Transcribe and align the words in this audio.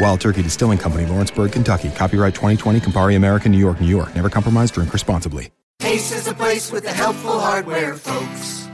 Wild 0.00 0.20
Turkey 0.20 0.42
Distilling 0.42 0.78
Company, 0.78 1.06
Lawrenceburg, 1.06 1.52
Kentucky. 1.52 1.90
Copyright 1.90 2.34
2020, 2.34 2.80
Campari 2.80 3.16
American, 3.16 3.52
New 3.52 3.58
York, 3.58 3.80
New 3.80 3.88
York. 3.88 4.14
Never 4.14 4.30
compromise, 4.30 4.70
drink 4.70 4.92
responsibly. 4.92 5.50
Ace 5.82 6.12
is 6.12 6.26
a 6.26 6.34
place 6.34 6.72
with 6.72 6.84
the 6.84 6.90
helpful 6.92 7.38
hardware, 7.38 7.94
folks. 7.94 8.66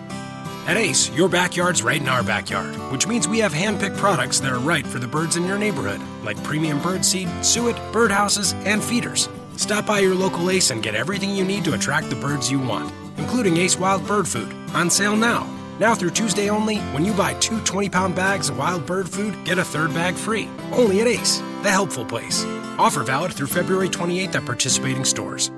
At 0.66 0.78
Ace, 0.78 1.10
your 1.10 1.28
backyard's 1.28 1.82
right 1.82 2.00
in 2.00 2.08
our 2.08 2.22
backyard, 2.22 2.74
which 2.90 3.06
means 3.06 3.28
we 3.28 3.38
have 3.40 3.52
hand-picked 3.52 3.96
products 3.96 4.40
that 4.40 4.52
are 4.52 4.58
right 4.58 4.86
for 4.86 4.98
the 4.98 5.06
birds 5.06 5.36
in 5.36 5.46
your 5.46 5.58
neighborhood, 5.58 6.00
like 6.24 6.42
premium 6.42 6.80
bird 6.80 7.04
seed, 7.04 7.28
suet, 7.44 7.76
birdhouses, 7.92 8.54
and 8.64 8.82
feeders. 8.82 9.28
Stop 9.56 9.86
by 9.86 10.00
your 10.00 10.14
local 10.14 10.50
Ace 10.50 10.70
and 10.70 10.82
get 10.82 10.94
everything 10.94 11.30
you 11.30 11.44
need 11.44 11.64
to 11.64 11.74
attract 11.74 12.08
the 12.08 12.16
birds 12.16 12.50
you 12.50 12.58
want, 12.58 12.92
including 13.18 13.58
Ace 13.58 13.78
Wild 13.78 14.06
Bird 14.06 14.26
Food, 14.26 14.52
on 14.72 14.88
sale 14.88 15.16
now. 15.16 15.46
Now 15.80 15.94
through 15.94 16.10
Tuesday 16.10 16.50
only, 16.50 16.78
when 16.92 17.04
you 17.04 17.12
buy 17.12 17.34
two 17.34 17.60
20 17.60 17.88
pound 17.88 18.14
bags 18.14 18.48
of 18.48 18.58
wild 18.58 18.86
bird 18.86 19.08
food, 19.08 19.44
get 19.44 19.58
a 19.58 19.64
third 19.64 19.92
bag 19.92 20.14
free. 20.14 20.48
Only 20.72 21.00
at 21.00 21.08
Ace, 21.08 21.38
the 21.62 21.70
helpful 21.70 22.04
place. 22.04 22.44
Offer 22.78 23.02
valid 23.02 23.32
through 23.32 23.48
February 23.48 23.88
28th 23.88 24.34
at 24.34 24.44
participating 24.44 25.04
stores. 25.04 25.50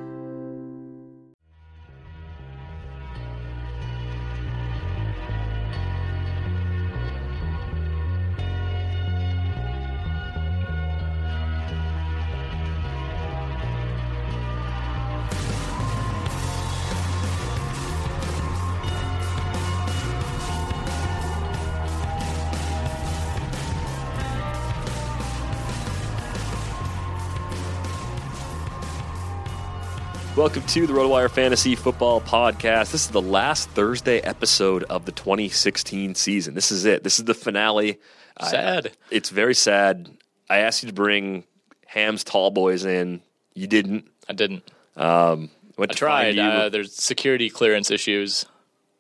Welcome 30.47 30.63
to 30.63 30.87
the 30.87 30.93
RotoWire 30.93 31.29
Fantasy 31.29 31.75
Football 31.75 32.21
Podcast. 32.21 32.93
This 32.93 33.07
is 33.07 33.09
the 33.09 33.21
last 33.21 33.69
Thursday 33.71 34.21
episode 34.21 34.85
of 34.85 35.05
the 35.05 35.11
2016 35.11 36.15
season. 36.15 36.55
This 36.55 36.71
is 36.71 36.85
it. 36.85 37.03
This 37.03 37.19
is 37.19 37.25
the 37.25 37.35
finale. 37.35 37.99
Sad. 38.41 38.87
I, 38.87 38.91
it's 39.11 39.31
very 39.31 39.57
sad. 39.57 40.09
I 40.49 40.59
asked 40.59 40.85
you 40.85 40.87
to 40.87 40.95
bring 40.95 41.43
Hamm's 41.85 42.23
Tall 42.23 42.53
Boys 42.53 42.85
in. 42.85 43.23
You 43.55 43.67
didn't. 43.67 44.09
I 44.29 44.35
didn't. 44.35 44.63
Um, 44.97 45.51
went 45.77 45.91
I 45.91 45.95
tried. 45.95 46.39
Uh, 46.39 46.69
there's 46.69 46.95
security 46.95 47.51
clearance 47.51 47.91
issues. 47.91 48.47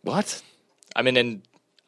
what? 0.02 0.42
I 0.96 1.02
mean, 1.02 1.16
in 1.16 1.42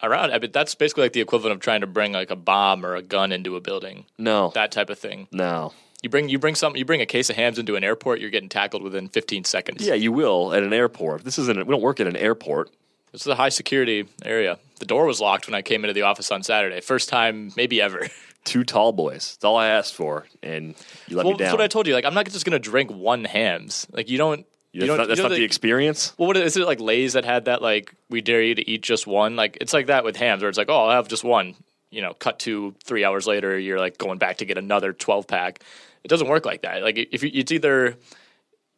around. 0.05 0.31
I 0.31 0.39
mean, 0.39 0.53
that's 0.53 0.77
basically 0.77 1.03
like 1.03 1.15
the 1.15 1.21
equivalent 1.21 1.55
of 1.57 1.61
trying 1.61 1.81
to 1.81 1.89
bring 1.89 2.13
like 2.13 2.31
a 2.31 2.37
bomb 2.37 2.87
or 2.87 2.95
a 2.95 3.03
gun 3.03 3.33
into 3.33 3.57
a 3.57 3.61
building. 3.61 4.07
No. 4.19 4.53
That 4.55 4.71
type 4.71 4.89
of 4.89 5.01
thing. 5.01 5.27
no. 5.33 5.73
You 6.03 6.09
bring 6.09 6.29
you 6.29 6.39
bring 6.39 6.55
something. 6.55 6.79
You 6.79 6.85
bring 6.85 7.01
a 7.01 7.07
case 7.07 7.29
of 7.29 7.37
Hamm's 7.37 7.59
into 7.59 7.75
an 7.75 7.83
airport. 7.83 8.21
You're 8.21 8.31
getting 8.31 8.49
tackled 8.49 8.83
within 8.83 9.09
15 9.09 9.45
seconds. 9.45 9.85
Yeah, 9.85 9.95
you 9.95 10.13
will 10.13 10.53
at 10.53 10.63
an 10.63 10.73
airport. 10.73 11.25
This 11.25 11.39
isn't. 11.39 11.67
We 11.67 11.73
don't 11.73 11.83
work 11.83 11.99
at 11.99 12.07
an 12.07 12.17
airport. 12.17 12.71
This 13.11 13.23
is 13.23 13.27
a 13.27 13.35
high 13.35 13.49
security 13.49 14.07
area. 14.25 14.59
The 14.79 14.87
door 14.87 15.07
was 15.07 15.21
locked 15.21 15.47
when 15.49 15.55
I 15.55 15.63
came 15.63 15.85
into 15.85 15.95
the 15.95 16.03
office 16.03 16.31
on 16.31 16.43
Saturday. 16.43 16.81
First 16.81 17.09
time, 17.09 17.53
maybe 17.57 17.81
ever. 17.81 18.07
Two 18.45 18.65
tall 18.65 18.93
boys. 18.93 19.33
That's 19.35 19.45
all 19.45 19.57
I 19.57 19.69
asked 19.69 19.95
for, 19.95 20.27
and 20.43 20.75
you 21.09 21.17
let 21.17 21.25
well, 21.25 21.33
me 21.33 21.39
down. 21.39 21.47
that's 21.47 21.53
what 21.53 21.61
I 21.61 21.67
told 21.67 21.87
you. 21.87 21.95
Like, 21.95 22.05
I'm 22.05 22.15
not 22.15 22.27
just 22.27 22.45
gonna 22.47 22.59
drink 22.59 22.91
one 22.91 23.25
Hamm's. 23.25 23.87
Like, 23.91 24.09
you 24.09 24.17
don't. 24.17 24.47
You- 24.73 24.83
that's 24.83 24.97
don't. 24.97 25.09
that's 25.09 25.21
not 25.21 25.31
the 25.33 25.43
experience. 25.45 26.15
Well, 26.17 26.29
what 26.29 26.37
is 26.37 26.57
it 26.57 26.65
like? 26.65 26.81
Lay's 26.81 27.15
that 27.15 27.25
had 27.25 27.47
that 27.47 27.61
like 27.61 27.93
we 28.09 28.21
dare 28.21 28.43
you 28.43 28.55
to 28.55 28.71
eat 28.71 28.83
just 28.83 29.07
one. 29.07 29.35
Like 29.35 29.59
it's 29.61 29.73
like 29.73 29.87
that 29.87 30.05
with 30.05 30.17
Hamm's, 30.17 30.43
where 30.43 30.49
it's 30.49 30.59
like, 30.59 30.71
oh, 30.71 30.85
I'll 30.85 30.97
have 30.97 31.09
just 31.09 31.25
one. 31.25 31.57
You 31.91 32.03
know, 32.03 32.15
cut 32.15 32.39
to 32.41 32.75
three 32.85 33.05
hours 33.05 33.27
later, 33.27 33.59
you're 33.59 33.79
like 33.81 33.99
going 33.99 34.19
back 34.19 34.39
to 34.39 34.45
get 34.45 34.57
another 34.59 34.93
twelve 34.93 35.27
pack. 35.27 35.61
It 36.05 36.09
doesn't 36.09 36.29
work 36.29 36.47
like 36.47 36.63
that. 36.63 36.83
Like 36.83 36.99
if 36.99 37.23
you, 37.23 37.31
it's 37.33 37.53
either 37.53 37.97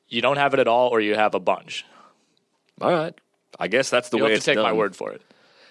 you 0.08 0.20
don't 0.22 0.36
have 0.36 0.54
it 0.54 0.60
at 0.60 0.68
all 0.68 0.88
or 0.88 1.00
you 1.00 1.14
have 1.14 1.34
a 1.34 1.40
bunch. 1.40 1.84
All 2.80 2.90
right. 2.90 3.14
I 3.58 3.68
guess 3.68 3.90
that's 3.90 4.08
the 4.08 4.16
You 4.18 4.24
way 4.24 4.32
have 4.32 4.40
to 4.40 4.44
take 4.44 4.56
my 4.56 4.72
word 4.72 4.96
for 4.96 5.12
it. 5.12 5.22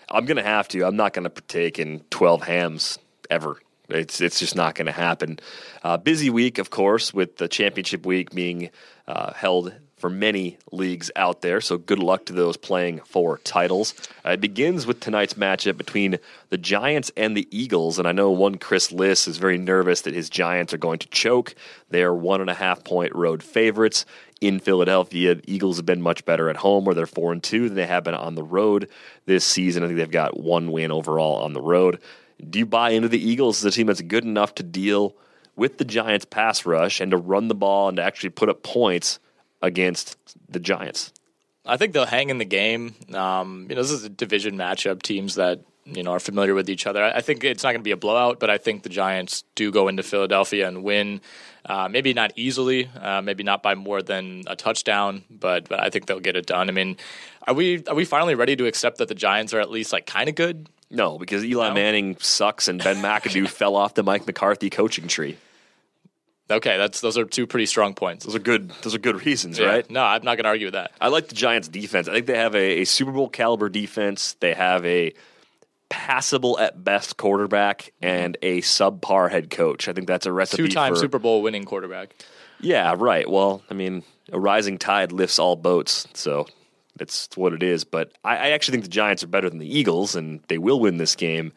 I'm 0.10 0.26
gonna 0.26 0.44
have 0.44 0.68
to. 0.70 0.86
I'm 0.86 0.96
not 0.96 1.14
gonna 1.14 1.30
partake 1.30 1.80
in 1.80 2.02
12 2.10 2.44
Hamm's 2.44 3.00
ever. 3.30 3.60
It's 3.90 4.22
it's 4.22 4.40
just 4.40 4.56
not 4.56 4.76
gonna 4.76 4.92
happen. 4.92 5.40
Uh, 5.84 5.98
busy 5.98 6.30
week, 6.30 6.58
of 6.58 6.70
course, 6.70 7.14
with 7.14 7.38
the 7.38 7.48
championship 7.48 8.06
week 8.06 8.32
being 8.32 8.70
uh, 9.08 9.34
held 9.34 9.74
for 10.00 10.10
many 10.10 10.58
leagues 10.72 11.12
out 11.16 11.42
there. 11.42 11.62
So 11.62 11.78
good 11.78 12.00
luck 12.00 12.26
to 12.26 12.34
those 12.34 12.58
playing 12.58 13.02
for 13.06 13.38
titles. 13.40 13.94
Uh, 14.26 14.32
it 14.32 14.42
begins 14.42 14.88
with 14.88 15.00
tonight's 15.00 15.36
matchup 15.36 15.78
between 15.78 16.18
the 16.50 16.58
Giants 16.58 17.12
and 17.16 17.36
the 17.36 17.48
Eagles, 17.52 18.00
and 18.00 18.08
I 18.08 18.12
know 18.12 18.32
one 18.32 18.58
Chris 18.58 18.92
Liss 18.92 19.28
is 19.28 19.38
very 19.38 19.58
nervous 19.58 20.02
that 20.02 20.14
his 20.14 20.30
Giants 20.30 20.74
are 20.74 20.78
going 20.78 21.00
to 21.00 21.08
choke. 21.10 21.54
They 21.90 22.04
are 22.04 22.14
one 22.14 22.42
and 22.42 22.50
a 22.50 22.56
half 22.56 22.84
point 22.84 23.14
road 23.14 23.44
favorites 23.44 24.06
in 24.42 24.60
Philadelphia. 24.60 25.36
The 25.36 25.54
Eagles 25.54 25.78
have 25.78 25.86
been 25.86 26.02
much 26.02 26.26
better 26.26 26.50
at 26.50 26.58
home, 26.58 26.86
where 26.86 26.96
they're 26.96 27.06
four 27.06 27.32
and 27.32 27.44
two 27.44 27.68
than 27.68 27.76
they 27.76 27.86
have 27.86 28.06
been 28.06 28.16
on 28.16 28.36
the 28.36 28.44
road 28.44 28.90
this 29.26 29.46
season. 29.46 29.84
I 29.84 29.88
think 29.88 29.98
they've 29.98 30.10
got 30.10 30.40
one 30.40 30.72
win 30.72 30.92
overall 30.92 31.44
on 31.44 31.54
the 31.54 31.62
road. 31.62 32.00
Do 32.50 32.58
you 32.58 32.66
buy 32.66 32.92
into 32.92 33.10
the 33.10 33.22
Eagles 33.22 33.64
as 33.64 33.74
a 33.74 33.76
team 33.76 33.88
that's 33.88 34.02
good 34.02 34.24
enough 34.24 34.56
to 34.56 34.64
deal 34.64 35.16
with 35.58 35.78
the 35.78 35.86
Giants 35.86 36.26
pass 36.26 36.66
rush 36.66 37.02
and 37.02 37.12
to 37.12 37.18
run 37.18 37.50
the 37.50 37.56
ball 37.56 37.90
and 37.90 37.98
to 37.98 38.04
actually 38.04 38.30
put 38.30 38.48
up 38.48 38.64
points 38.64 39.20
against 39.62 40.18
the 40.50 40.60
Giants? 40.60 41.12
I 41.66 41.78
think 41.78 41.94
they'll 41.94 42.06
hang 42.06 42.30
in 42.30 42.38
the 42.38 42.46
game. 42.46 42.96
Um, 43.14 43.68
you 43.70 43.76
know, 43.76 43.82
this 43.82 43.92
is 43.92 44.04
a 44.04 44.10
division 44.10 44.58
matchup. 44.58 45.02
Teams 45.02 45.36
that 45.36 45.62
you 45.86 46.04
know 46.04 46.12
are 46.12 46.20
familiar 46.20 46.54
with 46.54 46.70
each 46.70 46.88
other. 46.88 47.04
I 47.04 47.22
think 47.22 47.44
it's 47.44 47.64
not 47.64 47.72
going 47.72 47.82
to 47.82 47.84
be 47.84 47.92
a 47.92 47.98
blowout, 47.98 48.40
but 48.40 48.50
I 48.50 48.58
think 48.58 48.84
the 48.84 48.90
Giants 48.90 49.44
do 49.56 49.72
go 49.72 49.88
into 49.88 50.04
Philadelphia 50.04 50.68
and 50.68 50.84
win. 50.84 51.22
Uh, 51.66 51.88
maybe 51.88 52.14
not 52.14 52.32
easily, 52.36 52.90
uh, 53.00 53.22
maybe 53.22 53.44
not 53.44 53.62
by 53.62 53.76
more 53.76 54.02
than 54.02 54.44
a 54.48 54.56
touchdown, 54.56 55.24
but, 55.30 55.70
but 55.70 55.80
I 55.80 55.90
think 55.90 56.08
they'll 56.08 56.20
get 56.20 56.36
it 56.36 56.48
done. 56.48 56.68
I 56.68 56.72
mean, 56.72 56.98
are 57.46 57.54
we 57.54 57.84
are 57.86 57.94
we 57.94 58.06
finally 58.06 58.34
ready 58.34 58.56
to 58.56 58.66
accept 58.66 58.98
that 58.98 59.08
the 59.08 59.16
Giants 59.16 59.54
are 59.54 59.60
at 59.60 59.70
least 59.70 59.94
like 59.94 60.06
kind 60.06 60.30
of 60.30 60.36
good? 60.36 60.68
No, 60.90 61.20
because 61.20 61.46
Eli 61.46 61.68
No? 61.68 61.74
Manning 61.76 62.18
sucks 62.20 62.68
and 62.68 62.84
Ben 62.84 62.98
McAdoo 62.98 63.48
fell 63.60 63.76
off 63.76 63.94
the 63.94 64.04
Mike 64.04 64.26
McCarthy 64.26 64.70
coaching 64.70 65.08
tree. 65.08 65.38
Okay, 66.52 66.78
that's 66.78 67.02
those 67.02 67.18
are 67.18 67.26
two 67.26 67.46
pretty 67.46 67.68
strong 67.68 67.94
points. 67.94 68.26
Those 68.26 68.36
are 68.36 68.40
good. 68.40 68.72
Those 68.82 68.96
are 68.96 69.00
good 69.00 69.26
reasons, 69.26 69.60
Yeah, 69.60 69.68
right? 69.68 69.90
No, 69.90 70.04
I'm 70.04 70.24
not 70.24 70.36
going 70.36 70.46
to 70.46 70.50
argue 70.50 70.68
with 70.68 70.74
that. 70.74 70.92
I 71.00 71.10
like 71.10 71.28
the 71.28 71.36
Giants' 71.36 71.68
defense. 71.68 72.08
I 72.08 72.14
think 72.14 72.26
they 72.26 72.38
have 72.38 72.56
a, 72.56 72.82
a 72.82 72.86
Super 72.86 73.12
Bowl 73.12 73.30
caliber 73.30 73.70
defense. 73.70 74.36
They 74.40 74.54
have 74.54 74.84
a 74.86 75.14
passable 75.90 76.58
at 76.60 76.84
best 76.84 77.18
quarterback 77.18 77.94
and 78.02 78.38
a 78.42 78.62
subpar 78.62 79.30
head 79.30 79.50
coach. 79.50 79.88
I 79.88 79.94
think 79.94 80.08
that's 80.08 80.26
a 80.26 80.32
recipe. 80.32 80.64
Two-time 80.64 80.94
for, 80.94 81.00
Super 81.00 81.20
Bowl 81.20 81.42
winning 81.42 81.66
quarterback. 81.66 82.16
Yeah, 82.60 82.96
right. 82.98 83.30
Well, 83.30 83.64
I 83.70 83.74
mean, 83.74 84.04
a 84.32 84.40
rising 84.40 84.78
tide 84.78 85.12
lifts 85.12 85.40
all 85.40 85.56
boats, 85.56 86.08
so 86.14 86.48
it's 87.00 87.30
what 87.36 87.54
it 87.54 87.64
is. 87.64 87.84
But 87.84 88.12
I, 88.24 88.38
I 88.38 88.50
actually 88.50 88.74
think 88.74 88.86
the 88.86 88.92
Giants 88.92 89.24
are 89.24 89.28
better 89.28 89.50
than 89.50 89.60
the 89.60 89.78
Eagles, 89.78 90.16
and 90.16 90.42
they 90.48 90.58
will 90.58 90.80
win 90.80 90.98
this 90.98 91.16
game 91.16 91.54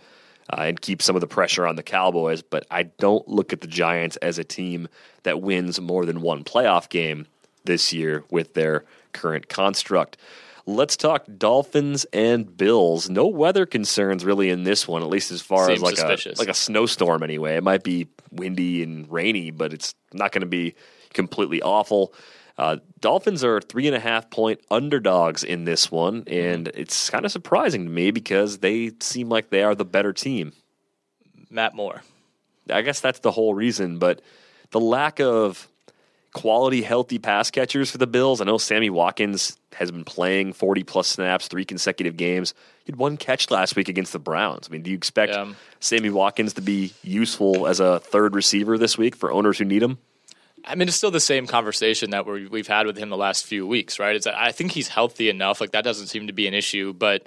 uh, 0.53 0.63
and 0.63 0.81
keep 0.81 1.03
some 1.03 1.17
of 1.17 1.21
the 1.21 1.27
pressure 1.27 1.67
on 1.67 1.77
the 1.77 1.83
Cowboys. 1.83 2.43
But 2.43 2.67
I 2.71 2.85
don't 2.85 3.27
look 3.27 3.53
at 3.53 3.61
the 3.61 3.67
Giants 3.67 4.17
as 4.17 4.39
a 4.39 4.45
team 4.45 4.89
that 5.23 5.41
wins 5.41 5.81
more 5.81 6.05
than 6.05 6.21
one 6.21 6.45
playoff 6.45 6.89
game 6.89 7.27
this 7.65 7.93
year 7.93 8.25
with 8.31 8.55
their 8.55 8.85
current 9.13 9.49
construct. 9.49 10.17
Let's 10.65 10.97
talk 10.97 11.27
Dolphins 11.39 12.07
and 12.13 12.57
Bills. 12.57 13.11
No 13.11 13.27
weather 13.27 13.67
concerns 13.67 14.25
really 14.25 14.49
in 14.49 14.63
this 14.63 14.87
one, 14.87 15.03
at 15.03 15.09
least 15.09 15.33
as 15.33 15.41
far 15.41 15.67
Seems 15.67 15.79
as 15.79 15.83
like 15.83 15.97
suspicious. 15.97 16.39
a 16.39 16.43
like 16.43 16.49
a 16.49 16.55
snowstorm. 16.55 17.23
Anyway, 17.23 17.57
it 17.57 17.65
might 17.65 17.83
be 17.83 18.07
windy 18.31 18.83
and 18.83 19.11
rainy, 19.11 19.51
but 19.51 19.73
it's 19.73 19.95
not 20.13 20.31
going 20.31 20.43
to 20.43 20.47
be 20.47 20.75
completely 21.13 21.61
awful. 21.63 22.15
Uh, 22.59 22.77
Dolphins 23.01 23.43
are 23.43 23.61
three 23.61 23.87
and 23.87 23.97
a 23.97 24.01
half 24.01 24.31
point 24.31 24.61
underdogs 24.71 25.43
in 25.43 25.65
this 25.65 25.91
one, 25.91 26.25
and 26.27 26.69
it's 26.75 27.11
kind 27.11 27.25
of 27.25 27.33
surprising 27.33 27.85
to 27.87 27.91
me 27.91 28.11
because 28.11 28.59
they 28.59 28.93
seem 29.01 29.29
like 29.29 29.51
they 29.51 29.63
are 29.63 29.75
the 29.75 29.85
better 29.85 30.13
team. 30.13 30.53
Matt 31.51 31.75
Moore. 31.75 32.03
I 32.71 32.83
guess 32.83 33.01
that's 33.01 33.19
the 33.21 33.31
whole 33.33 33.55
reason, 33.55 33.99
but 33.99 34.23
the 34.71 34.81
lack 34.81 35.21
of 35.21 35.69
quality, 36.33 36.83
healthy 36.83 37.19
pass 37.19 37.51
catchers 37.51 37.91
for 37.91 37.99
the 37.99 38.07
Bills. 38.07 38.41
I 38.41 38.45
know 38.45 38.57
Sammy 38.59 38.89
Watkins 38.89 39.57
has 39.75 39.91
been 39.91 40.05
playing 40.05 40.53
40 40.53 40.83
plus 40.85 41.09
snaps, 41.09 41.49
three 41.49 41.65
consecutive 41.65 42.17
games. 42.17 42.55
He 42.85 42.93
had 42.93 42.97
one 42.99 43.17
catch 43.17 43.51
last 43.51 43.77
week 43.77 43.89
against 43.89 44.13
the 44.13 44.19
Browns. 44.19 44.69
I 44.69 44.73
mean, 44.73 44.83
do 44.83 44.91
you 44.91 44.97
expect 44.97 45.33
Yeah. 45.33 45.53
Sammy 45.81 46.11
Watkins 46.11 46.55
to 46.55 46.63
be 46.63 46.93
useful 47.03 47.67
as 47.67 47.81
a 47.81 48.01
third 48.01 48.35
receiver 48.35 48.79
this 48.79 48.97
week 48.97 49.15
for 49.17 49.31
owners 49.33 49.59
who 49.59 49.65
need 49.65 49.83
him? 49.83 49.99
I 50.65 50.75
mean, 50.75 50.89
it's 50.89 50.97
still 50.97 51.11
the 51.11 51.21
same 51.21 51.47
conversation 51.47 52.11
that 52.11 52.27
we 52.27 52.47
we've 52.47 52.69
had 52.69 52.87
with 52.87 52.97
him 52.97 53.11
the 53.11 53.17
last 53.17 53.47
few 53.47 53.67
weeks, 53.67 53.99
right? 53.99 54.15
It's 54.15 54.27
I 54.27 54.53
think 54.53 54.73
he's 54.73 54.89
healthy 54.89 55.29
enough, 55.29 55.61
like 55.61 55.73
that 55.73 55.85
doesn't 55.85 56.07
seem 56.09 56.27
to 56.27 56.33
be 56.33 56.47
an 56.47 56.55
issue. 56.55 56.93
But 56.93 57.27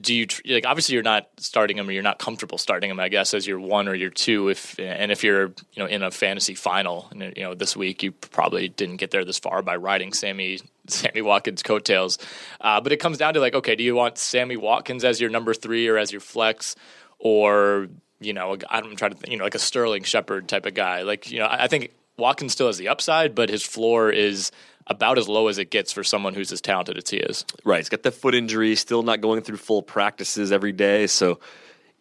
do 0.00 0.12
you 0.12 0.26
like 0.46 0.66
obviously 0.66 0.94
you're 0.94 1.04
not 1.04 1.28
starting 1.36 1.78
him, 1.78 1.88
or 1.88 1.92
you're 1.92 2.02
not 2.02 2.18
comfortable 2.18 2.58
starting 2.58 2.90
him, 2.90 2.98
I 2.98 3.08
guess, 3.08 3.32
as 3.32 3.46
your 3.46 3.60
one 3.60 3.86
or 3.86 3.94
your 3.94 4.10
two. 4.10 4.48
If 4.48 4.78
and 4.80 5.12
if 5.12 5.22
you're 5.22 5.46
you 5.72 5.78
know 5.78 5.86
in 5.86 6.02
a 6.02 6.10
fantasy 6.10 6.54
final, 6.54 7.08
and, 7.12 7.32
you 7.36 7.44
know 7.44 7.54
this 7.54 7.76
week 7.76 8.02
you 8.02 8.12
probably 8.12 8.68
didn't 8.68 8.96
get 8.96 9.12
there 9.12 9.24
this 9.24 9.38
far 9.38 9.62
by 9.62 9.76
riding 9.76 10.12
Sammy 10.12 10.58
Sammy 10.88 11.22
Watkins 11.22 11.62
coattails. 11.62 12.18
Uh, 12.60 12.80
but 12.80 12.92
it 12.92 12.96
comes 12.96 13.18
down 13.18 13.34
to 13.34 13.40
like, 13.40 13.54
okay, 13.54 13.76
do 13.76 13.84
you 13.84 13.94
want 13.94 14.18
Sammy 14.18 14.56
Watkins 14.56 15.04
as 15.04 15.20
your 15.20 15.30
number 15.30 15.54
three 15.54 15.86
or 15.86 15.96
as 15.96 16.10
your 16.10 16.20
flex, 16.20 16.74
or 17.20 17.88
you 18.20 18.32
know, 18.32 18.56
I'm 18.68 18.96
trying 18.96 19.14
to 19.14 19.30
you 19.30 19.36
know, 19.36 19.44
like 19.44 19.54
a 19.54 19.60
Sterling 19.60 20.02
Shepard 20.02 20.48
type 20.48 20.66
of 20.66 20.74
guy. 20.74 21.02
Like, 21.02 21.30
you 21.30 21.38
know, 21.38 21.48
I 21.48 21.68
think 21.68 21.92
Watkins 22.16 22.52
still 22.52 22.68
has 22.68 22.78
the 22.78 22.88
upside, 22.88 23.34
but 23.34 23.48
his 23.48 23.62
floor 23.62 24.10
is 24.10 24.52
about 24.86 25.18
as 25.18 25.28
low 25.28 25.48
as 25.48 25.58
it 25.58 25.70
gets 25.70 25.92
for 25.92 26.04
someone 26.04 26.34
who's 26.34 26.52
as 26.52 26.60
talented 26.60 26.98
as 26.98 27.08
he 27.10 27.16
is. 27.16 27.44
Right. 27.64 27.78
He's 27.78 27.88
got 27.88 28.02
the 28.02 28.10
foot 28.10 28.34
injury, 28.34 28.76
still 28.76 29.02
not 29.02 29.20
going 29.20 29.42
through 29.42 29.56
full 29.56 29.82
practices 29.82 30.52
every 30.52 30.72
day. 30.72 31.06
So 31.06 31.40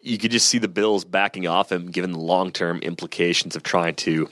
you 0.01 0.18
could 0.18 0.31
just 0.31 0.48
see 0.48 0.57
the 0.57 0.68
Bills 0.68 1.06
backing 1.06 1.48
off 1.48 1.71
him, 1.71 1.89
given 1.89 2.12
the 2.12 2.19
long 2.19 2.51
term 2.51 2.80
implications 2.80 3.56
of 3.56 3.63
trying 3.63 3.95
to 3.95 4.30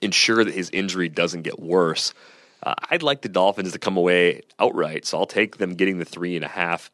ensure 0.00 0.44
that 0.44 0.54
his 0.54 0.70
injury 0.70 1.08
doesn't 1.08 1.42
get 1.42 1.58
worse. 1.58 2.14
Uh, 2.62 2.74
I'd 2.90 3.02
like 3.02 3.22
the 3.22 3.28
Dolphins 3.28 3.72
to 3.72 3.78
come 3.78 3.96
away 3.96 4.42
outright, 4.58 5.04
so 5.04 5.18
I'll 5.18 5.26
take 5.26 5.58
them 5.58 5.74
getting 5.74 5.98
the 5.98 6.04
three 6.04 6.36
and 6.36 6.44
a 6.44 6.48
half 6.48 6.90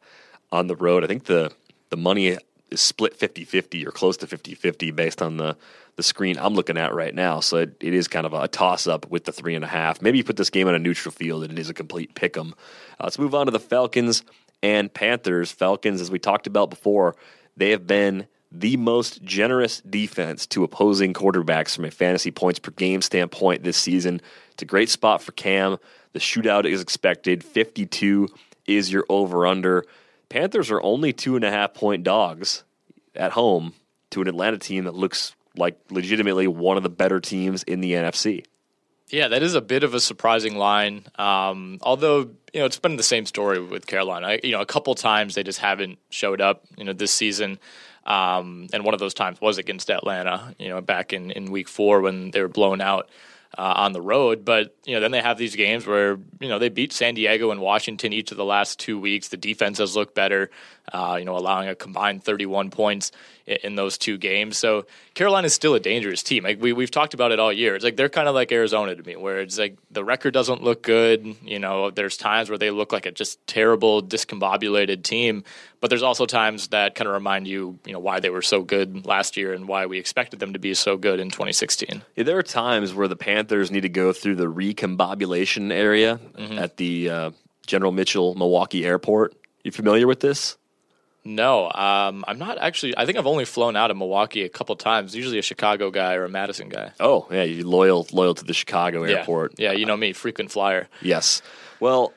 on 0.51 0.67
the 0.67 0.75
road. 0.75 1.03
I 1.03 1.07
think 1.07 1.25
the, 1.25 1.51
the 1.89 1.97
money 1.97 2.37
is 2.73 2.81
split 2.81 3.15
50 3.15 3.45
50 3.45 3.87
or 3.87 3.91
close 3.91 4.17
to 4.17 4.27
50 4.27 4.55
50 4.55 4.91
based 4.91 5.21
on 5.21 5.37
the, 5.37 5.55
the 5.95 6.03
screen 6.03 6.37
I'm 6.37 6.53
looking 6.53 6.77
at 6.77 6.93
right 6.93 7.13
now. 7.13 7.39
So 7.39 7.57
it, 7.57 7.77
it 7.79 7.93
is 7.93 8.07
kind 8.07 8.25
of 8.25 8.33
a 8.33 8.47
toss 8.47 8.87
up 8.87 9.09
with 9.09 9.25
the 9.25 9.31
three 9.31 9.55
and 9.55 9.63
a 9.63 9.67
half. 9.67 10.01
Maybe 10.01 10.17
you 10.17 10.23
put 10.23 10.37
this 10.37 10.49
game 10.49 10.67
on 10.67 10.75
a 10.75 10.79
neutral 10.79 11.11
field 11.11 11.43
and 11.43 11.53
it 11.53 11.59
is 11.59 11.69
a 11.69 11.73
complete 11.73 12.15
pick 12.15 12.35
'em. 12.35 12.53
Uh, 12.99 13.05
let's 13.05 13.19
move 13.19 13.35
on 13.35 13.45
to 13.45 13.51
the 13.51 13.59
Falcons 13.59 14.23
and 14.61 14.93
Panthers. 14.93 15.51
Falcons, 15.51 16.01
as 16.01 16.09
we 16.09 16.19
talked 16.19 16.47
about 16.47 16.69
before, 16.69 17.15
they 17.55 17.71
have 17.71 17.85
been 17.85 18.27
the 18.51 18.77
most 18.77 19.23
generous 19.23 19.81
defense 19.81 20.45
to 20.45 20.63
opposing 20.63 21.13
quarterbacks 21.13 21.75
from 21.75 21.85
a 21.85 21.91
fantasy 21.91 22.29
points 22.29 22.59
per 22.59 22.71
game 22.71 23.01
standpoint 23.01 23.63
this 23.63 23.77
season. 23.77 24.21
It's 24.51 24.61
a 24.61 24.65
great 24.65 24.89
spot 24.89 25.23
for 25.23 25.31
Cam. 25.31 25.77
The 26.13 26.19
shootout 26.19 26.65
is 26.65 26.79
expected. 26.79 27.43
52 27.43 28.29
is 28.67 28.91
your 28.91 29.05
over 29.09 29.47
under. 29.47 29.85
Panthers 30.33 30.71
are 30.71 30.81
only 30.81 31.13
two 31.13 31.35
and 31.35 31.45
a 31.45 31.51
half 31.51 31.75
point 31.75 32.03
dogs 32.03 32.63
at 33.15 33.33
home 33.33 33.75
to 34.09 34.19
an 34.19 34.27
Atlanta 34.27 34.57
team 34.57 34.85
that 34.85 34.95
looks 34.95 35.35
like 35.55 35.77
legitimately 35.91 36.47
one 36.47 36.75
of 36.75 36.81
the 36.81 36.89
better 36.89 37.19
teams 37.19 37.61
in 37.61 37.81
the 37.81 37.91
NFC. 37.91 38.43
Yeah, 39.09 39.27
that 39.27 39.43
is 39.43 39.53
a 39.53 39.61
bit 39.61 39.83
of 39.83 39.93
a 39.93 39.99
surprising 39.99 40.57
line. 40.57 41.05
Um, 41.19 41.77
although 41.83 42.31
you 42.51 42.59
know 42.59 42.65
it's 42.65 42.79
been 42.79 42.95
the 42.95 43.03
same 43.03 43.27
story 43.27 43.59
with 43.59 43.85
Carolina. 43.85 44.25
I, 44.25 44.39
you 44.41 44.53
know, 44.53 44.61
a 44.61 44.65
couple 44.65 44.95
times 44.95 45.35
they 45.35 45.43
just 45.43 45.59
haven't 45.59 45.99
showed 46.09 46.41
up. 46.41 46.63
You 46.79 46.85
know, 46.85 46.93
this 46.93 47.11
season, 47.11 47.59
um, 48.07 48.69
and 48.73 48.83
one 48.83 48.95
of 48.95 48.99
those 48.99 49.13
times 49.13 49.39
was 49.39 49.59
against 49.59 49.91
Atlanta. 49.91 50.55
You 50.57 50.69
know, 50.69 50.81
back 50.81 51.13
in 51.13 51.29
in 51.29 51.51
week 51.51 51.69
four 51.69 52.01
when 52.01 52.31
they 52.31 52.41
were 52.41 52.47
blown 52.47 52.81
out. 52.81 53.07
Uh, 53.55 53.71
on 53.77 53.93
the 53.93 54.01
road, 54.01 54.43
but 54.43 54.75
you 54.83 54.95
know, 54.95 54.99
then 54.99 55.11
they 55.11 55.21
have 55.21 55.37
these 55.37 55.55
games 55.55 55.85
where 55.85 56.17
you 56.39 56.49
know 56.49 56.57
they 56.57 56.69
beat 56.69 56.91
San 56.91 57.13
Diego 57.13 57.51
and 57.51 57.61
Washington 57.61 58.11
each 58.11 58.31
of 58.31 58.37
the 58.37 58.43
last 58.43 58.79
two 58.79 58.99
weeks. 58.99 59.27
The 59.27 59.37
defense 59.37 59.77
has 59.77 59.95
looked 59.95 60.15
better, 60.15 60.49
uh, 60.91 61.17
you 61.19 61.25
know, 61.25 61.37
allowing 61.37 61.69
a 61.69 61.75
combined 61.75 62.23
31 62.23 62.71
points 62.71 63.11
in, 63.45 63.57
in 63.63 63.75
those 63.75 63.99
two 63.99 64.17
games. 64.17 64.57
So 64.57 64.87
Carolina 65.13 65.45
is 65.45 65.53
still 65.53 65.75
a 65.75 65.79
dangerous 65.79 66.23
team. 66.23 66.43
Like 66.43 66.59
we 66.59 66.73
we've 66.73 66.89
talked 66.89 67.13
about 67.13 67.31
it 67.31 67.39
all 67.39 67.53
year. 67.53 67.75
It's 67.75 67.85
like 67.85 67.95
they're 67.95 68.09
kind 68.09 68.27
of 68.27 68.33
like 68.33 68.51
Arizona 68.51 68.95
to 68.95 69.03
me, 69.03 69.15
where 69.15 69.41
it's 69.41 69.59
like 69.59 69.77
the 69.91 70.03
record 70.03 70.33
doesn't 70.33 70.63
look 70.63 70.81
good. 70.81 71.35
You 71.43 71.59
know, 71.59 71.91
there's 71.91 72.17
times 72.17 72.49
where 72.49 72.57
they 72.57 72.71
look 72.71 72.91
like 72.91 73.05
a 73.05 73.11
just 73.11 73.45
terrible, 73.45 74.01
discombobulated 74.01 75.03
team, 75.03 75.43
but 75.83 75.89
there's 75.89 76.01
also 76.01 76.25
times 76.25 76.69
that 76.69 76.95
kind 76.95 77.09
of 77.09 77.13
remind 77.13 77.45
you, 77.45 77.77
you 77.85 77.91
know, 77.91 77.99
why 77.99 78.21
they 78.21 78.29
were 78.29 78.41
so 78.41 78.61
good 78.61 79.05
last 79.05 79.35
year 79.35 79.51
and 79.51 79.67
why 79.67 79.85
we 79.85 79.97
expected 79.99 80.39
them 80.39 80.53
to 80.53 80.59
be 80.59 80.73
so 80.73 80.95
good 80.95 81.19
in 81.19 81.29
2016. 81.29 82.01
Yeah, 82.15 82.23
there 82.23 82.37
are 82.37 82.41
times 82.43 82.93
where 82.93 83.09
the 83.09 83.17
Panthers 83.17 83.69
need 83.69 83.81
to 83.81 83.89
go 83.89 84.13
through 84.13 84.35
the 84.35 84.45
recombobulation 84.45 85.73
area 85.73 86.21
at 86.37 86.77
the 86.77 87.09
uh, 87.09 87.31
General 87.67 87.91
Mitchell 87.91 88.33
Milwaukee 88.35 88.85
Airport. 88.85 89.35
You 89.65 89.73
familiar 89.73 90.07
with 90.07 90.21
this? 90.21 90.55
No, 91.25 91.65
um, 91.71 92.23
I'm 92.29 92.39
not 92.39 92.57
actually. 92.59 92.97
I 92.97 93.05
think 93.05 93.17
I've 93.17 93.27
only 93.27 93.43
flown 93.43 93.75
out 93.75 93.91
of 93.91 93.97
Milwaukee 93.97 94.43
a 94.43 94.49
couple 94.49 94.77
times. 94.77 95.13
Usually 95.13 95.37
a 95.37 95.41
Chicago 95.41 95.91
guy 95.91 96.13
or 96.15 96.23
a 96.23 96.29
Madison 96.29 96.69
guy. 96.69 96.91
Oh, 97.01 97.27
yeah, 97.29 97.43
you're 97.43 97.65
loyal 97.67 98.07
loyal 98.13 98.35
to 98.35 98.43
the 98.45 98.53
Chicago 98.53 99.03
Yeah. 99.03 99.17
airport. 99.19 99.59
Yeah, 99.59 99.73
you 99.73 99.85
know 99.85 99.97
me, 99.97 100.13
frequent 100.13 100.49
flyer. 100.49 100.87
Yes. 101.01 101.41
Well, 101.81 102.13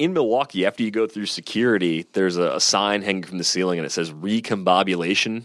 in 0.00 0.14
Milwaukee, 0.14 0.64
after 0.64 0.82
you 0.82 0.90
go 0.90 1.06
through 1.06 1.26
security, 1.26 2.06
there's 2.14 2.38
a, 2.38 2.56
a 2.56 2.60
sign 2.60 3.02
hanging 3.02 3.22
from 3.22 3.36
the 3.36 3.44
ceiling 3.44 3.78
and 3.78 3.84
it 3.84 3.90
says 3.90 4.10
recombobulation 4.10 5.42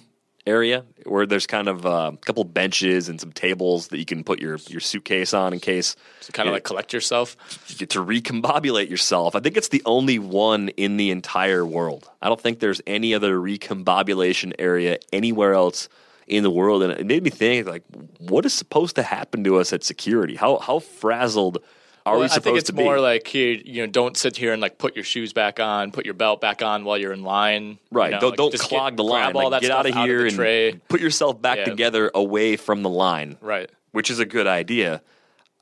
area, 0.47 0.85
where 1.05 1.25
there's 1.25 1.45
kind 1.45 1.67
of 1.67 1.85
uh, 1.85 2.11
a 2.13 2.17
couple 2.17 2.43
benches 2.45 3.09
and 3.09 3.19
some 3.19 3.33
tables 3.33 3.89
that 3.89 3.97
you 3.97 4.05
can 4.05 4.23
put 4.23 4.39
your, 4.39 4.57
your 4.69 4.79
suitcase 4.79 5.33
on 5.33 5.51
in 5.51 5.59
case 5.59 5.97
So 6.21 6.31
kind 6.31 6.47
of 6.47 6.53
like 6.53 6.63
collect 6.63 6.93
yourself. 6.93 7.35
you 7.67 7.75
get 7.75 7.89
to 7.91 8.05
recombobulate 8.05 8.89
yourself. 8.89 9.35
I 9.35 9.41
think 9.41 9.57
it's 9.57 9.67
the 9.67 9.81
only 9.85 10.19
one 10.19 10.69
in 10.69 10.95
the 10.95 11.11
entire 11.11 11.65
world. 11.65 12.09
I 12.21 12.29
don't 12.29 12.39
think 12.39 12.59
there's 12.59 12.81
any 12.87 13.13
other 13.13 13.37
recombobulation 13.37 14.53
area 14.57 14.99
anywhere 15.11 15.53
else 15.53 15.89
in 16.27 16.43
the 16.43 16.51
world. 16.51 16.81
And 16.81 16.93
it 16.93 17.05
made 17.05 17.23
me 17.23 17.29
think, 17.29 17.67
like, 17.67 17.83
what 18.19 18.45
is 18.45 18.53
supposed 18.53 18.95
to 18.95 19.03
happen 19.03 19.43
to 19.43 19.57
us 19.57 19.73
at 19.73 19.83
security? 19.83 20.35
How 20.35 20.59
how 20.59 20.79
frazzled 20.79 21.57
Are 22.05 22.13
Well, 22.13 22.21
we 22.21 22.25
I 22.25 22.37
think 22.39 22.57
it's 22.57 22.69
to 22.69 22.75
more 22.75 22.99
like 22.99 23.25
here, 23.25 23.53
you 23.65 23.81
know, 23.81 23.91
don't 23.91 24.15
sit 24.15 24.37
here 24.37 24.53
and 24.53 24.61
like 24.61 24.77
put 24.77 24.95
your 24.95 25.03
shoes 25.03 25.33
back 25.33 25.59
on, 25.59 25.91
put 25.91 26.05
your 26.05 26.13
belt 26.13 26.39
back 26.39 26.61
on 26.61 26.85
while 26.85 26.99
you're 26.99 27.13
in 27.13 27.23
line. 27.23 27.79
Right. 27.91 28.07
You 28.07 28.11
know, 28.11 28.19
don't 28.19 28.29
like, 28.31 28.37
don't 28.37 28.59
clog 28.59 28.91
get, 28.93 28.97
the 28.97 29.03
line. 29.03 29.35
All 29.35 29.49
that 29.49 29.61
get 29.63 29.71
out 29.71 29.87
of 29.87 29.95
here 29.95 30.19
the 30.19 30.27
and 30.27 30.35
tray. 30.35 30.79
put 30.87 31.01
yourself 31.01 31.41
back 31.41 31.59
Yeah. 31.59 31.65
together 31.65 32.11
away 32.13 32.57
from 32.57 32.83
the 32.83 32.89
line. 32.91 33.37
Right. 33.41 33.71
Which 33.91 34.11
is 34.11 34.19
a 34.19 34.25
good 34.25 34.45
idea. 34.45 35.01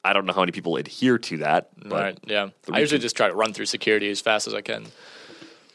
I 0.03 0.12
don't 0.12 0.25
know 0.25 0.33
how 0.33 0.41
many 0.41 0.51
people 0.51 0.75
adhere 0.75 1.17
to 1.17 1.38
that. 1.38 1.69
But 1.77 1.91
Right. 1.91 2.19
Yeah. 2.25 2.50
I 2.69 2.79
usually 2.81 3.00
just 3.00 3.15
try 3.15 3.29
to 3.29 3.33
run 3.33 3.53
through 3.53 3.67
security 3.67 4.09
as 4.09 4.19
fast 4.19 4.45
as 4.45 4.53
I 4.53 4.59
can. 4.59 4.88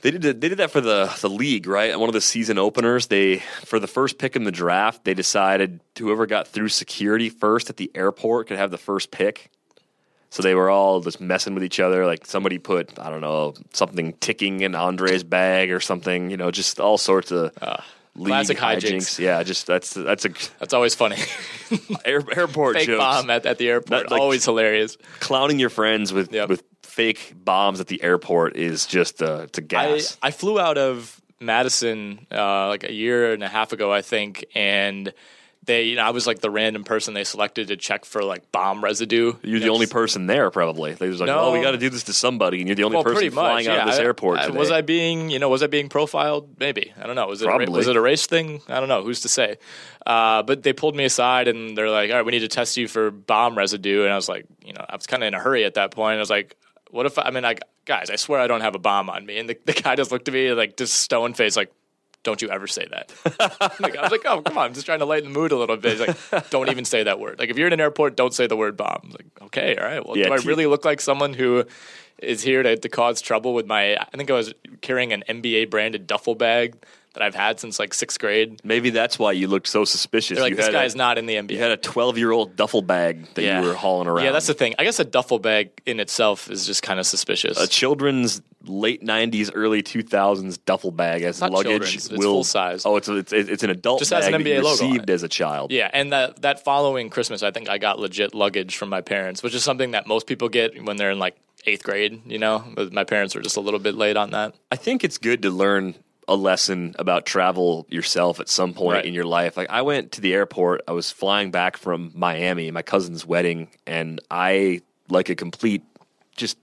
They 0.02 0.10
did 0.12 0.22
they 0.22 0.48
did 0.50 0.58
that 0.58 0.70
for 0.70 0.80
the 0.82 1.10
the 1.22 1.30
league, 1.30 1.66
right? 1.66 1.98
One 1.98 2.08
of 2.08 2.12
the 2.12 2.20
season 2.20 2.58
openers. 2.58 3.06
They 3.08 3.38
for 3.64 3.80
the 3.80 3.88
first 3.88 4.18
pick 4.18 4.36
in 4.36 4.44
the 4.44 4.52
draft, 4.52 5.04
they 5.04 5.14
decided 5.14 5.80
whoever 5.98 6.26
got 6.26 6.46
through 6.46 6.68
security 6.68 7.30
first 7.30 7.68
at 7.70 7.78
the 7.78 7.90
airport 7.94 8.46
could 8.48 8.58
have 8.58 8.70
the 8.70 8.78
first 8.78 9.10
pick. 9.10 9.50
So 10.30 10.42
they 10.42 10.54
were 10.54 10.68
all 10.70 11.00
just 11.00 11.20
messing 11.20 11.54
with 11.54 11.64
each 11.64 11.80
other. 11.80 12.04
Like 12.04 12.26
somebody 12.26 12.58
put 12.58 12.98
I 12.98 13.08
don't 13.10 13.20
know 13.22 13.54
something 13.72 14.12
ticking 14.20 14.60
in 14.60 14.74
Andre's 14.74 15.24
bag 15.24 15.70
or 15.70 15.80
something. 15.80 16.30
You 16.30 16.36
know, 16.36 16.50
just 16.50 16.78
all 16.80 16.98
sorts 16.98 17.30
of 17.32 17.52
Ah, 17.62 17.84
classic 18.16 18.58
hijinks. 18.58 19.18
Yeah, 19.18 19.42
just 19.42 19.66
that's 19.66 19.94
that's 19.94 20.24
a 20.26 20.28
That's 20.60 20.74
always 20.74 20.94
funny. 20.94 21.16
air, 22.04 22.22
airport 22.36 22.76
Fake 22.76 22.86
jokes. 22.88 22.98
bomb 22.98 23.30
at, 23.30 23.46
at 23.46 23.58
the 23.58 23.68
airport. 23.68 23.88
That, 24.08 24.10
like- 24.10 24.20
always 24.20 24.44
hilarious. 24.44 24.98
Clowning 25.20 25.58
your 25.58 25.70
friends 25.70 26.12
with 26.12 26.32
Yep. 26.32 26.48
with 26.50 26.62
fake 26.82 27.32
bombs 27.36 27.80
at 27.80 27.86
the 27.86 28.02
airport 28.02 28.56
is 28.56 28.84
just 28.86 29.22
uh, 29.22 29.42
it's 29.44 29.58
a 29.58 29.62
I, 29.62 29.64
gas. 29.66 30.18
I 30.20 30.30
flew 30.30 30.58
out 30.60 30.76
of 30.78 31.20
Madison 31.40 32.26
uh, 32.32 32.68
like 32.68 32.84
a 32.84 32.92
year 32.92 33.32
and 33.32 33.42
a 33.42 33.48
half 33.48 33.72
ago, 33.72 33.92
I 33.92 34.02
think, 34.02 34.44
and 34.54 35.12
they, 35.68 35.84
you 35.84 35.94
know, 35.94 36.02
I 36.02 36.10
was 36.10 36.26
like 36.26 36.40
the 36.40 36.50
random 36.50 36.82
person 36.82 37.14
they 37.14 37.22
selected 37.22 37.68
to 37.68 37.76
check 37.76 38.04
for 38.04 38.24
like 38.24 38.50
bomb 38.50 38.82
residue. 38.82 39.34
You're 39.44 39.54
You 39.54 39.60
the 39.60 39.66
know, 39.66 39.74
only 39.74 39.86
just- 39.86 39.92
person 39.92 40.26
there, 40.26 40.50
probably. 40.50 40.94
They 40.94 41.08
was 41.08 41.20
like, 41.20 41.28
No. 41.28 41.38
"Oh, 41.38 41.52
we 41.52 41.60
got 41.62 41.70
to 41.70 41.78
do 41.78 41.88
this 41.90 42.02
to 42.04 42.12
somebody," 42.12 42.58
and 42.58 42.66
you're 42.66 42.74
the 42.74 42.82
only 42.82 42.96
Well, 42.96 43.04
person 43.04 43.30
flying 43.30 43.66
much. 43.66 43.68
out 43.68 43.74
yeah. 43.76 43.80
of 43.82 43.86
this 43.88 44.00
I- 44.00 44.02
airport 44.02 44.40
I- 44.40 44.46
today. 44.46 44.58
was 44.58 44.70
I 44.72 44.80
being, 44.80 45.30
you 45.30 45.38
know, 45.38 45.48
was 45.48 45.62
I 45.62 45.68
being 45.68 45.88
profiled? 45.88 46.58
Maybe 46.58 46.92
I 47.00 47.06
don't 47.06 47.14
know. 47.14 47.28
Was 47.28 47.40
it 47.40 47.44
a, 47.44 47.48
Probably. 47.48 47.68
was 47.76 47.86
it 47.86 47.94
a 47.96 48.00
race 48.00 48.26
thing? 48.26 48.60
I 48.68 48.80
don't 48.80 48.88
know. 48.88 49.02
Who's 49.04 49.20
to 49.20 49.28
say? 49.28 49.58
Uh, 50.04 50.42
but 50.42 50.64
they 50.64 50.72
pulled 50.72 50.96
me 50.96 51.04
aside 51.04 51.46
and 51.48 51.76
they're 51.78 51.90
like, 51.90 52.10
"All 52.10 52.16
right, 52.16 52.24
we 52.26 52.32
need 52.32 52.40
to 52.40 52.48
test 52.48 52.76
you 52.76 52.88
for 52.88 53.10
bomb 53.12 53.56
residue." 53.56 54.02
And 54.04 54.12
I 54.12 54.16
was 54.16 54.28
like, 54.28 54.46
you 54.64 54.72
know, 54.72 54.84
I 54.88 54.96
was 54.96 55.06
kind 55.06 55.22
of 55.22 55.28
in 55.28 55.34
a 55.34 55.38
hurry 55.40 55.64
at 55.64 55.74
that 55.74 55.92
point. 55.92 56.16
I 56.16 56.20
was 56.20 56.30
like, 56.30 56.56
"What 56.90 57.06
if? 57.06 57.18
I, 57.18 57.22
I 57.22 57.30
mean, 57.30 57.42
like, 57.42 57.60
guys, 57.84 58.08
I 58.10 58.16
swear 58.16 58.40
I 58.40 58.46
don't 58.46 58.62
have 58.62 58.74
a 58.74 58.78
bomb 58.80 59.10
on 59.10 59.24
me." 59.26 59.38
And 59.38 59.48
the, 59.50 59.58
the 59.66 59.74
guy 59.74 59.96
just 59.96 60.10
looked 60.10 60.26
at 60.28 60.34
me 60.34 60.52
like, 60.52 60.76
just 60.76 60.94
stone 60.94 61.34
face, 61.34 61.56
like. 61.56 61.70
Don't 62.24 62.42
you 62.42 62.50
ever 62.50 62.66
say 62.66 62.86
that? 62.90 63.12
like, 63.80 63.96
I 63.96 64.02
was 64.02 64.10
like, 64.10 64.22
oh, 64.26 64.42
come 64.42 64.58
on, 64.58 64.66
I'm 64.66 64.74
just 64.74 64.86
trying 64.86 64.98
to 64.98 65.04
lighten 65.04 65.32
the 65.32 65.38
mood 65.38 65.52
a 65.52 65.56
little 65.56 65.76
bit. 65.76 65.98
He's 65.98 66.32
like, 66.32 66.50
don't 66.50 66.68
even 66.68 66.84
say 66.84 67.04
that 67.04 67.20
word. 67.20 67.38
Like, 67.38 67.48
if 67.48 67.56
you're 67.56 67.68
in 67.68 67.72
an 67.72 67.80
airport, 67.80 68.16
don't 68.16 68.34
say 68.34 68.46
the 68.46 68.56
word 68.56 68.76
bomb. 68.76 69.00
I 69.02 69.06
was 69.06 69.14
like, 69.14 69.26
okay, 69.42 69.76
all 69.76 69.84
right. 69.84 70.04
Well, 70.04 70.16
Yeah, 70.16 70.26
do 70.26 70.32
I 70.32 70.36
really 70.38 70.66
look 70.66 70.84
like 70.84 71.00
someone 71.00 71.32
who 71.32 71.64
is 72.18 72.42
here 72.42 72.62
to, 72.62 72.76
to 72.76 72.88
cause 72.88 73.20
trouble 73.20 73.54
with 73.54 73.66
my? 73.66 73.96
I 73.96 74.04
think 74.16 74.30
I 74.30 74.34
was 74.34 74.52
carrying 74.80 75.12
an 75.12 75.22
NBA 75.28 75.70
branded 75.70 76.06
duffel 76.06 76.34
bag 76.34 76.76
that 77.18 77.24
I've 77.24 77.34
had 77.34 77.58
since 77.58 77.78
like 77.78 77.92
sixth 77.92 78.18
grade. 78.18 78.60
Maybe 78.64 78.90
that's 78.90 79.18
why 79.18 79.32
you 79.32 79.48
looked 79.48 79.66
so 79.66 79.84
suspicious. 79.84 80.36
They're 80.36 80.44
like, 80.44 80.50
you 80.50 80.56
this 80.56 80.68
guy's 80.68 80.94
a, 80.94 80.98
not 80.98 81.18
in 81.18 81.26
the 81.26 81.34
NBA. 81.34 81.50
You 81.50 81.58
had 81.58 81.72
a 81.72 81.76
12 81.76 82.16
year 82.16 82.30
old 82.30 82.56
duffel 82.56 82.82
bag 82.82 83.26
that 83.34 83.42
you 83.42 83.68
were 83.68 83.74
hauling 83.74 84.06
around. 84.06 84.24
Yeah, 84.24 84.30
that's 84.30 84.46
the 84.46 84.54
thing. 84.54 84.74
I 84.78 84.84
guess 84.84 85.00
a 85.00 85.04
duffel 85.04 85.38
bag 85.38 85.70
in 85.84 86.00
itself 86.00 86.50
is 86.50 86.66
just 86.66 86.82
kind 86.82 87.00
of 87.00 87.06
suspicious. 87.06 87.60
a 87.60 87.66
children's 87.66 88.40
late 88.64 89.02
90s, 89.02 89.50
early 89.54 89.82
2000s 89.82 90.58
duffel 90.64 90.90
bag 90.90 91.22
as 91.22 91.40
luggage. 91.40 91.96
it's 91.96 92.10
will, 92.10 92.20
full 92.20 92.44
size. 92.44 92.86
Oh, 92.86 92.96
it's 92.96 93.08
a, 93.08 93.16
it's, 93.16 93.32
it's 93.32 93.62
an 93.62 93.70
adult 93.70 93.98
Just 94.00 94.10
bag 94.10 94.24
has 94.24 94.34
an 94.34 94.40
NBA 94.40 94.62
logo 94.62 94.70
received 94.70 95.10
as 95.10 95.22
a 95.22 95.28
child. 95.28 95.72
Yeah, 95.72 95.90
and 95.92 96.12
that 96.12 96.42
that 96.42 96.64
following 96.64 97.10
Christmas, 97.10 97.42
I 97.42 97.50
think 97.50 97.68
I 97.68 97.78
got 97.78 97.98
legit 97.98 98.34
luggage 98.34 98.76
from 98.76 98.90
my 98.90 99.00
parents, 99.00 99.42
which 99.42 99.54
is 99.54 99.64
something 99.64 99.92
that 99.92 100.06
most 100.06 100.26
people 100.26 100.48
get 100.48 100.84
when 100.84 100.96
they're 100.96 101.10
in 101.10 101.18
like 101.18 101.36
eighth 101.66 101.82
grade. 101.82 102.22
You 102.26 102.38
know, 102.38 102.64
but 102.74 102.92
my 102.92 103.04
parents 103.04 103.34
were 103.34 103.40
just 103.40 103.56
a 103.56 103.60
little 103.60 103.80
bit 103.80 103.96
late 103.96 104.16
on 104.16 104.30
that. 104.30 104.54
I 104.70 104.76
think 104.76 105.02
it's 105.02 105.18
good 105.18 105.42
to 105.42 105.50
learn 105.50 105.96
a 106.28 106.36
lesson 106.36 106.94
about 106.98 107.24
travel 107.26 107.86
yourself 107.88 108.38
at 108.38 108.48
some 108.48 108.74
point 108.74 108.96
Right. 108.96 109.04
in 109.06 109.14
your 109.14 109.24
life. 109.24 109.56
Like 109.56 109.70
I 109.70 109.82
went 109.82 110.12
to 110.12 110.20
the 110.20 110.34
airport, 110.34 110.82
I 110.86 110.92
was 110.92 111.10
flying 111.10 111.50
back 111.50 111.76
from 111.76 112.12
Miami, 112.14 112.70
my 112.70 112.82
cousin's 112.82 113.24
wedding, 113.26 113.68
and 113.86 114.20
I 114.30 114.82
like 115.08 115.28
a 115.30 115.34
complete 115.34 115.82
just 116.36 116.58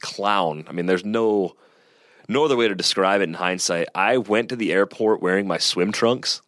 clown. 0.00 0.64
I 0.68 0.72
mean, 0.72 0.86
there's 0.86 1.04
no 1.04 1.54
no 2.28 2.44
other 2.44 2.56
way 2.56 2.68
to 2.68 2.74
describe 2.74 3.20
it 3.20 3.24
in 3.24 3.34
hindsight. 3.34 3.88
I 3.94 4.16
went 4.18 4.48
to 4.50 4.56
the 4.56 4.72
airport 4.72 5.20
wearing 5.20 5.46
my 5.46 5.58
swim 5.58 5.90
trunks. 5.92 6.40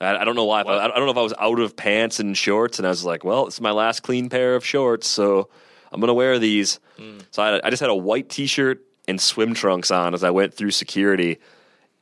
I, 0.00 0.16
I 0.16 0.24
don't 0.24 0.34
know 0.36 0.44
why. 0.46 0.62
I, 0.62 0.84
I 0.86 0.88
don't 0.88 1.04
know 1.06 1.12
if 1.12 1.18
I 1.18 1.22
was 1.22 1.34
out 1.38 1.60
of 1.60 1.76
pants 1.76 2.18
and 2.18 2.36
shorts, 2.36 2.78
and 2.78 2.86
I 2.86 2.90
was 2.90 3.04
like, 3.04 3.22
"Well, 3.22 3.46
it's 3.46 3.60
my 3.60 3.70
last 3.72 4.00
clean 4.02 4.28
pair 4.28 4.54
of 4.56 4.64
shorts, 4.64 5.06
so 5.06 5.48
I'm 5.92 6.00
gonna 6.00 6.14
wear 6.14 6.38
these." 6.38 6.80
Hmm. 6.98 7.18
So 7.30 7.42
I, 7.42 7.60
I 7.66 7.70
just 7.70 7.80
had 7.80 7.90
a 7.90 7.94
white 7.94 8.28
T-shirt 8.30 8.80
and 9.06 9.20
swim 9.20 9.54
trunks 9.54 9.90
on 9.90 10.14
as 10.14 10.24
I 10.24 10.30
went 10.30 10.54
through 10.54 10.70
security, 10.70 11.38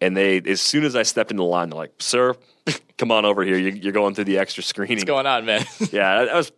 and 0.01 0.17
they, 0.17 0.41
as 0.41 0.61
soon 0.61 0.85
as 0.85 0.95
I 0.97 1.03
stepped 1.03 1.31
into 1.31 1.43
the 1.43 1.49
line, 1.49 1.71
they're 1.71 1.79
like, 1.79 1.95
"Sir, 1.99 2.35
come 2.99 3.11
on 3.11 3.25
over 3.25 3.43
here. 3.43 3.59
You're, 3.59 3.75
you're 3.75 3.93
going 3.93 4.15
through 4.15 4.25
the 4.25 4.39
extra 4.39 4.63
screening." 4.63 4.97
What's 4.97 5.05
going 5.05 5.27
on, 5.27 5.45
man? 5.45 5.65
yeah, 5.93 6.09
I, 6.09 6.37
was 6.37 6.53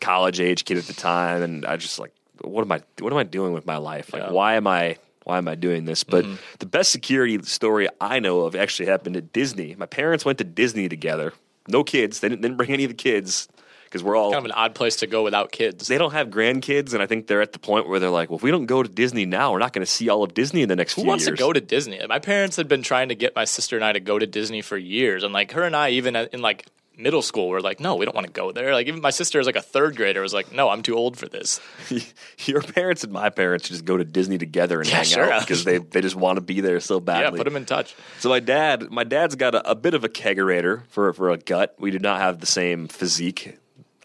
college 0.00 0.40
age 0.40 0.64
kid 0.64 0.78
at 0.78 0.84
the 0.84 0.94
time, 0.94 1.42
and 1.42 1.66
I 1.66 1.76
just 1.76 1.98
like, 1.98 2.12
what 2.42 2.62
am 2.62 2.72
I, 2.72 2.82
what 3.00 3.12
am 3.12 3.18
I 3.18 3.24
doing 3.24 3.52
with 3.52 3.66
my 3.66 3.76
life? 3.76 4.12
Like, 4.12 4.22
Yeah. 4.22 4.30
why 4.30 4.54
am 4.54 4.66
I, 4.66 4.96
why 5.24 5.38
am 5.38 5.48
I 5.48 5.54
doing 5.54 5.84
this? 5.84 6.04
But 6.04 6.24
mm-hmm. 6.24 6.36
the 6.58 6.66
best 6.66 6.90
security 6.92 7.40
story 7.42 7.88
I 8.00 8.20
know 8.20 8.40
of 8.40 8.54
actually 8.54 8.86
happened 8.86 9.16
at 9.16 9.32
Disney. 9.32 9.74
My 9.76 9.86
parents 9.86 10.24
went 10.24 10.38
to 10.38 10.44
Disney 10.44 10.88
together. 10.88 11.32
No 11.66 11.84
kids. 11.84 12.20
They 12.20 12.28
didn't, 12.28 12.42
didn't 12.42 12.56
bring 12.56 12.70
any 12.70 12.84
of 12.84 12.90
the 12.90 12.94
kids 12.94 13.48
because 13.88 14.02
we're 14.02 14.16
all. 14.16 14.30
kind 14.32 14.44
of 14.44 14.44
an 14.44 14.52
odd 14.52 14.74
place 14.74 14.96
to 14.96 15.06
go 15.06 15.22
without 15.24 15.50
kids. 15.50 15.88
they 15.88 15.98
don't 15.98 16.12
have 16.12 16.28
grandkids, 16.28 16.92
and 16.92 17.02
I 17.02 17.06
think 17.06 17.26
they're 17.26 17.42
at 17.42 17.52
the 17.52 17.58
point 17.58 17.88
where 17.88 17.98
they're 17.98 18.10
like, 18.10 18.28
"Well, 18.30 18.36
if 18.36 18.42
we 18.42 18.50
don't 18.50 18.66
go 18.66 18.82
to 18.82 18.88
Disney 18.88 19.24
now, 19.26 19.52
we're 19.52 19.58
not 19.58 19.72
going 19.72 19.84
to 19.84 19.90
see 19.90 20.08
all 20.08 20.22
of 20.22 20.34
Disney 20.34 20.62
in 20.62 20.68
the 20.68 20.76
next 20.76 20.94
Who 20.94 21.02
few 21.02 21.08
wants 21.08 21.26
years." 21.26 21.38
to 21.38 21.42
go 21.44 21.52
to 21.52 21.60
Disney? 21.60 22.00
My 22.08 22.18
parents 22.18 22.56
had 22.56 22.68
been 22.68 22.82
trying 22.82 23.08
to 23.08 23.14
get 23.14 23.34
my 23.34 23.44
sister 23.44 23.76
and 23.76 23.84
I 23.84 23.92
to 23.92 24.00
go 24.00 24.18
to 24.18 24.26
Disney 24.26 24.62
for 24.62 24.76
years, 24.76 25.22
and 25.24 25.32
like 25.32 25.52
her 25.52 25.62
and 25.64 25.74
I, 25.74 25.90
even 25.90 26.14
in 26.16 26.40
like 26.42 26.66
middle 27.00 27.22
school, 27.22 27.46
were 27.48 27.60
like, 27.60 27.78
no, 27.78 27.94
we 27.94 28.04
don't 28.04 28.14
want 28.16 28.26
to 28.26 28.32
go 28.32 28.50
there. 28.50 28.72
Like 28.72 28.88
even 28.88 29.00
my 29.00 29.10
sister, 29.10 29.38
is 29.38 29.46
like 29.46 29.54
a 29.54 29.62
third 29.62 29.94
grader, 29.94 30.20
was 30.20 30.34
like, 30.34 30.50
no, 30.52 30.68
I'm 30.68 30.82
too 30.82 30.96
old 30.96 31.16
for 31.16 31.28
this. 31.28 31.60
Your 32.46 32.60
parents 32.60 33.04
and 33.04 33.12
my 33.12 33.30
parents 33.30 33.68
just 33.68 33.84
go 33.84 33.96
to 33.96 34.04
Disney 34.04 34.36
together 34.36 34.80
and 34.80 34.88
Yeah, 34.88 34.96
hang 34.96 35.04
sure. 35.04 35.32
out 35.32 35.42
because 35.42 35.62
they, 35.62 35.78
they 35.78 36.00
just 36.00 36.16
want 36.16 36.38
to 36.38 36.40
be 36.40 36.60
there 36.60 36.80
so 36.80 36.98
badly. 36.98 37.22
Yeah, 37.22 37.30
put 37.30 37.44
them 37.44 37.54
in 37.56 37.66
touch. 37.66 37.94
So 38.18 38.28
my 38.30 38.40
dad, 38.40 38.90
my 38.90 39.04
dad's 39.04 39.36
got 39.36 39.54
a, 39.54 39.70
a 39.70 39.74
bit 39.76 39.94
of 39.94 40.02
a 40.02 40.08
kegerator 40.08 40.86
for 40.88 41.12
for 41.12 41.30
a 41.30 41.36
gut. 41.38 41.76
We 41.78 41.92
did 41.92 42.02
not 42.02 42.18
have 42.18 42.40
the 42.40 42.46
same 42.46 42.88
physique. 42.88 43.56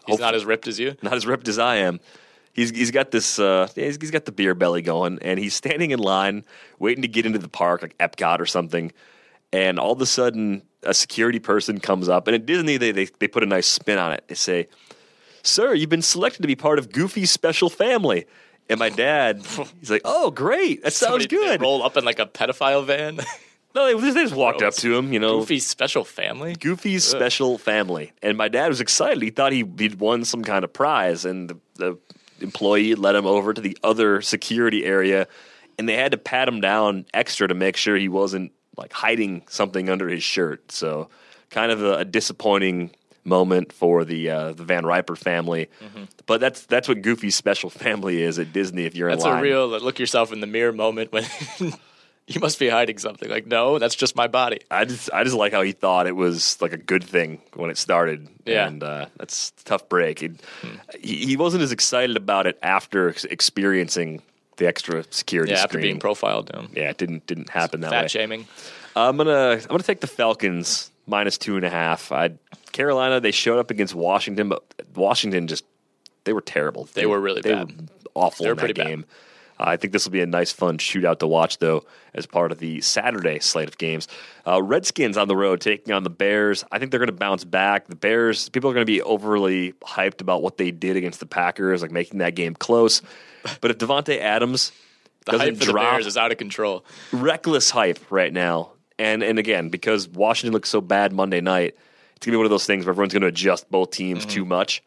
He's 0.06 0.18
not 0.20 0.34
as 0.34 0.44
ripped 0.44 0.68
as 0.68 0.78
you. 0.78 0.96
not 1.02 1.14
as 1.14 1.26
ripped 1.26 1.48
as 1.48 1.58
I 1.58 1.76
am. 1.76 2.00
He's 2.52 2.70
he's 2.70 2.90
got 2.90 3.10
this. 3.10 3.38
Uh, 3.38 3.68
yeah, 3.74 3.86
he's, 3.86 3.96
he's 4.00 4.10
got 4.10 4.24
the 4.26 4.32
beer 4.32 4.54
belly 4.54 4.80
going, 4.82 5.18
and 5.22 5.38
he's 5.40 5.54
standing 5.54 5.90
in 5.90 5.98
line 5.98 6.44
waiting 6.78 7.02
to 7.02 7.08
get 7.08 7.26
into 7.26 7.38
the 7.38 7.48
park, 7.48 7.82
like 7.82 7.98
Epcot 7.98 8.38
or 8.38 8.46
something. 8.46 8.92
And 9.52 9.78
all 9.78 9.92
of 9.92 10.00
a 10.00 10.06
sudden, 10.06 10.62
a 10.82 10.94
security 10.94 11.38
person 11.40 11.80
comes 11.80 12.08
up, 12.08 12.28
and 12.28 12.34
at 12.34 12.46
Disney 12.46 12.76
they 12.76 12.92
they, 12.92 13.06
they 13.18 13.26
put 13.28 13.42
a 13.42 13.46
nice 13.46 13.66
spin 13.66 13.98
on 13.98 14.12
it. 14.12 14.24
They 14.28 14.34
say, 14.36 14.68
"Sir, 15.42 15.74
you've 15.74 15.90
been 15.90 16.02
selected 16.02 16.42
to 16.42 16.48
be 16.48 16.56
part 16.56 16.78
of 16.78 16.92
Goofy's 16.92 17.30
special 17.30 17.70
family." 17.70 18.26
And 18.70 18.78
my 18.78 18.88
dad, 18.88 19.42
he's 19.80 19.90
like, 19.90 20.02
"Oh, 20.04 20.30
great! 20.30 20.82
That 20.84 20.92
sounds 20.92 21.24
Somebody- 21.24 21.26
they 21.26 21.36
good." 21.36 21.60
Roll 21.60 21.82
up 21.82 21.96
in 21.96 22.04
like 22.04 22.18
a 22.20 22.26
pedophile 22.26 22.84
van. 22.86 23.18
No, 23.74 23.86
they, 23.86 24.10
they 24.10 24.22
just 24.22 24.34
walked 24.34 24.62
up 24.62 24.74
to 24.74 24.96
him, 24.96 25.12
you 25.12 25.18
know. 25.18 25.40
Goofy's 25.40 25.66
special 25.66 26.04
family. 26.04 26.54
Goofy's 26.54 27.04
special 27.04 27.58
family. 27.58 28.12
And 28.22 28.38
my 28.38 28.48
dad 28.48 28.68
was 28.68 28.80
excited. 28.80 29.22
He 29.22 29.30
thought 29.30 29.52
he, 29.52 29.64
he'd 29.78 29.98
won 29.98 30.24
some 30.24 30.44
kind 30.44 30.64
of 30.64 30.72
prize. 30.72 31.24
And 31.24 31.50
the, 31.50 31.58
the 31.74 31.98
employee 32.40 32.94
led 32.94 33.16
him 33.16 33.26
over 33.26 33.52
to 33.52 33.60
the 33.60 33.76
other 33.82 34.22
security 34.22 34.84
area. 34.84 35.26
And 35.76 35.88
they 35.88 35.96
had 35.96 36.12
to 36.12 36.18
pat 36.18 36.46
him 36.46 36.60
down 36.60 37.06
extra 37.12 37.48
to 37.48 37.54
make 37.54 37.76
sure 37.76 37.96
he 37.96 38.08
wasn't 38.08 38.52
like 38.76 38.92
hiding 38.92 39.42
something 39.48 39.88
under 39.88 40.08
his 40.08 40.22
shirt. 40.22 40.70
So, 40.70 41.08
kind 41.50 41.72
of 41.72 41.82
a, 41.82 41.98
a 41.98 42.04
disappointing 42.04 42.90
moment 43.24 43.72
for 43.72 44.04
the 44.04 44.30
uh, 44.30 44.52
the 44.52 44.64
Van 44.64 44.84
Riper 44.84 45.16
family. 45.16 45.68
But 46.26 46.40
that's 46.40 46.66
that's 46.66 46.88
what 46.88 47.02
Goofy's 47.02 47.34
special 47.34 47.70
family 47.84 48.22
is 48.22 48.38
at 48.38 48.52
Disney. 48.52 48.84
If 48.84 48.94
you're 48.94 49.10
That's 49.10 49.24
in 49.24 49.30
line, 49.30 49.40
a 49.40 49.42
real 49.42 49.68
look 49.68 49.98
yourself 49.98 50.32
in 50.32 50.40
the 50.40 50.46
mirror 50.46 50.72
moment 50.72 51.12
when 51.12 51.24
you 52.26 52.40
must 52.40 52.58
be 52.58 52.68
hiding 52.68 52.98
something. 52.98 53.28
Like, 53.28 53.46
no, 53.46 53.78
that's 53.78 53.94
just 53.94 54.16
my 54.16 54.26
body. 54.26 54.60
I 54.70 54.84
just 54.84 55.10
I 55.12 55.24
just 55.24 55.36
like 55.36 55.52
how 55.52 55.62
he 55.62 55.72
thought 55.72 56.06
it 56.06 56.16
was 56.16 56.60
like 56.60 56.72
a 56.72 56.78
good 56.78 57.04
thing 57.04 57.40
when 57.54 57.70
it 57.70 57.78
started. 57.78 58.28
Yeah. 58.46 58.66
and 58.66 58.82
uh, 58.82 59.06
that's 59.16 59.52
a 59.60 59.64
tough 59.64 59.88
break. 59.88 60.22
It, 60.22 60.42
he, 61.00 61.26
he 61.26 61.36
wasn't 61.36 61.62
as 61.62 61.72
excited 61.72 62.16
about 62.16 62.46
it 62.46 62.58
after 62.62 63.14
experiencing 63.30 64.22
the 64.56 64.66
extra 64.66 65.04
security 65.10 65.52
Yeah, 65.52 65.62
after 65.62 65.78
being 65.78 65.98
profiled. 65.98 66.50
You 66.54 66.68
yeah, 66.82 66.90
it 66.90 66.98
didn't 66.98 67.26
didn't 67.26 67.50
happen 67.50 67.80
that 67.80 67.90
Fat 67.90 68.02
way. 68.02 68.08
shaming. 68.08 68.46
I'm 68.96 69.16
gonna 69.16 69.58
I'm 69.62 69.68
gonna 69.68 69.82
take 69.82 70.00
the 70.00 70.06
Falcons 70.06 70.90
minus 71.06 71.36
two 71.38 71.56
and 71.56 71.64
a 71.64 71.70
half. 71.70 72.12
I 72.12 72.30
Carolina 72.72 73.20
they 73.20 73.32
showed 73.32 73.58
up 73.58 73.70
against 73.70 73.94
Washington, 73.94 74.48
but 74.48 74.62
Washington 74.94 75.46
just 75.48 75.64
they 76.24 76.32
were 76.32 76.40
terrible. 76.40 76.88
They 76.94 77.06
were 77.06 77.20
really 77.20 77.40
they 77.40 77.52
bad. 77.52 77.70
Were 77.70 77.86
awful 78.14 78.44
They 78.44 78.48
were 78.50 78.52
in 78.52 78.56
that 78.56 78.60
pretty 78.60 78.74
bad. 78.74 79.04
Uh, 79.58 79.64
I 79.68 79.76
think 79.76 79.92
this 79.92 80.04
will 80.04 80.12
be 80.12 80.20
a 80.20 80.26
nice, 80.26 80.50
fun 80.52 80.78
shootout 80.78 81.20
to 81.20 81.26
watch, 81.26 81.58
though, 81.58 81.84
as 82.12 82.26
part 82.26 82.50
of 82.52 82.58
the 82.58 82.80
Saturday 82.80 83.38
slate 83.38 83.68
of 83.68 83.78
games. 83.78 84.08
Uh, 84.46 84.60
Redskins 84.62 85.16
on 85.16 85.28
the 85.28 85.36
road 85.36 85.60
taking 85.60 85.94
on 85.94 86.02
the 86.02 86.10
Bears. 86.10 86.64
I 86.72 86.78
think 86.78 86.90
they're 86.90 86.98
going 86.98 87.06
to 87.06 87.12
bounce 87.12 87.44
back. 87.44 87.86
The 87.86 87.94
Bears, 87.96 88.48
people 88.48 88.68
are 88.70 88.74
going 88.74 88.82
to 88.86 88.90
be 88.92 89.00
overly 89.02 89.72
hyped 89.82 90.20
about 90.20 90.42
what 90.42 90.56
they 90.58 90.70
did 90.72 90.96
against 90.96 91.20
the 91.20 91.26
Packers, 91.26 91.82
like 91.82 91.90
making 91.92 92.18
that 92.18 92.34
game 92.34 92.54
close. 92.54 93.00
But 93.60 93.70
if 93.70 93.78
Davante 93.78 94.18
Adams 94.18 94.72
The 95.26 95.38
hype 95.38 95.56
for 95.56 95.66
the 95.66 95.72
Bears 95.72 96.06
is 96.06 96.16
out 96.16 96.32
of 96.32 96.38
control. 96.38 96.84
reckless 97.12 97.70
hype 97.70 97.98
right 98.10 98.32
now. 98.32 98.72
And 98.98 99.22
and 99.22 99.38
again, 99.38 99.70
because 99.70 100.08
Washington 100.08 100.52
looks 100.52 100.68
so 100.68 100.80
bad 100.80 101.12
Monday 101.12 101.40
night, 101.40 101.74
it's 102.16 102.24
gonna 102.26 102.34
be 102.34 102.36
one 102.38 102.46
of 102.46 102.50
those 102.50 102.64
things 102.66 102.84
where 102.86 102.92
everyone's 102.92 103.12
gonna 103.12 103.26
adjust 103.26 103.70
both 103.70 103.90
teams 103.90 104.20
Mm-hmm. 104.20 104.30
too 104.30 104.44
much. 104.44 104.82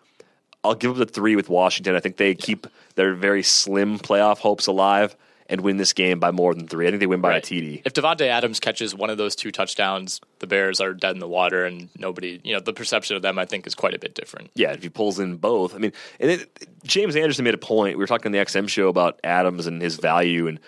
I'll 0.64 0.76
give 0.76 0.92
them 0.92 1.00
the 1.00 1.06
three 1.06 1.36
with 1.36 1.50
Washington. 1.50 1.96
I 1.96 2.00
think 2.00 2.18
they 2.18 2.36
keep 2.36 2.68
their 2.96 3.14
very 3.14 3.44
slim 3.44 4.00
playoff 4.00 4.40
hopes 4.40 4.68
alive 4.68 5.16
and 5.50 5.62
win 5.62 5.78
this 5.78 5.94
game 5.94 6.20
by 6.20 6.30
more 6.32 6.54
than 6.54 6.68
three. 6.68 6.88
I 6.88 6.90
think 6.90 7.00
they 7.00 7.08
win 7.08 7.22
by 7.22 7.30
Right. 7.30 7.52
a 7.52 7.56
TD. 7.56 7.82
If 7.86 7.94
Davante 7.94 8.28
Adams 8.28 8.60
catches 8.60 8.94
one 8.94 9.10
of 9.10 9.18
those 9.18 9.34
two 9.34 9.50
touchdowns, 9.50 10.20
the 10.40 10.48
Bears 10.48 10.82
are 10.82 10.94
dead 10.94 11.12
in 11.12 11.20
the 11.20 11.28
water, 11.28 11.64
and 11.66 11.88
nobody, 11.98 12.42
you 12.44 12.54
know, 12.54 12.60
the 12.60 12.74
perception 12.74 13.16
of 13.16 13.22
them, 13.22 13.40
I 13.40 13.46
think, 13.46 13.66
is 13.66 13.74
quite 13.74 13.94
a 13.94 14.00
bit 14.00 14.14
different. 14.14 14.52
Yeah, 14.56 14.74
if 14.74 14.84
he 14.84 14.90
pulls 14.90 15.20
in 15.20 15.38
both. 15.38 15.74
I 15.74 15.78
mean, 15.78 15.94
and 16.20 16.32
it, 16.32 16.68
James 16.84 17.16
Anderson 17.16 17.46
made 17.46 17.54
a 17.54 17.58
point. 17.60 17.98
We 17.98 18.04
were 18.04 18.08
talking 18.08 18.26
on 18.28 18.32
the 18.34 18.40
XM 18.40 18.68
show 18.68 18.90
about 18.90 19.22
Adams 19.24 19.68
and 19.68 19.82
his 19.82 19.96
value, 19.96 20.48
and 20.48 20.60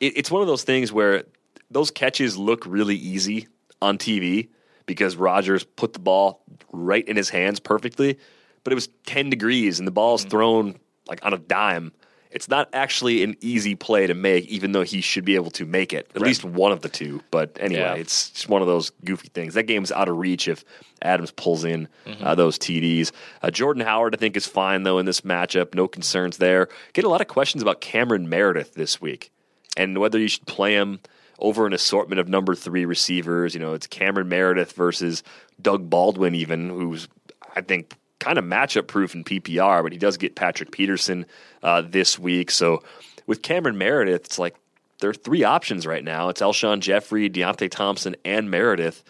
it, 0.00 0.18
it's 0.18 0.30
one 0.30 0.42
of 0.42 0.48
those 0.48 0.64
things 0.64 0.92
where 0.92 1.24
those 1.70 1.90
catches 1.90 2.36
look 2.36 2.64
really 2.66 2.96
easy 2.96 3.48
on 3.80 3.96
TV 3.96 4.48
because 4.84 5.16
Rodgers 5.16 5.64
put 5.64 5.94
the 5.94 5.98
ball 5.98 6.42
right 6.72 7.08
in 7.08 7.16
his 7.16 7.30
hands 7.30 7.58
perfectly, 7.58 8.18
but 8.64 8.72
it 8.72 8.76
was 8.76 8.88
10 9.06 9.30
degrees 9.30 9.78
and 9.78 9.86
the 9.86 9.92
ball's 9.92 10.24
thrown 10.24 10.78
like 11.08 11.24
on 11.24 11.32
a 11.34 11.38
dime. 11.38 11.92
It's 12.30 12.48
not 12.48 12.68
actually 12.72 13.24
an 13.24 13.34
easy 13.40 13.74
play 13.74 14.06
to 14.06 14.14
make, 14.14 14.46
even 14.46 14.70
though 14.70 14.82
he 14.84 15.00
should 15.00 15.24
be 15.24 15.34
able 15.34 15.50
to 15.52 15.66
make 15.66 15.92
it. 15.92 16.08
At 16.14 16.22
least 16.22 16.44
one 16.44 16.70
of 16.70 16.80
the 16.80 16.88
two. 16.88 17.20
But 17.32 17.56
anyway, 17.58 17.80
Yeah. 17.80 17.94
it's 17.94 18.30
just 18.30 18.48
one 18.48 18.62
of 18.62 18.68
those 18.68 18.90
goofy 19.04 19.28
things. 19.34 19.54
That 19.54 19.64
game's 19.64 19.90
out 19.90 20.08
of 20.08 20.16
reach 20.16 20.46
if 20.46 20.64
Adams 21.02 21.32
pulls 21.32 21.64
in 21.64 21.88
uh, 22.20 22.36
those 22.36 22.56
TDs. 22.56 23.10
Uh, 23.42 23.50
Jordan 23.50 23.82
Howard, 23.84 24.14
I 24.14 24.18
think, 24.18 24.36
is 24.36 24.46
fine, 24.46 24.84
though, 24.84 25.00
in 25.00 25.06
this 25.06 25.22
matchup. 25.22 25.74
No 25.74 25.88
concerns 25.88 26.36
there. 26.36 26.68
Get 26.92 27.04
a 27.04 27.08
lot 27.08 27.20
of 27.20 27.26
questions 27.26 27.62
about 27.62 27.80
Cameron 27.80 28.28
Meredith 28.28 28.74
this 28.74 29.00
week 29.00 29.32
and 29.76 29.98
whether 29.98 30.16
you 30.20 30.28
should 30.28 30.46
play 30.46 30.74
him 30.74 31.00
over 31.40 31.66
an 31.66 31.72
assortment 31.72 32.20
of 32.20 32.28
number 32.28 32.54
three 32.54 32.84
receivers. 32.84 33.54
You 33.54 33.60
know, 33.60 33.74
it's 33.74 33.88
Cameron 33.88 34.28
Meredith 34.28 34.70
versus 34.74 35.24
Doug 35.60 35.90
Baldwin, 35.90 36.36
even, 36.36 36.68
who's, 36.68 37.08
I 37.56 37.60
think, 37.62 37.94
kind 38.20 38.38
of 38.38 38.44
matchup 38.44 38.86
proof 38.86 39.14
in 39.14 39.24
PPR, 39.24 39.82
but 39.82 39.90
he 39.92 39.98
does 39.98 40.16
get 40.16 40.36
Patrick 40.36 40.70
Peterson 40.70 41.26
uh, 41.62 41.82
this 41.82 42.18
week. 42.18 42.50
So 42.52 42.82
with 43.26 43.42
Cameron 43.42 43.76
Meredith, 43.76 44.24
it's 44.26 44.38
like 44.38 44.54
there 45.00 45.10
are 45.10 45.14
three 45.14 45.42
options 45.42 45.86
right 45.86 46.04
now. 46.04 46.28
It's 46.28 46.40
Alshon 46.40 46.80
Jeffery, 46.80 47.28
Deonte 47.28 47.70
Thompson, 47.70 48.14
and 48.24 48.50
Meredith. 48.50 49.02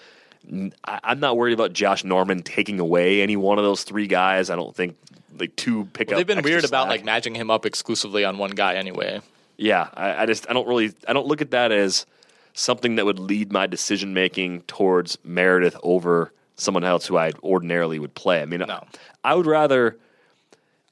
I'm 0.85 1.21
not 1.21 1.37
worried 1.37 1.53
about 1.53 1.75
Josh 1.75 2.03
Norman 2.03 2.43
taking 2.43 2.81
away 2.81 3.21
any 3.21 3.37
one 3.37 3.59
of 3.59 3.65
those 3.65 3.83
three 3.83 4.07
guys. 4.07 4.49
I 4.49 4.57
don't 4.57 4.75
think 4.75 4.97
like 5.39 5.55
two 5.57 5.85
pick 5.93 6.09
Well, 6.09 6.17
they've 6.19 6.27
been 6.27 6.43
weird 6.43 6.65
about 6.65 6.85
slack. 6.87 6.91
like 6.99 7.05
matching 7.05 7.35
him 7.35 7.51
up 7.51 7.67
exclusively 7.67 8.25
on 8.25 8.39
one 8.39 8.51
guy 8.51 8.75
anyway. 8.75 9.21
Yeah, 9.59 9.89
I, 9.93 10.23
I 10.23 10.27
just 10.27 10.49
I 10.49 10.55
don't 10.55 10.67
really 10.67 10.93
I 11.07 11.13
don't 11.13 11.27
look 11.27 11.43
at 11.43 11.51
that 11.51 11.73
as 11.73 12.07
something 12.55 12.97
that 12.97 13.05
would 13.05 13.19
lead 13.19 13.53
my 13.53 13.67
decision 13.67 14.15
making 14.15 14.63
towards 14.63 15.19
Meredith 15.25 15.77
over 15.83 16.33
someone 16.61 16.85
else 16.85 17.07
who 17.07 17.17
I 17.17 17.33
ordinarily 17.43 17.99
would 17.99 18.15
play. 18.15 18.43
I 18.43 18.45
mean, 18.47 18.61
No. 18.61 18.85
I 19.25 19.35
would 19.35 19.47
rather 19.47 19.97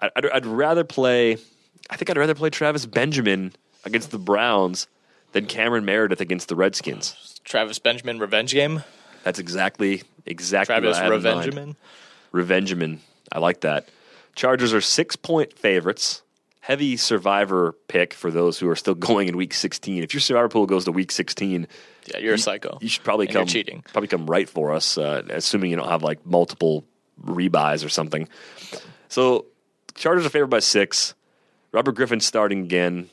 I- 0.00 0.10
I'd, 0.16 0.26
I'd 0.30 0.46
rather 0.46 0.84
play. 0.84 1.36
I 1.90 1.96
think 1.96 2.10
I'd 2.10 2.16
rather 2.18 2.34
play 2.34 2.50
Travis 2.50 2.86
Benjamin 2.86 3.52
against 3.84 4.10
the 4.10 4.18
Browns 4.18 4.86
than 5.32 5.46
Cameron 5.46 5.84
Meredith 5.84 6.20
against 6.20 6.48
the 6.48 6.54
Redskins. 6.56 7.40
Travis 7.44 7.78
Benjamin 7.78 8.18
revenge 8.18 8.52
game. 8.52 8.82
That's 9.24 9.38
exactly 9.38 10.02
exactly 10.26 10.72
Travis 10.74 10.96
what 10.98 11.02
I 11.02 11.04
had 11.04 11.12
in 11.14 11.22
mind. 11.22 11.76
Revengeman. 12.32 12.46
Revengeman. 12.48 12.98
I 13.32 13.38
like 13.40 13.60
that. 13.60 13.88
Chargers 14.34 14.72
are 14.72 14.80
six 14.80 15.16
point 15.16 15.52
favorites. 15.52 16.22
Heavy 16.68 16.98
survivor 16.98 17.72
pick 17.88 18.12
for 18.12 18.30
those 18.30 18.58
who 18.58 18.68
are 18.68 18.76
still 18.76 18.94
going 19.10 19.26
in 19.26 19.38
week 19.38 19.54
16. 19.54 20.02
If 20.02 20.12
your 20.12 20.20
survivor 20.20 20.50
pool 20.50 20.66
goes 20.66 20.84
to 20.84 20.92
week 20.92 21.10
16, 21.10 21.66
Yeah, 22.06 22.18
you're 22.18 22.34
a 22.34 22.38
psycho. 22.38 22.76
you 22.82 22.90
should 22.90 23.04
probably 23.04 23.26
And 23.26 23.34
come 23.34 23.46
cheating. 23.46 23.82
Probably 23.90 24.06
come 24.08 24.26
right 24.26 24.46
for 24.46 24.72
us, 24.72 24.98
uh, 24.98 25.22
assuming 25.30 25.70
you 25.70 25.76
don't 25.76 25.88
have 25.88 26.02
like 26.02 26.26
multiple 26.26 26.84
rebuys 27.24 27.84
or 27.84 27.88
something. 27.88 28.28
So 29.08 29.46
Chargers 29.94 30.26
are 30.26 30.28
favored 30.28 30.50
by 30.50 30.58
six. 30.58 31.14
Robert 31.72 31.92
Griffin 31.92 32.20
starting 32.20 32.64
again. 32.64 33.08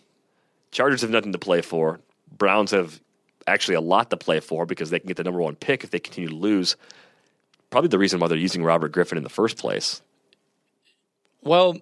Chargers 0.71 0.99
have 1.01 1.09
nothing 1.09 1.31
to 1.31 1.39
play 1.39 1.61
for. 1.61 2.01
Browns 2.37 2.71
have 2.71 2.99
actually 3.47 3.75
a 3.75 3.81
lot 3.81 4.09
to 4.09 4.17
play 4.17 4.41
for 4.41 4.65
because 4.65 4.89
they 4.89 4.99
can 4.99 5.07
get 5.07 5.15
the 5.15 5.23
number 5.23 5.39
one 5.41 5.55
pick 5.55 5.85
if 5.85 5.91
they 5.91 5.99
continue 5.99 6.29
to 6.29 6.35
lose. 6.35 6.75
Probably 7.69 7.87
the 7.87 7.99
reason 7.99 8.19
why 8.19 8.27
they're 8.27 8.37
using 8.37 8.65
Robert 8.65 8.91
Griffin 8.91 9.17
in 9.17 9.23
the 9.23 9.29
first 9.29 9.57
place. 9.57 10.01
Well, 11.41 11.77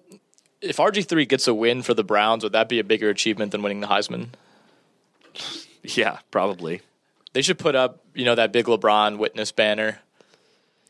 if 0.64 0.76
RG3 0.78 1.28
gets 1.28 1.46
a 1.46 1.54
win 1.54 1.82
for 1.82 1.94
the 1.94 2.04
Browns, 2.04 2.42
would 2.42 2.52
that 2.52 2.68
be 2.68 2.78
a 2.78 2.84
bigger 2.84 3.08
achievement 3.10 3.52
than 3.52 3.62
winning 3.62 3.80
the 3.80 3.86
Heisman? 3.86 4.28
Yeah, 5.82 6.18
probably. 6.30 6.80
They 7.32 7.42
should 7.42 7.58
put 7.58 7.74
up, 7.74 8.00
you 8.14 8.24
know, 8.24 8.34
that 8.34 8.52
big 8.52 8.66
LeBron 8.66 9.18
witness 9.18 9.52
banner. 9.52 9.98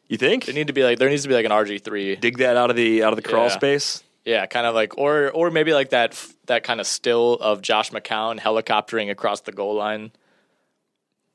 You 0.08 0.18
think? 0.18 0.44
There 0.44 0.54
need 0.54 0.66
to 0.66 0.72
be 0.72 0.84
like 0.84 0.98
there 0.98 1.08
needs 1.08 1.22
to 1.22 1.28
be 1.28 1.34
like 1.34 1.46
an 1.46 1.50
RG3. 1.50 2.20
Dig 2.20 2.38
that 2.38 2.56
out 2.56 2.70
of 2.70 2.76
the 2.76 3.02
out 3.02 3.12
of 3.12 3.16
the 3.16 3.22
crawl 3.28 3.46
Yeah. 3.46 3.52
space. 3.52 4.02
Yeah, 4.24 4.46
kind 4.46 4.66
of 4.66 4.74
like 4.74 4.96
or 4.98 5.30
or 5.32 5.50
maybe 5.50 5.72
like 5.72 5.90
that 5.90 6.22
that 6.46 6.62
kind 6.62 6.80
of 6.80 6.86
still 6.86 7.34
of 7.34 7.62
Josh 7.62 7.90
McCown 7.90 8.38
helicoptering 8.38 9.10
across 9.10 9.40
the 9.40 9.52
goal 9.52 9.74
line. 9.74 10.12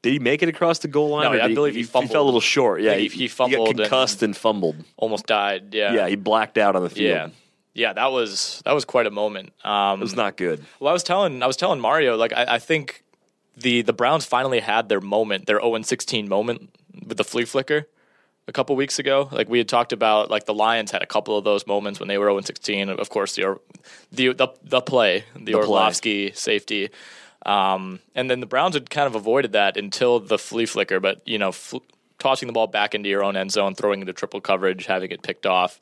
Did 0.01 0.13
he 0.13 0.19
make 0.19 0.41
it 0.43 0.49
across 0.49 0.79
the 0.79 0.87
goal 0.87 1.09
line? 1.09 1.31
No, 1.31 1.37
or 1.37 1.41
I 1.41 1.53
believe 1.53 1.75
he 1.75 1.83
fell 1.83 2.03
a 2.03 2.23
little 2.23 2.39
short. 2.39 2.81
Yeah, 2.81 2.95
he- 2.95 3.09
he 3.09 3.27
fumbled 3.27 3.75
got 3.75 3.81
concussed 3.83 4.23
and, 4.23 4.37
fumbled. 4.37 4.77
Almost 4.95 5.25
died. 5.25 5.73
Yeah. 5.73 5.93
Yeah, 5.93 6.07
he 6.07 6.15
blacked 6.15 6.57
out 6.57 6.75
on 6.77 6.83
the 6.83 6.89
field. 6.89 7.09
yeah. 7.09 7.27
Yeah, 7.79 7.93
that 7.93 8.11
was 8.11 8.61
that 8.65 8.73
was 8.73 8.85
quite 8.85 9.07
a 9.07 9.11
moment. 9.11 9.53
Um 9.63 9.99
It 10.01 10.03
was 10.03 10.15
not 10.15 10.37
good. 10.37 10.57
Well, 10.79 10.89
I 10.89 10.93
was 10.93 11.03
telling 11.03 11.41
I 11.43 11.47
was 11.47 11.57
telling 11.57 11.79
Mario 11.79 12.17
like 12.17 12.33
I, 12.33 12.55
I 12.55 12.59
think 12.59 13.03
the 13.55 13.81
the 13.81 13.93
Browns 13.93 14.25
finally 14.25 14.59
had 14.59 14.89
their 14.89 15.01
moment, 15.01 15.45
their 15.45 15.61
0 15.61 15.81
16 15.81 16.27
moment 16.27 16.69
with 17.07 17.17
the 17.17 17.23
flea 17.23 17.45
flicker 17.45 17.87
a 18.49 18.51
couple 18.51 18.75
weeks 18.75 18.99
ago. 18.99 19.29
Like 19.31 19.47
we 19.47 19.59
had 19.59 19.69
talked 19.69 19.93
about, 19.93 20.29
like 20.29 20.45
the 20.45 20.53
Lions 20.53 20.91
had 20.91 21.01
a 21.01 21.05
couple 21.05 21.37
of 21.37 21.43
those 21.43 21.65
moments 21.65 21.99
when 21.99 22.07
they 22.09 22.17
were 22.17 22.27
0 22.27 22.41
16. 22.41 22.89
Of 22.89 23.09
course, 23.09 23.35
the 23.35 23.59
the 24.11 24.33
the, 24.33 24.47
the 24.63 24.81
play, 24.81 25.23
the, 25.35 25.53
play. 25.53 25.61
Orlovsky 25.61 26.31
safety, 26.33 26.89
um, 27.45 27.99
and 28.15 28.29
then 28.29 28.39
the 28.41 28.45
Browns 28.45 28.73
had 28.73 28.89
kind 28.89 29.07
of 29.07 29.15
avoided 29.15 29.53
that 29.53 29.77
until 29.77 30.19
the 30.19 30.37
flea 30.37 30.65
flicker. 30.65 30.99
But 30.99 31.25
you 31.25 31.37
know, 31.37 31.51
fl- 31.51 31.85
tossing 32.17 32.47
the 32.47 32.53
ball 32.53 32.67
back 32.67 32.93
into 32.93 33.07
your 33.07 33.23
own 33.23 33.37
end 33.37 33.51
zone, 33.51 33.75
throwing 33.75 34.01
into 34.01 34.13
triple 34.13 34.41
coverage, 34.41 34.85
having 34.85 35.11
it 35.11 35.21
picked 35.21 35.45
off. 35.45 35.79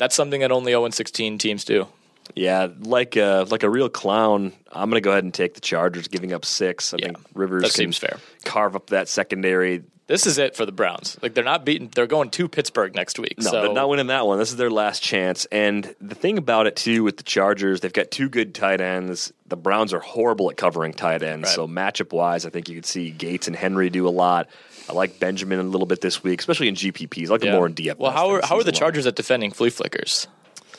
That's 0.00 0.16
something 0.16 0.40
that 0.40 0.50
only 0.50 0.72
0 0.72 0.88
16 0.88 1.36
teams 1.36 1.64
do. 1.64 1.86
Yeah, 2.34 2.68
like 2.80 3.16
a 3.16 3.44
like 3.50 3.62
a 3.64 3.70
real 3.70 3.88
clown. 3.88 4.52
I'm 4.72 4.88
going 4.88 5.00
to 5.00 5.04
go 5.04 5.10
ahead 5.10 5.24
and 5.24 5.34
take 5.34 5.54
the 5.54 5.60
Chargers, 5.60 6.08
giving 6.08 6.32
up 6.32 6.44
six. 6.44 6.94
I 6.94 6.96
Yeah, 6.98 7.06
think 7.06 7.18
Rivers 7.34 7.62
that 7.62 7.68
can 7.68 7.74
seems 7.92 7.98
fair. 7.98 8.18
Carve 8.44 8.76
up 8.76 8.88
that 8.88 9.08
secondary. 9.08 9.82
This 10.06 10.26
is 10.26 10.38
it 10.38 10.56
for 10.56 10.66
the 10.66 10.72
Browns. 10.72 11.16
Like 11.22 11.34
they're 11.34 11.44
not 11.44 11.64
beating. 11.64 11.88
They're 11.94 12.06
going 12.06 12.30
to 12.30 12.48
Pittsburgh 12.48 12.94
next 12.96 13.18
week. 13.18 13.34
No, 13.38 13.50
so 13.50 13.62
they're 13.62 13.72
not 13.72 13.88
winning 13.88 14.08
that 14.08 14.26
one. 14.26 14.38
This 14.38 14.50
is 14.50 14.56
their 14.56 14.70
last 14.70 15.02
chance. 15.02 15.46
And 15.52 15.94
the 16.00 16.16
thing 16.16 16.38
about 16.38 16.66
it 16.66 16.74
too 16.76 17.04
with 17.04 17.16
the 17.16 17.22
Chargers, 17.22 17.80
they've 17.80 17.92
got 17.92 18.10
two 18.10 18.28
good 18.28 18.52
tight 18.54 18.80
ends. 18.80 19.32
The 19.46 19.56
Browns 19.56 19.92
are 19.92 20.00
horrible 20.00 20.50
at 20.50 20.56
covering 20.56 20.92
tight 20.94 21.22
ends. 21.22 21.48
Right. 21.48 21.54
So 21.54 21.68
matchup 21.68 22.12
wise, 22.12 22.44
I 22.46 22.50
think 22.50 22.68
you 22.68 22.74
could 22.74 22.86
see 22.86 23.10
Gates 23.10 23.46
and 23.46 23.54
Henry 23.54 23.90
do 23.90 24.08
a 24.08 24.10
lot. 24.10 24.48
I 24.88 24.92
like 24.92 25.18
Benjamin 25.20 25.58
a 25.58 25.62
little 25.62 25.86
bit 25.86 26.00
this 26.00 26.22
week, 26.22 26.40
especially 26.40 26.68
in 26.68 26.74
GPPs. 26.74 27.28
I 27.28 27.30
like 27.32 27.44
yeah. 27.44 27.50
him 27.50 27.56
more 27.56 27.66
in 27.66 27.74
DFS. 27.74 27.98
Well, 27.98 28.12
how 28.12 28.30
are 28.30 28.40
how 28.44 28.56
are 28.56 28.62
the 28.62 28.72
long. 28.72 28.78
Chargers 28.78 29.06
at 29.06 29.16
defending 29.16 29.50
flea 29.50 29.70
flickers? 29.70 30.26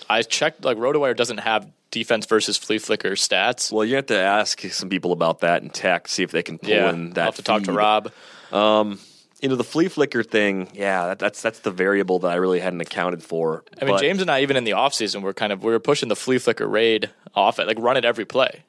I 0.10 0.22
checked. 0.24 0.64
Like 0.66 0.78
RotoWire 0.78 1.16
doesn't 1.16 1.40
have 1.40 1.68
defense 1.92 2.26
versus 2.26 2.58
flea 2.58 2.80
flicker 2.80 3.12
stats. 3.12 3.72
Well, 3.72 3.86
you 3.86 3.96
have 3.96 4.08
to 4.08 4.18
ask 4.18 4.62
some 4.62 4.90
people 4.90 5.12
about 5.12 5.42
that 5.42 5.62
in 5.62 5.70
tech, 5.70 6.08
see 6.08 6.24
if 6.24 6.32
they 6.32 6.44
can 6.44 6.58
pull 6.58 6.70
yeah, 6.70 6.90
in 6.90 7.12
that. 7.12 7.20
I'll 7.20 7.26
have 7.28 7.36
to 7.36 7.44
talk 7.44 7.64
to 7.64 7.72
feed. 7.72 7.78
Rob. 7.78 8.12
Um, 8.52 9.00
you 9.42 9.50
know, 9.50 9.56
the 9.56 9.64
flea 9.64 9.88
flicker 9.88 10.24
thing, 10.24 10.70
yeah, 10.74 11.08
that, 11.08 11.20
that's 11.20 11.42
that's 11.42 11.60
the 11.60 11.72
variable 11.72 12.20
that 12.20 12.32
I 12.32 12.36
really 12.36 12.60
hadn't 12.60 12.82
accounted 12.82 13.24
for. 13.24 13.64
I 13.82 13.86
mean, 13.86 13.96
But 13.96 14.02
James 14.02 14.22
and 14.22 14.30
I, 14.30 14.42
even 14.42 14.56
in 14.56 14.64
the 14.64 14.72
offseason, 14.72 15.22
we're 15.22 15.34
kind 15.34 15.52
of 15.52 15.64
we 15.64 15.72
were 15.72 15.80
pushing 15.80 16.10
the 16.10 16.16
flea 16.16 16.38
flicker 16.38 16.68
raid 16.68 17.10
off 17.34 17.60
it, 17.60 17.68
like 17.68 17.80
run 17.80 17.98
it 17.98 18.06
every 18.06 18.26
play. 18.26 18.64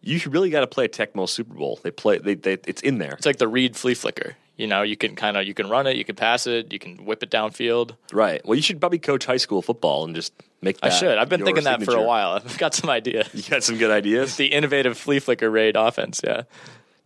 You 0.00 0.20
really 0.28 0.50
got 0.50 0.60
to 0.60 0.66
play 0.66 0.88
Tecmo 0.88 1.28
Super 1.28 1.54
Bowl. 1.54 1.80
They 1.82 1.90
play, 1.90 2.18
they, 2.18 2.34
they, 2.34 2.58
it's 2.66 2.82
in 2.82 2.98
there, 2.98 3.12
It's 3.12 3.26
like 3.26 3.38
the 3.38 3.48
Reed 3.48 3.76
flea 3.76 3.94
flicker. 3.94 4.36
You 4.56 4.66
know, 4.66 4.82
you 4.82 4.96
can 4.96 5.14
kind 5.14 5.36
of 5.36 5.46
you 5.46 5.54
can 5.54 5.68
run 5.68 5.86
it, 5.86 5.96
you 5.96 6.04
can 6.04 6.16
pass 6.16 6.46
it, 6.48 6.72
you 6.72 6.80
can 6.80 7.04
whip 7.04 7.22
it 7.22 7.30
downfield. 7.30 7.92
right? 8.12 8.44
Well, 8.44 8.56
you 8.56 8.62
should 8.62 8.80
probably 8.80 8.98
coach 8.98 9.24
high 9.24 9.36
school 9.36 9.62
football 9.62 10.04
and 10.04 10.16
just 10.16 10.32
make. 10.60 10.80
That 10.80 10.92
I 10.92 10.96
should. 10.96 11.16
I've 11.16 11.28
been 11.28 11.44
thinking 11.44 11.64
that 11.64 11.82
for 11.84 11.94
a 11.94 12.02
while. 12.02 12.32
I've 12.32 12.58
got 12.58 12.74
some 12.74 12.90
ideas. 12.90 13.28
You 13.34 13.42
got 13.48 13.62
some 13.62 13.78
good 13.78 13.92
ideas. 13.92 14.36
the 14.36 14.46
innovative 14.46 14.98
flea 14.98 15.20
flicker 15.20 15.48
raid 15.48 15.76
offense. 15.76 16.20
Yeah. 16.24 16.42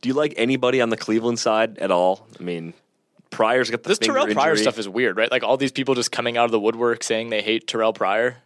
Do 0.01 0.09
you 0.09 0.15
like 0.15 0.33
anybody 0.39 0.81
on 0.81 0.89
the 0.89 0.97
Cleveland 0.97 1.39
side 1.39 1.79
at 1.79 1.91
all? 1.91 2.27
I 2.41 2.43
mean, 2.43 2.73
Pryor's 3.31 3.71
got 3.71 3.83
the 3.83 3.91
This 3.91 3.99
Terrelle 3.99 4.33
Pryor 4.33 4.57
stuff 4.57 4.79
is 4.79 4.89
weird, 4.89 5.17
right? 5.17 5.31
Like 5.31 5.43
all 5.43 5.57
these 5.57 5.73
people 5.73 5.95
just 5.95 6.11
coming 6.11 6.37
out 6.37 6.47
of 6.47 6.51
the 6.53 6.61
woodwork 6.61 7.03
saying 7.03 7.31
they 7.31 7.43
hate 7.43 7.67
Terrelle 7.67 7.95
Pryor. 7.95 8.39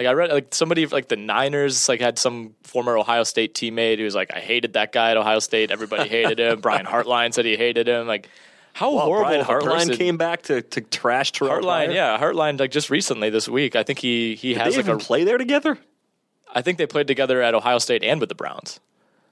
Like 0.00 0.06
I 0.08 0.12
read 0.12 0.30
like 0.32 0.54
somebody 0.54 0.86
like 0.86 1.08
the 1.08 1.16
Niners 1.16 1.86
like 1.86 2.00
had 2.00 2.18
some 2.18 2.54
former 2.62 2.96
Ohio 2.96 3.22
State 3.22 3.54
teammate 3.54 3.98
who 3.98 4.04
was 4.04 4.14
like, 4.14 4.32
I 4.34 4.40
hated 4.40 4.72
that 4.72 4.92
guy 4.92 5.10
at 5.10 5.18
Ohio 5.18 5.40
State. 5.40 5.70
Everybody 5.70 6.08
hated 6.08 6.40
him. 6.40 6.60
Brian 6.62 6.86
Hartline 6.86 7.34
said 7.34 7.44
he 7.44 7.54
hated 7.54 7.86
him. 7.86 8.06
Like 8.06 8.30
how 8.72 8.94
Well, 8.94 9.04
horrible 9.04 9.44
Brian 9.44 9.44
Hartline 9.44 9.94
came 9.98 10.16
back 10.16 10.40
to, 10.44 10.62
to 10.62 10.80
trash 10.80 11.32
Terrell 11.32 11.52
Hartline, 11.60 11.86
Pryor? 11.88 11.90
yeah, 11.90 12.18
Hartline. 12.18 12.58
Like 12.58 12.70
just 12.70 12.88
recently 12.88 13.28
this 13.28 13.46
week, 13.46 13.76
I 13.76 13.82
think 13.82 13.98
he 13.98 14.36
he 14.36 14.54
Did 14.54 14.62
has 14.62 14.72
they 14.72 14.78
like 14.78 14.86
even 14.86 14.96
a. 14.96 14.98
play 14.98 15.24
there 15.24 15.36
together? 15.36 15.76
I 16.54 16.62
think 16.62 16.78
they 16.78 16.86
played 16.86 17.06
together 17.06 17.42
at 17.42 17.54
Ohio 17.54 17.78
State 17.78 18.02
and 18.02 18.20
with 18.20 18.30
the 18.30 18.34
Browns. 18.34 18.80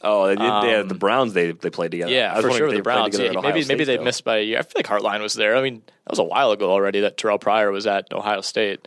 Oh, 0.03 0.27
they, 0.29 0.37
did 0.37 0.45
had 0.45 0.81
Um, 0.83 0.89
the 0.89 0.95
Browns. 0.95 1.33
They 1.33 1.53
they 1.53 1.71
played 1.71 1.93
together. 1.93 2.13
Yeah, 2.13 2.39
for 2.43 2.51
sure. 2.53 2.71
The 2.71 2.83
Browns. 2.83 3.17
together 3.17 3.33
Yeah, 3.35 3.41
maybe 3.41 3.65
maybe 3.65 3.85
they 3.85 3.97
though. 3.97 4.05
missed 4.05 4.23
by 4.23 4.37
a 4.37 4.43
year. 4.43 4.59
I 4.59 4.63
feel 4.63 4.75
like 4.77 4.87
Hartline 4.87 5.23
was 5.23 5.33
there. 5.33 5.57
I 5.57 5.63
mean, 5.63 5.77
that 6.05 6.11
was 6.11 6.19
a 6.19 6.25
while 6.25 6.53
ago 6.53 6.71
already 6.71 7.01
that 7.01 7.17
Terrelle 7.17 7.41
Pryor 7.41 7.71
was 7.73 7.87
at 7.87 8.13
Ohio 8.13 8.43
State. 8.43 8.87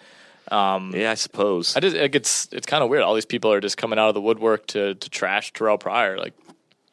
Yeah, 0.52 1.12
I 1.12 1.16
suppose. 1.16 1.76
I 1.76 1.80
just 1.80 1.96
like 1.96 2.16
it's 2.16 2.50
it's 2.52 2.66
kind 2.66 2.84
of 2.84 2.90
weird. 2.90 3.04
All 3.04 3.16
these 3.16 3.26
people 3.26 3.52
are 3.52 3.62
just 3.62 3.78
coming 3.78 3.98
out 3.98 4.10
of 4.10 4.14
the 4.14 4.22
woodwork 4.22 4.68
to 4.68 4.96
to 4.96 5.10
trash 5.10 5.54
Terrelle 5.54 5.80
Pryor. 5.80 6.18
Like, 6.18 6.34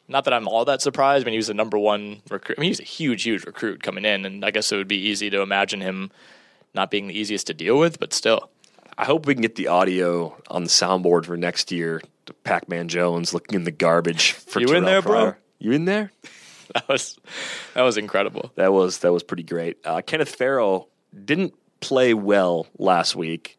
not 0.07 0.23
that 0.25 0.33
I'm 0.33 0.47
all 0.47 0.65
that 0.65 0.81
surprised. 0.81 1.23
I 1.23 1.25
mean, 1.25 1.33
he 1.33 1.37
was 1.37 1.47
the 1.47 1.53
number 1.53 1.77
one 1.77 2.21
recruit. 2.29 2.57
I 2.57 2.61
mean, 2.61 2.69
he's 2.69 2.79
a 2.79 2.83
huge, 2.83 3.23
huge 3.23 3.45
recruit 3.45 3.83
coming 3.83 4.05
in, 4.05 4.25
and 4.25 4.45
I 4.45 4.51
guess 4.51 4.71
it 4.71 4.77
would 4.77 4.87
be 4.87 4.97
easy 4.97 5.29
to 5.29 5.41
imagine 5.41 5.81
him 5.81 6.11
not 6.73 6.89
being 6.91 7.07
the 7.07 7.17
easiest 7.17 7.47
to 7.47 7.53
deal 7.53 7.77
with. 7.77 7.99
But 7.99 8.13
still, 8.13 8.49
I 8.97 9.05
hope 9.05 9.25
we 9.25 9.33
can 9.33 9.41
get 9.41 9.55
the 9.55 9.67
audio 9.67 10.35
on 10.49 10.63
the 10.63 10.69
soundboard 10.69 11.25
for 11.25 11.37
next 11.37 11.71
year. 11.71 12.01
to 12.25 12.33
Pac-Man 12.33 12.87
Jones 12.87 13.33
looking 13.33 13.55
in 13.55 13.63
the 13.65 13.71
garbage 13.71 14.31
for 14.31 14.59
You 14.59 14.67
in 14.67 14.83
Terrell 14.83 14.85
there, 14.85 15.01
bro? 15.01 15.11
Pryor. 15.11 15.39
You 15.59 15.71
in 15.73 15.85
there? 15.85 16.11
that 16.73 16.87
was 16.87 17.17
that 17.73 17.81
was 17.81 17.97
incredible. 17.97 18.51
That 18.55 18.71
was 18.71 18.99
that 18.99 19.11
was 19.11 19.23
pretty 19.23 19.43
great. 19.43 19.77
Uh, 19.83 20.01
Kenneth 20.01 20.35
Farrow 20.35 20.87
didn't 21.25 21.53
play 21.79 22.13
well 22.13 22.67
last 22.77 23.15
week, 23.15 23.57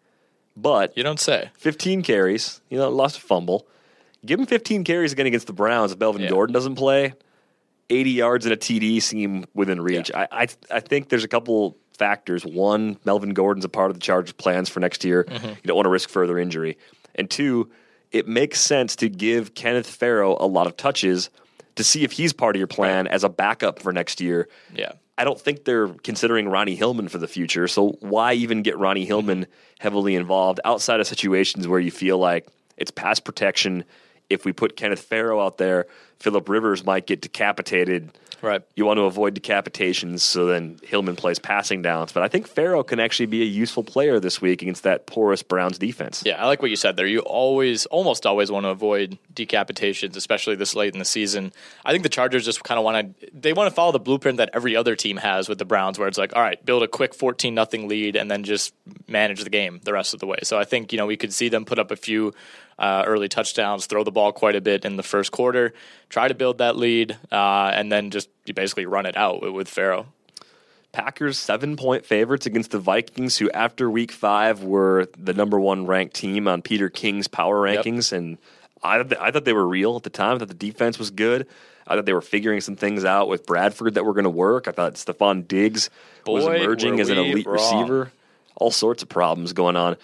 but 0.57 0.97
You 0.97 1.03
don't 1.03 1.21
say. 1.21 1.51
15 1.59 2.03
carries. 2.03 2.61
You 2.69 2.79
know, 2.79 2.89
lost 2.91 3.19
a 3.19 3.21
fumble. 3.21 3.67
Give 4.25 4.39
him 4.39 4.47
15 4.47 4.85
carries 4.85 5.13
again 5.13 5.27
against 5.27 5.47
the 5.47 5.53
Browns. 5.53 5.93
If 5.93 5.99
Melvin 5.99 6.23
Yeah. 6.23 6.29
Gordon 6.29 6.53
doesn't 6.53 6.75
play, 6.75 7.15
80 7.89 8.11
yards 8.11 8.47
and 8.47 8.53
a 8.53 8.57
TD 8.57 9.01
seem 9.03 9.45
within 9.55 9.81
reach. 9.81 10.11
I, 10.15 10.29
I 10.31 10.47
I 10.71 10.81
think 10.81 11.09
there's 11.09 11.25
a 11.25 11.29
couple 11.29 11.77
factors. 11.99 12.45
One, 12.45 12.99
Melvin 13.05 13.31
Gordon's 13.31 13.65
a 13.65 13.69
part 13.69 13.91
of 13.91 13.95
the 13.95 14.01
Chargers' 14.01 14.33
plans 14.33 14.69
for 14.69 14.81
next 14.81 15.05
year. 15.05 15.25
Mm-hmm. 15.25 15.49
You 15.49 15.57
don't 15.65 15.77
want 15.77 15.87
to 15.87 15.91
risk 15.91 16.09
further 16.09 16.39
injury. 16.39 16.79
And 17.15 17.29
two, 17.31 17.71
it 18.13 18.29
makes 18.29 18.61
sense 18.61 18.97
to 18.97 19.09
give 19.09 19.55
Kenneth 19.55 19.89
Farrow 19.89 20.37
a 20.39 20.47
lot 20.47 20.67
of 20.67 20.77
touches 20.77 21.31
to 21.77 21.85
see 21.85 22.05
if 22.05 22.13
he's 22.13 22.33
part 22.33 22.55
of 22.57 22.59
your 22.61 22.67
plan 22.67 23.07
as 23.07 23.25
a 23.25 23.29
backup 23.29 23.81
for 23.81 23.93
next 23.93 24.21
year. 24.21 24.49
Yeah. 24.75 24.93
I 25.21 25.25
don't 25.25 25.39
think 25.39 25.65
they're 25.65 25.89
considering 25.89 26.49
Ronnie 26.49 26.77
Hillman 26.77 27.09
for 27.09 27.19
the 27.19 27.29
future. 27.29 27.69
So 27.69 27.99
why 28.01 28.33
even 28.33 28.63
get 28.63 28.79
Ronnie 28.79 29.05
Hillman 29.05 29.47
heavily 29.79 30.15
involved 30.15 30.61
outside 30.65 30.99
of 30.99 31.07
situations 31.07 31.69
where 31.69 31.79
you 31.79 31.91
feel 31.91 32.17
like 32.17 32.49
it's 32.79 32.91
pass 32.91 33.21
protection? 33.21 33.85
If 34.31 34.45
we 34.45 34.53
put 34.53 34.77
Kenneth 34.77 35.03
Farrow 35.03 35.45
out 35.45 35.59
there, 35.59 35.87
Philip 36.21 36.49
Rivers 36.49 36.85
might 36.85 37.07
get 37.07 37.21
decapitated. 37.21 38.11
Right. 38.43 38.63
You 38.75 38.87
want 38.87 38.97
to 38.99 39.03
avoid 39.03 39.35
decapitations, 39.35 40.21
so 40.21 40.47
then 40.47 40.79
Hillman 40.83 41.17
plays 41.17 41.39
passing 41.39 41.83
downs. 41.83 42.13
But 42.13 42.23
I 42.23 42.29
think 42.29 42.47
Farrow 42.47 42.83
can 42.83 42.99
actually 42.99 43.27
be 43.27 43.43
a 43.43 43.47
useful 43.47 43.85
player 43.85 44.19
this 44.19 44.41
week 44.41 44.63
against 44.63 44.83
that 44.85 45.07
porous 45.07 45.43
Browns 45.43 45.79
defense. 45.79 46.23
Yeah, 46.25 46.43
I 46.43 46.47
like 46.47 46.63
what 46.63 46.71
you 46.71 46.77
said 46.77 46.97
there. 46.97 47.07
You 47.07 47.21
always, 47.21 47.85
almost 47.87 48.25
always 48.25 48.51
want 48.51 48.65
to 48.65 48.71
avoid 48.71 49.19
decapitations, 49.35 50.17
especially 50.17 50.57
this 50.57 50.75
late 50.75 50.95
in 50.95 50.99
the 50.99 51.05
season. 51.05 51.53
I 51.85 51.93
think 51.93 52.03
the 52.03 52.09
Chargers 52.09 52.45
just 52.45 52.65
kind 52.65 52.79
of 52.79 52.85
want 52.85 53.21
to, 53.21 53.31
they 53.35 53.53
want 53.53 53.69
to 53.69 53.75
follow 53.75 53.93
the 53.93 54.01
blueprint 54.01 54.39
that 54.39 54.51
every 54.55 54.75
other 54.75 54.97
team 54.97 55.19
has 55.19 55.49
with 55.49 55.59
the 55.59 55.67
Browns, 55.67 55.99
where 55.99 56.09
it's 56.09 56.19
like, 56.19 56.35
all 56.35 56.43
right, 56.43 56.65
build 56.65 56.83
a 56.83 56.89
quick 56.89 57.15
14 57.15 57.55
nothing 57.55 57.89
lead 57.89 58.17
and 58.17 58.31
then 58.31 58.45
just 58.45 58.73
manage 59.07 59.45
the 59.45 59.51
game 59.51 59.81
the 59.85 59.93
rest 59.93 60.15
of 60.15 60.21
the 60.21 60.27
way. 60.27 60.39
So 60.45 60.59
I 60.59 60.65
think, 60.65 60.93
you 60.93 60.99
know, 60.99 61.07
we 61.07 61.19
could 61.19 61.33
see 61.33 61.51
them 61.51 61.67
put 61.67 61.79
up 61.79 61.91
a 61.91 61.97
few 61.97 62.33
uh, 62.81 63.05
early 63.07 63.29
touchdowns, 63.29 63.87
throw 63.87 64.03
the 64.03 64.11
ball 64.11 64.33
quite 64.33 64.57
a 64.57 64.61
bit 64.61 64.85
in 64.85 64.97
the 64.97 65.03
first 65.05 65.31
quarter, 65.31 65.73
try 66.09 66.27
to 66.27 66.35
build 66.35 66.59
that 66.59 66.77
lead, 66.77 67.17
uh, 67.31 67.71
and 67.75 67.93
then 67.93 68.11
just 68.11 68.29
basically 68.55 68.87
run 68.87 69.07
it 69.07 69.17
out 69.17 69.43
with, 69.43 69.53
with 69.53 69.69
Farrow. 69.69 70.07
Packers 70.93 71.39
seven 71.39 71.77
point 71.77 72.05
favorites 72.05 72.47
against 72.47 72.73
the 72.73 72.79
Vikings, 72.81 73.37
who 73.37 73.49
after 73.53 73.89
week 73.89 74.11
five 74.11 74.65
were 74.65 75.07
the 75.17 75.33
number 75.33 75.61
one 75.61 75.87
ranked 75.87 76.15
team 76.17 76.49
on 76.49 76.63
Peter 76.63 76.89
King's 76.89 77.29
power 77.29 77.65
Yep. 77.69 77.85
rankings. 77.85 78.13
And 78.13 78.39
I, 78.83 79.05
I 79.21 79.31
thought 79.31 79.45
they 79.45 79.53
were 79.53 79.69
real 79.69 79.95
at 79.97 80.03
the 80.03 80.11
time. 80.11 80.35
I 80.35 80.39
thought 80.41 80.49
the 80.49 80.55
defense 80.55 80.99
was 80.99 81.11
good. 81.13 81.47
I 81.87 81.95
thought 81.95 82.07
they 82.07 82.13
were 82.13 82.21
figuring 82.21 82.61
some 82.61 82.75
things 82.77 83.05
out 83.05 83.29
with 83.29 83.47
Bradford 83.47 83.95
that 83.95 84.05
were 84.05 84.15
going 84.15 84.25
to 84.25 84.31
work. 84.31 84.67
I 84.67 84.73
thought 84.73 84.95
Stefon 84.95 85.47
Diggs 85.47 85.91
was 86.27 86.45
emerging 86.45 86.99
as 86.99 87.09
an 87.09 87.19
elite 87.19 87.47
wrong. 87.47 87.55
receiver. 87.55 88.13
All 88.57 88.71
sorts 88.73 89.03
of 89.03 89.09
problems 89.09 89.53
going 89.53 89.77
on. 89.77 89.97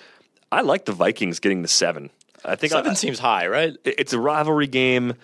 I 0.53 0.61
like 0.61 0.85
the 0.85 0.93
Vikings 0.93 1.41
getting 1.41 1.62
the 1.62 1.69
seven. 1.69 2.11
I 2.47 2.55
think 2.57 2.73
Seven 2.73 2.93
I, 2.93 2.95
seems 2.95 3.19
high, 3.19 3.49
right? 3.49 3.77
it's 3.85 4.13
a 4.13 4.21
rivalry 4.21 4.67
game. 4.69 5.15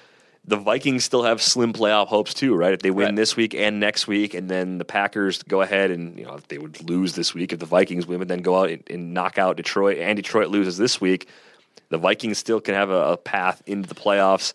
The 0.44 0.56
Vikings 0.56 1.04
still 1.04 1.22
have 1.22 1.40
slim 1.40 1.72
playoff 1.72 2.08
hopes 2.08 2.34
too, 2.34 2.56
right? 2.56 2.72
If 2.72 2.80
they 2.80 2.90
win 2.90 3.06
Right. 3.06 3.16
this 3.16 3.36
week 3.36 3.54
and 3.54 3.78
next 3.78 4.08
week, 4.08 4.34
and 4.34 4.48
then 4.50 4.78
the 4.78 4.84
Packers 4.84 5.40
go 5.44 5.60
ahead 5.60 5.92
and 5.92 6.18
you 6.18 6.24
know 6.24 6.40
they 6.48 6.58
would 6.58 6.82
lose 6.90 7.14
this 7.14 7.32
week, 7.32 7.52
if 7.52 7.60
the 7.60 7.66
Vikings 7.66 8.06
win, 8.08 8.18
but 8.18 8.26
then 8.26 8.40
go 8.42 8.56
out 8.60 8.70
and, 8.70 8.82
and 8.90 9.14
knock 9.14 9.38
out 9.38 9.56
Detroit, 9.56 9.98
and 9.98 10.16
Detroit 10.16 10.48
loses 10.48 10.76
this 10.76 11.00
week, 11.00 11.28
the 11.90 11.98
Vikings 11.98 12.38
still 12.38 12.60
can 12.60 12.74
have 12.74 12.90
a, 12.90 13.12
a 13.12 13.16
path 13.16 13.62
into 13.66 13.88
the 13.88 13.94
playoffs. 13.94 14.52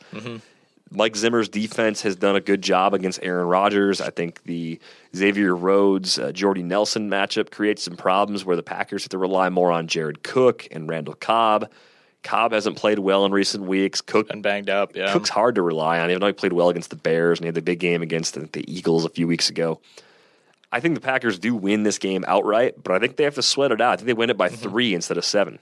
Mike 0.90 1.16
Zimmer's 1.18 1.50
defense 1.50 2.02
has 2.04 2.16
done 2.16 2.36
a 2.38 2.42
good 2.42 2.62
job 2.62 2.94
against 2.94 3.20
Aaron 3.22 3.48
Rodgers. 3.48 4.00
I 4.00 4.10
think 4.10 4.44
the 4.44 4.80
Xavier 5.16 5.54
Rhodes, 5.56 6.18
uh, 6.18 6.32
Jordy 6.32 6.64
Nelson 6.64 7.10
matchup 7.10 7.52
creates 7.52 7.84
some 7.84 7.98
problems 7.98 8.46
where 8.46 8.56
the 8.56 8.64
Packers 8.64 9.04
have 9.04 9.10
to 9.10 9.18
rely 9.18 9.50
more 9.50 9.70
on 9.72 9.88
Jared 9.88 10.24
Cook 10.24 10.66
and 10.72 10.88
Randall 10.90 11.16
Cobb. 11.16 11.70
Cobb 12.28 12.52
hasn't 12.52 12.76
played 12.76 13.00
well 13.00 13.26
in 13.26 13.32
recent 13.32 13.64
weeks. 13.64 14.02
Cook 14.02 14.28
And 14.30 14.44
banged 14.44 14.70
up, 14.70 14.96
yeah. 14.96 15.14
Cook's 15.14 15.30
hard 15.30 15.56
to 15.56 15.62
rely 15.62 16.00
on, 16.00 16.10
even 16.10 16.20
though 16.20 16.28
he 16.28 16.34
played 16.34 16.52
well 16.52 16.68
against 16.68 16.90
the 16.90 16.98
Bears 16.98 17.40
and 17.40 17.46
he 17.46 17.48
had 17.48 17.56
the 17.56 17.62
big 17.62 17.80
game 17.80 18.02
against 18.02 18.34
the, 18.34 18.42
the 18.52 18.66
Eagles 18.72 19.06
a 19.06 19.10
few 19.10 19.28
weeks 19.28 19.50
ago. 19.50 19.80
I 20.70 20.82
think 20.82 20.96
the 20.96 21.02
Packers 21.02 21.40
do 21.40 21.56
win 21.56 21.84
this 21.84 21.98
game 21.98 22.26
outright, 22.28 22.84
but 22.84 22.94
I 22.94 23.00
think 23.00 23.16
they 23.16 23.24
have 23.24 23.36
to 23.36 23.42
sweat 23.42 23.72
it 23.72 23.80
out. 23.80 23.94
I 23.94 23.96
think 23.96 24.08
they 24.08 24.14
win 24.14 24.30
it 24.30 24.38
by 24.38 24.50
three 24.50 24.94
instead 24.94 25.18
of 25.18 25.24
seven. 25.24 25.60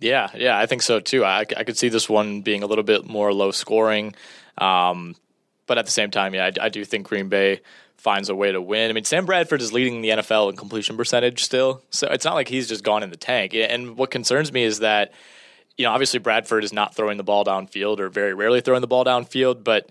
Yeah, 0.00 0.30
yeah, 0.34 0.58
I 0.58 0.66
think 0.66 0.82
so 0.82 0.98
too. 0.98 1.24
I, 1.24 1.40
I 1.56 1.62
could 1.62 1.78
see 1.78 1.88
this 1.88 2.08
one 2.08 2.40
being 2.40 2.64
a 2.64 2.66
little 2.66 2.82
bit 2.82 3.06
more 3.06 3.32
low 3.32 3.52
scoring, 3.52 4.16
um, 4.58 5.14
but 5.68 5.78
at 5.78 5.84
the 5.84 5.92
same 5.92 6.10
time, 6.10 6.34
yeah, 6.34 6.46
I, 6.46 6.64
I 6.64 6.68
do 6.68 6.84
think 6.84 7.06
Green 7.06 7.28
Bay 7.28 7.60
finds 7.96 8.28
a 8.28 8.34
way 8.34 8.50
to 8.50 8.60
win. 8.60 8.90
I 8.90 8.92
mean, 8.92 9.04
Sam 9.04 9.24
Bradford 9.24 9.60
is 9.60 9.72
leading 9.72 10.02
the 10.02 10.08
NFL 10.08 10.50
in 10.50 10.56
completion 10.56 10.96
percentage 10.96 11.44
still, 11.44 11.80
so 11.90 12.08
it's 12.08 12.24
not 12.24 12.34
like 12.34 12.48
he's 12.48 12.68
just 12.68 12.82
gone 12.82 13.04
in 13.04 13.10
the 13.10 13.16
tank. 13.16 13.54
And 13.54 13.96
what 13.96 14.10
concerns 14.10 14.52
me 14.52 14.64
is 14.64 14.80
that 14.80 15.12
you 15.76 15.84
know, 15.84 15.92
obviously 15.92 16.18
Bradford 16.18 16.64
is 16.64 16.72
not 16.72 16.94
throwing 16.94 17.16
the 17.16 17.24
ball 17.24 17.44
downfield 17.44 17.98
or 17.98 18.08
very 18.08 18.34
rarely 18.34 18.60
throwing 18.60 18.80
the 18.80 18.86
ball 18.86 19.04
downfield, 19.04 19.64
but 19.64 19.88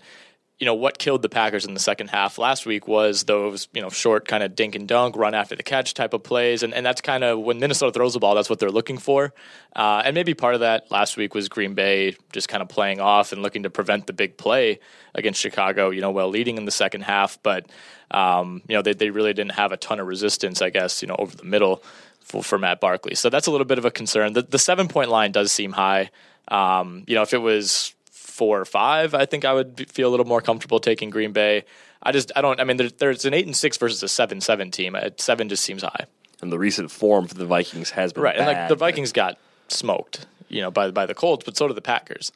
you 0.62 0.66
know 0.66 0.74
what 0.74 0.96
killed 0.96 1.22
the 1.22 1.28
Packers 1.28 1.64
in 1.64 1.74
the 1.74 1.80
second 1.80 2.06
half 2.06 2.38
last 2.38 2.66
week 2.66 2.86
was 2.86 3.24
those 3.24 3.66
you 3.72 3.82
know 3.82 3.90
short 3.90 4.28
kind 4.28 4.44
of 4.44 4.54
dink 4.54 4.76
and 4.76 4.86
dunk, 4.86 5.16
run 5.16 5.34
after 5.34 5.56
the 5.56 5.62
catch 5.64 5.92
type 5.92 6.14
of 6.14 6.22
plays, 6.22 6.62
and 6.62 6.72
and 6.72 6.86
that's 6.86 7.00
kind 7.00 7.24
of 7.24 7.40
when 7.40 7.58
Minnesota 7.58 7.92
throws 7.92 8.12
the 8.12 8.20
ball, 8.20 8.36
that's 8.36 8.48
what 8.48 8.60
they're 8.60 8.70
looking 8.70 8.96
for, 8.96 9.34
uh, 9.74 10.02
and 10.04 10.14
maybe 10.14 10.34
part 10.34 10.54
of 10.54 10.60
that 10.60 10.88
last 10.88 11.16
week 11.16 11.34
was 11.34 11.48
Green 11.48 11.74
Bay 11.74 12.14
just 12.32 12.48
kind 12.48 12.62
of 12.62 12.68
playing 12.68 13.00
off 13.00 13.32
and 13.32 13.42
looking 13.42 13.64
to 13.64 13.70
prevent 13.70 14.06
the 14.06 14.12
big 14.12 14.36
play 14.36 14.78
against 15.16 15.40
Chicago, 15.40 15.90
you 15.90 16.00
know, 16.00 16.12
while 16.12 16.28
leading 16.28 16.56
in 16.56 16.64
the 16.64 16.70
second 16.70 17.00
half, 17.00 17.42
but 17.42 17.66
um, 18.12 18.62
you 18.68 18.76
know 18.76 18.82
they 18.82 18.92
they 18.92 19.10
really 19.10 19.32
didn't 19.32 19.54
have 19.54 19.72
a 19.72 19.76
ton 19.76 19.98
of 19.98 20.06
resistance, 20.06 20.62
I 20.62 20.70
guess, 20.70 21.02
you 21.02 21.08
know, 21.08 21.16
over 21.18 21.36
the 21.36 21.44
middle 21.44 21.82
for, 22.24 22.42
for 22.42 22.58
Matt 22.58 22.80
Barkley, 22.80 23.14
so 23.14 23.28
that's 23.30 23.46
a 23.46 23.50
little 23.50 23.64
bit 23.66 23.78
of 23.78 23.84
a 23.84 23.90
concern. 23.90 24.32
The, 24.32 24.42
the 24.42 24.58
seven 24.58 24.88
point 24.88 25.10
line 25.10 25.32
does 25.32 25.52
seem 25.52 25.72
high. 25.72 26.10
Um, 26.48 27.04
you 27.06 27.14
know, 27.14 27.22
if 27.22 27.32
it 27.32 27.38
was 27.38 27.94
four 28.10 28.60
or 28.60 28.64
five, 28.64 29.14
I 29.14 29.26
think 29.26 29.44
I 29.44 29.52
would 29.52 29.76
be- 29.76 29.84
feel 29.84 30.08
a 30.08 30.12
little 30.12 30.26
more 30.26 30.40
comfortable 30.40 30.80
taking 30.80 31.10
Green 31.10 31.32
Bay. 31.32 31.64
I 32.02 32.10
just, 32.12 32.32
I 32.34 32.40
don't, 32.40 32.60
I 32.60 32.64
mean, 32.64 32.78
there, 32.78 32.88
there's 32.90 33.24
an 33.24 33.34
eight 33.34 33.46
and 33.46 33.56
six 33.56 33.76
versus 33.76 34.02
a 34.02 34.08
seven 34.08 34.40
seven 34.40 34.70
team. 34.70 34.96
At 34.96 35.20
seven 35.20 35.48
just 35.48 35.62
seems 35.64 35.82
high, 35.82 36.06
And 36.40 36.50
the 36.50 36.58
recent 36.58 36.90
form 36.90 37.28
for 37.28 37.34
the 37.34 37.46
Vikings 37.46 37.90
has 37.90 38.12
been 38.12 38.24
right? 38.24 38.36
And 38.36 38.46
like 38.46 38.56
bad, 38.56 38.70
the 38.70 38.74
Vikings 38.74 39.12
got 39.12 39.38
smoked, 39.68 40.26
you 40.48 40.60
know, 40.60 40.70
by 40.70 40.90
by 40.90 41.06
the 41.06 41.14
Colts, 41.14 41.44
but 41.44 41.56
so 41.56 41.68
did 41.68 41.76
the 41.76 41.80
Packers. 41.82 42.32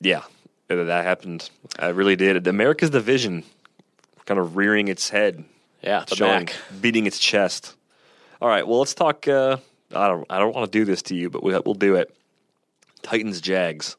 Yeah, 0.00 0.22
that 0.68 1.04
happened. 1.04 1.50
I 1.78 1.88
really 1.88 2.14
did. 2.16 2.46
America's 2.46 2.90
division 2.90 3.42
kind 4.26 4.38
of 4.38 4.56
rearing 4.56 4.86
its 4.88 5.08
head, 5.10 5.44
Yeah, 5.82 6.04
showing, 6.06 6.44
Mac. 6.44 6.54
beating 6.80 7.06
its 7.06 7.18
chest. 7.18 7.74
All 8.40 8.48
right, 8.48 8.66
well, 8.66 8.78
let's 8.78 8.94
talk. 8.94 9.28
Uh, 9.28 9.58
I 9.94 10.08
don't. 10.08 10.26
I 10.30 10.38
don't 10.38 10.54
want 10.54 10.72
to 10.72 10.78
do 10.78 10.84
this 10.84 11.02
to 11.02 11.14
you, 11.14 11.30
but 11.30 11.42
we, 11.42 11.52
we'll 11.64 11.74
do 11.74 11.96
it. 11.96 12.14
Titans, 13.02 13.40
Jags, 13.40 13.96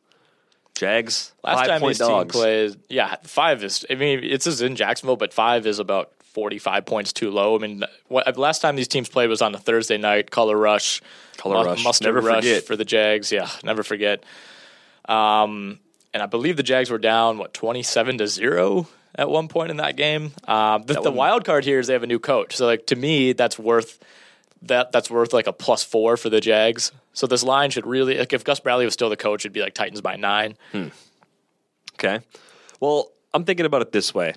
Jags. 0.74 1.34
Last 1.44 1.68
time 1.68 1.82
point 1.82 1.98
this 1.98 2.08
team 2.08 2.08
dogs. 2.08 2.36
plays, 2.36 2.78
yeah, 2.90 3.16
five 3.24 3.64
is. 3.64 3.86
I 3.90 3.96
mean, 3.96 4.22
it's 4.24 4.62
in 4.62 4.76
Jacksonville, 4.76 5.16
but 5.16 5.34
five 5.34 5.68
is 5.68 5.80
about 5.80 6.12
forty-five 6.34 6.86
points 6.86 7.14
too 7.14 7.30
low. 7.30 7.56
I 7.56 7.60
mean, 7.60 7.84
what, 8.08 8.38
last 8.38 8.62
time 8.62 8.76
these 8.76 8.88
teams 8.88 9.10
played 9.10 9.28
was 9.28 9.42
on 9.42 9.54
a 9.54 9.60
Thursday 9.60 9.98
night. 9.98 10.32
Color 10.32 10.58
rush, 10.58 11.02
Color 11.38 11.64
mu- 11.64 11.70
rush. 11.70 11.84
mustard 11.84 12.16
Never 12.16 12.22
rush 12.22 12.44
forget. 12.44 12.64
for 12.64 12.76
the 12.76 12.86
Jags. 12.86 13.32
Yeah, 13.32 13.50
never 13.64 13.84
forget. 13.84 14.24
Um, 15.08 15.80
and 16.14 16.24
I 16.24 16.26
believe 16.26 16.58
the 16.58 16.64
Jags 16.64 16.90
were 16.90 16.98
down 16.98 17.38
what 17.38 17.54
twenty-seven 17.54 18.18
to 18.20 18.28
zero 18.28 18.88
at 19.14 19.30
one 19.30 19.50
point 19.50 19.72
in 19.72 19.78
that 19.78 19.98
game. 19.98 20.32
Um, 20.48 20.84
the, 20.84 21.02
the 21.02 21.12
wild 21.12 21.44
card 21.44 21.66
here 21.66 21.80
is 21.80 21.88
they 21.88 21.94
have 21.94 22.04
a 22.04 22.08
new 22.08 22.20
coach. 22.20 22.56
So, 22.56 22.66
like 22.66 22.88
to 22.88 22.96
me, 22.96 23.34
that's 23.34 23.60
worth 23.60 24.00
that 24.64 24.92
that's 24.92 25.10
worth 25.10 25.34
like 25.34 25.48
a 25.48 25.54
plus 25.54 25.84
four 25.84 26.18
for 26.18 26.30
the 26.30 26.40
Jags. 26.40 26.92
So 27.14 27.28
this 27.28 27.44
line 27.44 27.72
should 27.72 27.86
really 27.86 28.18
like 28.18 28.34
if 28.34 28.44
Gus 28.44 28.60
Bradley 28.60 28.86
was 28.86 28.94
still 28.94 29.10
the 29.10 29.18
coach, 29.18 29.42
it'd 29.44 29.54
be 29.54 29.62
like 29.62 29.74
Titans 29.74 30.02
by 30.02 30.16
nine. 30.16 30.56
Hmm. 30.72 30.88
Okay. 31.96 32.20
Well, 32.80 33.12
I'm 33.34 33.44
thinking 33.46 33.66
about 33.66 33.82
it 33.82 33.92
this 33.92 34.14
way: 34.14 34.34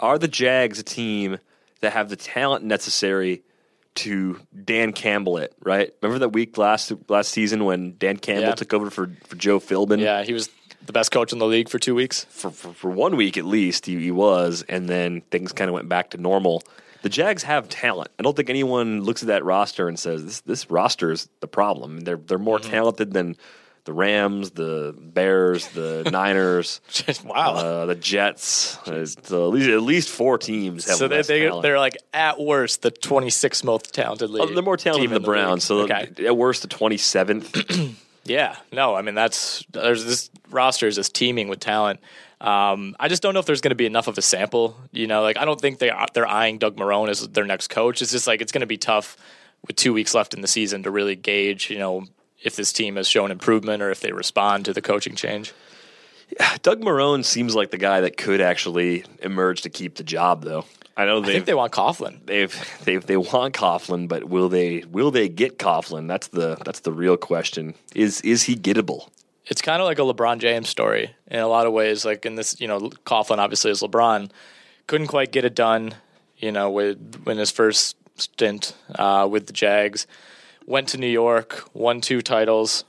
Are 0.00 0.18
the 0.18 0.28
Jags 0.28 0.78
a 0.78 0.82
team 0.82 1.38
that 1.80 1.92
have 1.92 2.08
the 2.08 2.16
talent 2.16 2.64
necessary 2.64 3.42
to 3.96 4.40
Dan 4.64 4.92
Campbell 4.92 5.38
it? 5.38 5.54
Right? 5.62 5.92
Remember 6.02 6.18
that 6.20 6.30
week 6.30 6.58
last 6.58 6.92
last 7.08 7.30
season 7.30 7.64
when 7.64 7.96
Dan 7.98 8.16
Campbell 8.16 8.48
Yeah. 8.48 8.54
took 8.54 8.72
over 8.74 8.90
for 8.90 9.10
for 9.26 9.36
Joe 9.36 9.60
Philbin? 9.60 10.00
Yeah, 10.00 10.22
he 10.24 10.32
was 10.32 10.50
the 10.84 10.92
best 10.92 11.12
coach 11.12 11.32
in 11.32 11.38
the 11.38 11.46
league 11.46 11.68
for 11.68 11.78
two 11.78 11.94
weeks. 11.94 12.24
for, 12.24 12.50
for, 12.50 12.72
for 12.72 12.90
one 12.90 13.14
week 13.16 13.36
at 13.36 13.44
least, 13.44 13.86
he, 13.86 14.00
he 14.00 14.10
was, 14.10 14.64
and 14.68 14.88
then 14.88 15.20
things 15.30 15.52
kind 15.52 15.68
of 15.68 15.74
went 15.74 15.88
back 15.88 16.10
to 16.10 16.18
normal. 16.18 16.60
The 17.02 17.08
Jags 17.08 17.42
have 17.42 17.68
talent. 17.68 18.10
I 18.18 18.22
don't 18.22 18.36
think 18.36 18.48
anyone 18.50 19.02
looks 19.02 19.22
at 19.22 19.28
that 19.28 19.44
roster 19.44 19.88
and 19.88 19.98
says 19.98 20.24
this 20.24 20.40
this 20.42 20.70
roster 20.70 21.10
is 21.12 21.28
the 21.40 21.48
problem. 21.48 22.00
They're 22.00 22.16
they're 22.16 22.38
more 22.38 22.58
Mm-hmm. 22.58 22.70
talented 22.70 23.12
than 23.12 23.36
the 23.84 23.92
Rams, 23.92 24.52
the 24.52 24.94
Bears, 24.96 25.66
the 25.70 26.08
Niners, 26.12 26.80
wow. 27.24 27.54
uh, 27.54 27.86
the 27.86 27.96
Jets. 27.96 28.78
Uh, 28.86 29.04
so 29.04 29.48
at 29.48 29.52
least 29.54 29.68
at 29.70 29.82
least 29.82 30.08
four 30.08 30.38
teams 30.38 30.86
have 30.86 30.96
so 30.98 31.08
they, 31.08 31.22
they 31.22 31.50
they're 31.62 31.80
like 31.80 31.96
at 32.14 32.38
worst 32.38 32.82
the 32.82 32.92
26th 32.92 33.64
most 33.64 33.92
talented 33.92 34.30
league. 34.30 34.48
Oh, 34.48 34.54
they're 34.54 34.62
more 34.62 34.76
talented 34.76 35.02
team 35.02 35.10
than 35.10 35.16
in 35.16 35.22
the 35.22 35.26
Browns. 35.26 35.68
league. 35.68 35.88
So 35.88 35.94
okay. 35.94 36.26
at 36.26 36.36
worst, 36.36 36.62
the 36.62 36.68
twenty 36.68 36.96
seventh. 36.98 37.56
Yeah, 38.24 38.56
no, 38.72 38.94
I 38.94 39.02
mean 39.02 39.14
that's 39.14 39.64
there's 39.72 40.04
this 40.04 40.30
roster 40.50 40.86
is 40.86 40.96
just 40.96 41.14
teeming 41.14 41.48
with 41.48 41.60
talent. 41.60 42.00
Um, 42.40 42.96
I 42.98 43.08
just 43.08 43.22
don't 43.22 43.34
know 43.34 43.40
if 43.40 43.46
there's 43.46 43.60
going 43.60 43.70
to 43.70 43.76
be 43.76 43.86
enough 43.86 44.08
of 44.08 44.18
a 44.18 44.22
sample. 44.22 44.76
You 44.90 45.06
know, 45.06 45.22
like 45.22 45.36
I 45.36 45.44
don't 45.44 45.60
think 45.60 45.78
they 45.78 45.90
are, 45.90 46.06
they're 46.12 46.26
eyeing 46.26 46.58
Doug 46.58 46.76
Marrone 46.76 47.08
as 47.08 47.26
their 47.28 47.44
next 47.44 47.68
coach. 47.68 48.02
It's 48.02 48.12
just 48.12 48.26
like 48.26 48.40
it's 48.40 48.52
going 48.52 48.60
to 48.60 48.66
be 48.66 48.78
tough 48.78 49.16
with 49.66 49.76
two 49.76 49.92
weeks 49.92 50.14
left 50.14 50.34
in 50.34 50.40
the 50.40 50.48
season 50.48 50.82
to 50.82 50.90
really 50.90 51.16
gauge. 51.16 51.70
You 51.70 51.78
know, 51.78 52.04
if 52.42 52.56
this 52.56 52.72
team 52.72 52.96
has 52.96 53.08
shown 53.08 53.30
improvement 53.30 53.82
or 53.82 53.90
if 53.90 54.00
they 54.00 54.12
respond 54.12 54.64
to 54.64 54.72
the 54.72 54.82
coaching 54.82 55.14
change. 55.14 55.52
Doug 56.62 56.80
Marrone 56.82 57.24
seems 57.24 57.54
like 57.54 57.70
the 57.70 57.78
guy 57.78 58.00
that 58.02 58.16
could 58.16 58.40
actually 58.40 59.04
emerge 59.20 59.62
to 59.62 59.70
keep 59.70 59.96
the 59.96 60.04
job, 60.04 60.44
though. 60.44 60.64
I 60.96 61.06
know 61.06 61.20
they 61.20 61.32
think 61.32 61.46
they 61.46 61.54
want 61.54 61.72
Coughlin. 61.72 62.24
they've 62.26 62.54
they 62.84 62.96
they 62.96 63.16
want 63.16 63.54
Coughlin, 63.54 64.08
but 64.08 64.24
will 64.24 64.50
they 64.50 64.84
will 64.90 65.10
they 65.10 65.28
get 65.28 65.58
Coughlin? 65.58 66.06
That's 66.06 66.28
the 66.28 66.58
that's 66.66 66.80
the 66.80 66.92
real 66.92 67.16
question. 67.16 67.74
Is 67.94 68.20
is 68.20 68.42
he 68.42 68.56
gettable? 68.56 69.08
it's 69.46 69.62
kind 69.62 69.82
of 69.82 69.86
like 69.86 69.98
a 69.98 70.02
LeBron 70.02 70.38
James 70.38 70.68
story 70.68 71.14
in 71.26 71.40
a 71.40 71.48
lot 71.48 71.66
of 71.66 71.72
ways. 71.72 72.04
Like 72.04 72.24
in 72.24 72.36
this, 72.36 72.60
you 72.60 72.68
know, 72.68 72.80
Coughlin 73.04 73.38
obviously 73.38 73.70
is 73.70 73.82
LeBron, 73.82 74.30
couldn't 74.86 75.08
quite 75.08 75.32
get 75.32 75.44
it 75.44 75.54
done. 75.54 75.94
You 76.38 76.52
know, 76.52 76.70
with 76.70 77.26
in 77.26 77.38
his 77.38 77.50
first 77.50 77.96
stint 78.16 78.74
uh, 78.96 79.28
with 79.30 79.46
the 79.46 79.52
Jags, 79.52 80.06
went 80.66 80.88
to 80.88 80.98
New 80.98 81.06
York, 81.06 81.68
won 81.72 82.00
two 82.00 82.22
titles. 82.22 82.84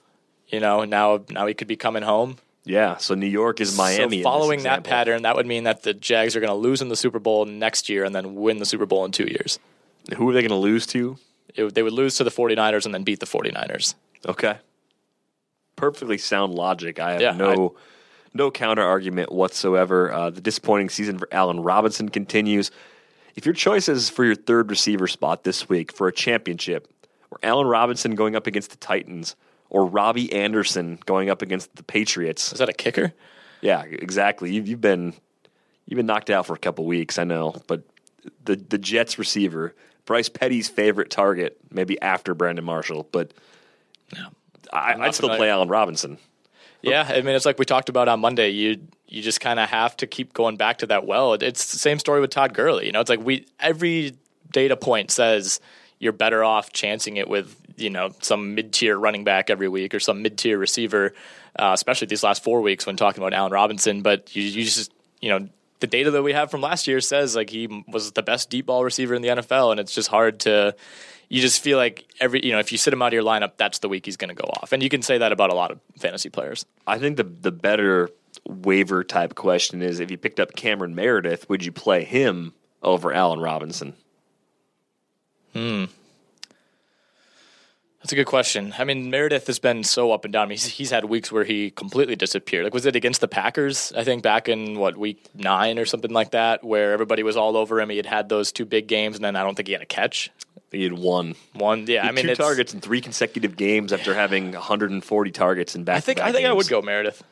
You 0.47 0.59
know, 0.59 0.81
and 0.81 0.91
now 0.91 1.23
now 1.29 1.47
he 1.47 1.53
could 1.53 1.67
be 1.67 1.75
coming 1.75 2.03
home. 2.03 2.37
Yeah. 2.65 2.97
So 2.97 3.13
New 3.15 3.27
York 3.27 3.59
is 3.61 3.77
Miami. 3.77 4.19
So 4.19 4.23
following 4.23 4.63
that 4.63 4.83
pattern, 4.83 5.23
that 5.23 5.35
would 5.35 5.45
mean 5.45 5.65
that 5.65 5.83
the 5.83 5.93
Jags 5.93 6.35
are 6.35 6.39
going 6.39 6.49
to 6.49 6.55
lose 6.55 6.81
in 6.81 6.89
the 6.89 6.95
Super 6.95 7.19
Bowl 7.19 7.45
next 7.45 7.89
year 7.89 8.03
and 8.05 8.15
then 8.15 8.35
win 8.35 8.59
the 8.59 8.65
Super 8.65 8.85
Bowl 8.85 9.05
in 9.05 9.11
two 9.11 9.25
years. 9.25 9.59
who 10.15 10.29
are 10.29 10.33
they 10.33 10.41
going 10.41 10.49
to 10.49 10.55
lose 10.55 10.85
to? 10.87 11.17
It, 11.55 11.73
they 11.75 11.83
would 11.83 11.93
lose 11.93 12.15
to 12.17 12.23
the 12.23 12.31
49ers 12.31 12.85
and 12.85 12.93
then 12.93 13.03
beat 13.03 13.19
the 13.19 13.25
49ers. 13.25 13.95
Okay. 14.25 14.57
Perfectly 15.75 16.17
sound 16.17 16.53
logic. 16.53 16.99
I 16.99 17.13
have 17.13 17.21
Yeah, 17.21 17.31
no 17.33 17.75
no 18.33 18.49
counter 18.51 18.81
argument 18.81 19.31
whatsoever. 19.31 20.11
Uh, 20.11 20.29
the 20.29 20.41
disappointing 20.41 20.89
season 20.89 21.17
for 21.19 21.27
Allen 21.31 21.59
Robinson 21.59 22.09
continues. 22.09 22.71
If 23.35 23.45
your 23.45 23.53
choice 23.53 23.89
is 23.89 24.09
for 24.09 24.23
your 24.23 24.35
third 24.35 24.69
receiver 24.69 25.07
spot 25.07 25.43
this 25.43 25.67
week 25.69 25.91
for 25.91 26.07
a 26.07 26.13
championship, 26.13 26.87
or 27.31 27.39
Allen 27.43 27.67
Robinson 27.67 28.15
going 28.15 28.35
up 28.35 28.47
against 28.47 28.71
the 28.71 28.77
Titans, 28.77 29.35
or 29.73 29.85
Robbie 29.85 30.31
Anderson 30.31 30.99
going 31.05 31.29
up 31.29 31.41
against 31.41 31.75
the 31.75 31.83
Patriots, 31.83 32.53
Is 32.53 32.59
that 32.59 32.69
a 32.69 32.73
kicker? 32.73 33.11
Yeah, 33.59 33.83
exactly. 33.83 34.53
You've, 34.53 34.67
you've 34.67 34.81
been 34.81 35.13
you've 35.85 35.97
been 35.97 36.05
knocked 36.05 36.29
out 36.29 36.45
for 36.45 36.53
a 36.53 36.57
couple 36.57 36.85
weeks, 36.85 37.17
I 37.17 37.25
know, 37.25 37.55
but 37.67 37.83
the 38.45 38.55
the 38.55 38.77
Jets 38.77 39.19
receiver, 39.19 39.75
Bryce 40.05 40.29
Petty's 40.29 40.69
favorite 40.69 41.09
target, 41.09 41.57
maybe 41.71 41.99
after 42.01 42.33
Brandon 42.33 42.63
Marshall, 42.63 43.09
but 43.11 43.33
I, 44.71 44.93
I'd 44.93 45.15
still 45.15 45.35
play 45.35 45.49
Allen 45.49 45.69
Robinson. 45.69 46.17
Yeah, 46.81 47.05
I 47.09 47.21
mean 47.21 47.35
it's 47.35 47.45
like 47.45 47.57
we 47.57 47.65
talked 47.65 47.89
about 47.89 48.07
on 48.07 48.19
Monday. 48.19 48.49
You 48.49 48.79
you 49.07 49.21
just 49.21 49.41
kind 49.41 49.59
of 49.59 49.69
have 49.69 49.97
to 49.97 50.07
keep 50.07 50.33
going 50.33 50.57
back 50.57 50.79
to 50.79 50.87
that 50.87 51.05
well. 51.05 51.33
It's 51.33 51.71
the 51.71 51.79
same 51.79 51.99
story 51.99 52.21
with 52.21 52.29
Todd 52.29 52.53
Gurley. 52.53 52.85
You 52.85 52.91
know, 52.91 52.99
it's 52.99 53.09
like 53.09 53.23
we 53.23 53.47
every 53.59 54.13
data 54.51 54.77
point 54.77 55.09
says 55.09 55.59
you're 56.03 56.11
better 56.11 56.43
off 56.43 56.73
chancing 56.73 57.17
it 57.17 57.29
with 57.29 57.55
you 57.77 57.89
know 57.89 58.11
some 58.19 58.55
mid 58.55 58.73
tier 58.73 58.97
running 58.97 59.23
back 59.23 59.49
every 59.49 59.69
week 59.69 59.95
or 59.95 59.99
some 59.99 60.21
mid 60.21 60.37
tier 60.37 60.57
receiver, 60.57 61.13
uh, 61.57 61.71
especially 61.73 62.07
these 62.07 62.23
last 62.23 62.43
four 62.43 62.61
weeks 62.61 62.85
when 62.85 62.97
talking 62.97 63.23
about 63.23 63.33
Allen 63.33 63.51
Robinson. 63.51 64.01
But 64.01 64.35
you 64.35 64.43
you 64.43 64.63
just 64.65 64.91
you 65.21 65.29
know 65.29 65.47
the 65.79 65.87
data 65.87 66.11
that 66.11 66.21
we 66.21 66.33
have 66.33 66.51
from 66.51 66.61
last 66.61 66.87
year 66.87 66.99
says 66.99 67.35
like 67.35 67.49
he 67.49 67.83
was 67.87 68.11
the 68.11 68.23
best 68.23 68.49
deep 68.49 68.65
ball 68.65 68.83
receiver 68.83 69.15
in 69.15 69.21
the 69.21 69.29
NFL, 69.29 69.71
and 69.71 69.79
it's 69.79 69.95
just 69.95 70.09
hard 70.09 70.41
to. 70.41 70.75
You 71.29 71.41
just 71.41 71.63
feel 71.63 71.77
like 71.77 72.05
every 72.19 72.45
you 72.45 72.51
know 72.51 72.59
if 72.59 72.71
you 72.71 72.77
sit 72.77 72.93
him 72.93 73.01
out 73.01 73.07
of 73.07 73.13
your 73.13 73.23
lineup, 73.23 73.53
that's 73.57 73.79
the 73.79 73.89
week 73.89 74.05
he's 74.05 74.17
going 74.17 74.29
to 74.29 74.35
go 74.35 74.47
off, 74.61 74.73
and 74.73 74.83
you 74.83 74.89
can 74.89 75.01
say 75.01 75.17
that 75.17 75.31
about 75.31 75.49
a 75.49 75.55
lot 75.55 75.71
of 75.71 75.79
fantasy 75.97 76.29
players. 76.29 76.65
I 76.85 76.99
think 76.99 77.17
the 77.17 77.23
the 77.23 77.51
better 77.51 78.09
waiver 78.45 79.03
type 79.03 79.35
question 79.35 79.81
is 79.81 79.99
if 79.99 80.11
you 80.11 80.17
picked 80.17 80.39
up 80.39 80.55
Cameron 80.55 80.95
Meredith, 80.95 81.47
would 81.49 81.63
you 81.63 81.71
play 81.71 82.03
him 82.03 82.53
over 82.81 83.13
Allen 83.13 83.39
Robinson? 83.39 83.95
Hmm. 85.53 85.85
That's 88.03 88.11
a 88.11 88.15
good 88.17 88.25
question. 88.25 88.73
I 88.77 88.83
mean, 88.83 89.09
Meredith 89.09 89.47
has 89.47 89.59
been 89.59 89.85
so 89.85 90.11
up 90.11 90.25
and 90.25 90.33
down. 90.33 90.49
He's, 90.49 90.65
he's 90.65 90.91
had 90.91 91.05
weeks 91.05 91.31
where 91.31 91.45
he 91.45 91.71
completely 91.71 92.17
disappeared. 92.17 92.65
Like, 92.65 92.73
was 92.73 92.85
it 92.85 92.97
against 92.97 93.21
the 93.21 93.29
Packers? 93.29 93.93
I 93.95 94.03
think 94.03 94.23
back 94.23 94.49
in 94.49 94.77
what 94.77 94.97
week 94.97 95.25
nine 95.33 95.79
or 95.79 95.85
something 95.85 96.11
like 96.11 96.31
that, 96.31 96.65
where 96.65 96.91
everybody 96.91 97.23
was 97.23 97.37
all 97.37 97.55
over 97.55 97.79
him. 97.79 97.89
He 97.89 97.95
had 97.95 98.05
had 98.05 98.27
those 98.27 98.51
two 98.51 98.65
big 98.65 98.87
games, 98.87 99.15
and 99.15 99.23
then 99.23 99.37
I 99.37 99.43
don't 99.43 99.55
think 99.55 99.67
he 99.67 99.73
had 99.73 99.81
a 99.81 99.85
catch. 99.85 100.31
He 100.69 100.83
had 100.83 100.91
one. 100.91 101.35
One, 101.53 101.85
yeah. 101.87 102.05
I 102.05 102.11
mean, 102.11 102.25
two 102.25 102.35
targets 102.35 102.73
in 102.73 102.81
three 102.81 102.99
consecutive 102.99 103.55
games 103.55 103.93
after 103.93 104.13
having 104.13 104.51
140 104.51 105.31
targets 105.31 105.73
in 105.73 105.85
back. 105.85 105.95
I 105.95 105.99
think 106.01 106.19
I 106.19 106.33
think 106.33 106.45
I 106.45 106.51
would 106.51 106.67
go 106.67 106.81
Meredith. 106.81 107.23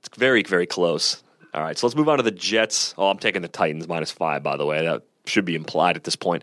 It's 0.00 0.14
very, 0.18 0.42
very 0.42 0.66
close. 0.66 1.22
All 1.54 1.62
right, 1.62 1.78
so 1.78 1.86
let's 1.86 1.96
move 1.96 2.10
on 2.10 2.18
to 2.18 2.22
the 2.22 2.30
Jets. 2.30 2.94
Oh, 2.98 3.08
I'm 3.08 3.18
taking 3.18 3.40
the 3.40 3.48
Titans 3.48 3.88
minus 3.88 4.10
five, 4.10 4.42
by 4.42 4.58
the 4.58 4.66
way. 4.66 4.84
That 4.84 5.04
should 5.24 5.46
be 5.46 5.54
implied 5.54 5.96
at 5.96 6.04
this 6.04 6.16
point. 6.16 6.42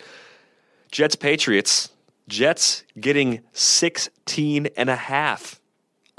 Jets, 0.93 1.15
Patriots. 1.15 1.89
Jets 2.27 2.83
getting 2.99 3.41
16 3.51 4.67
and 4.77 4.89
a 4.91 4.95
half 4.95 5.59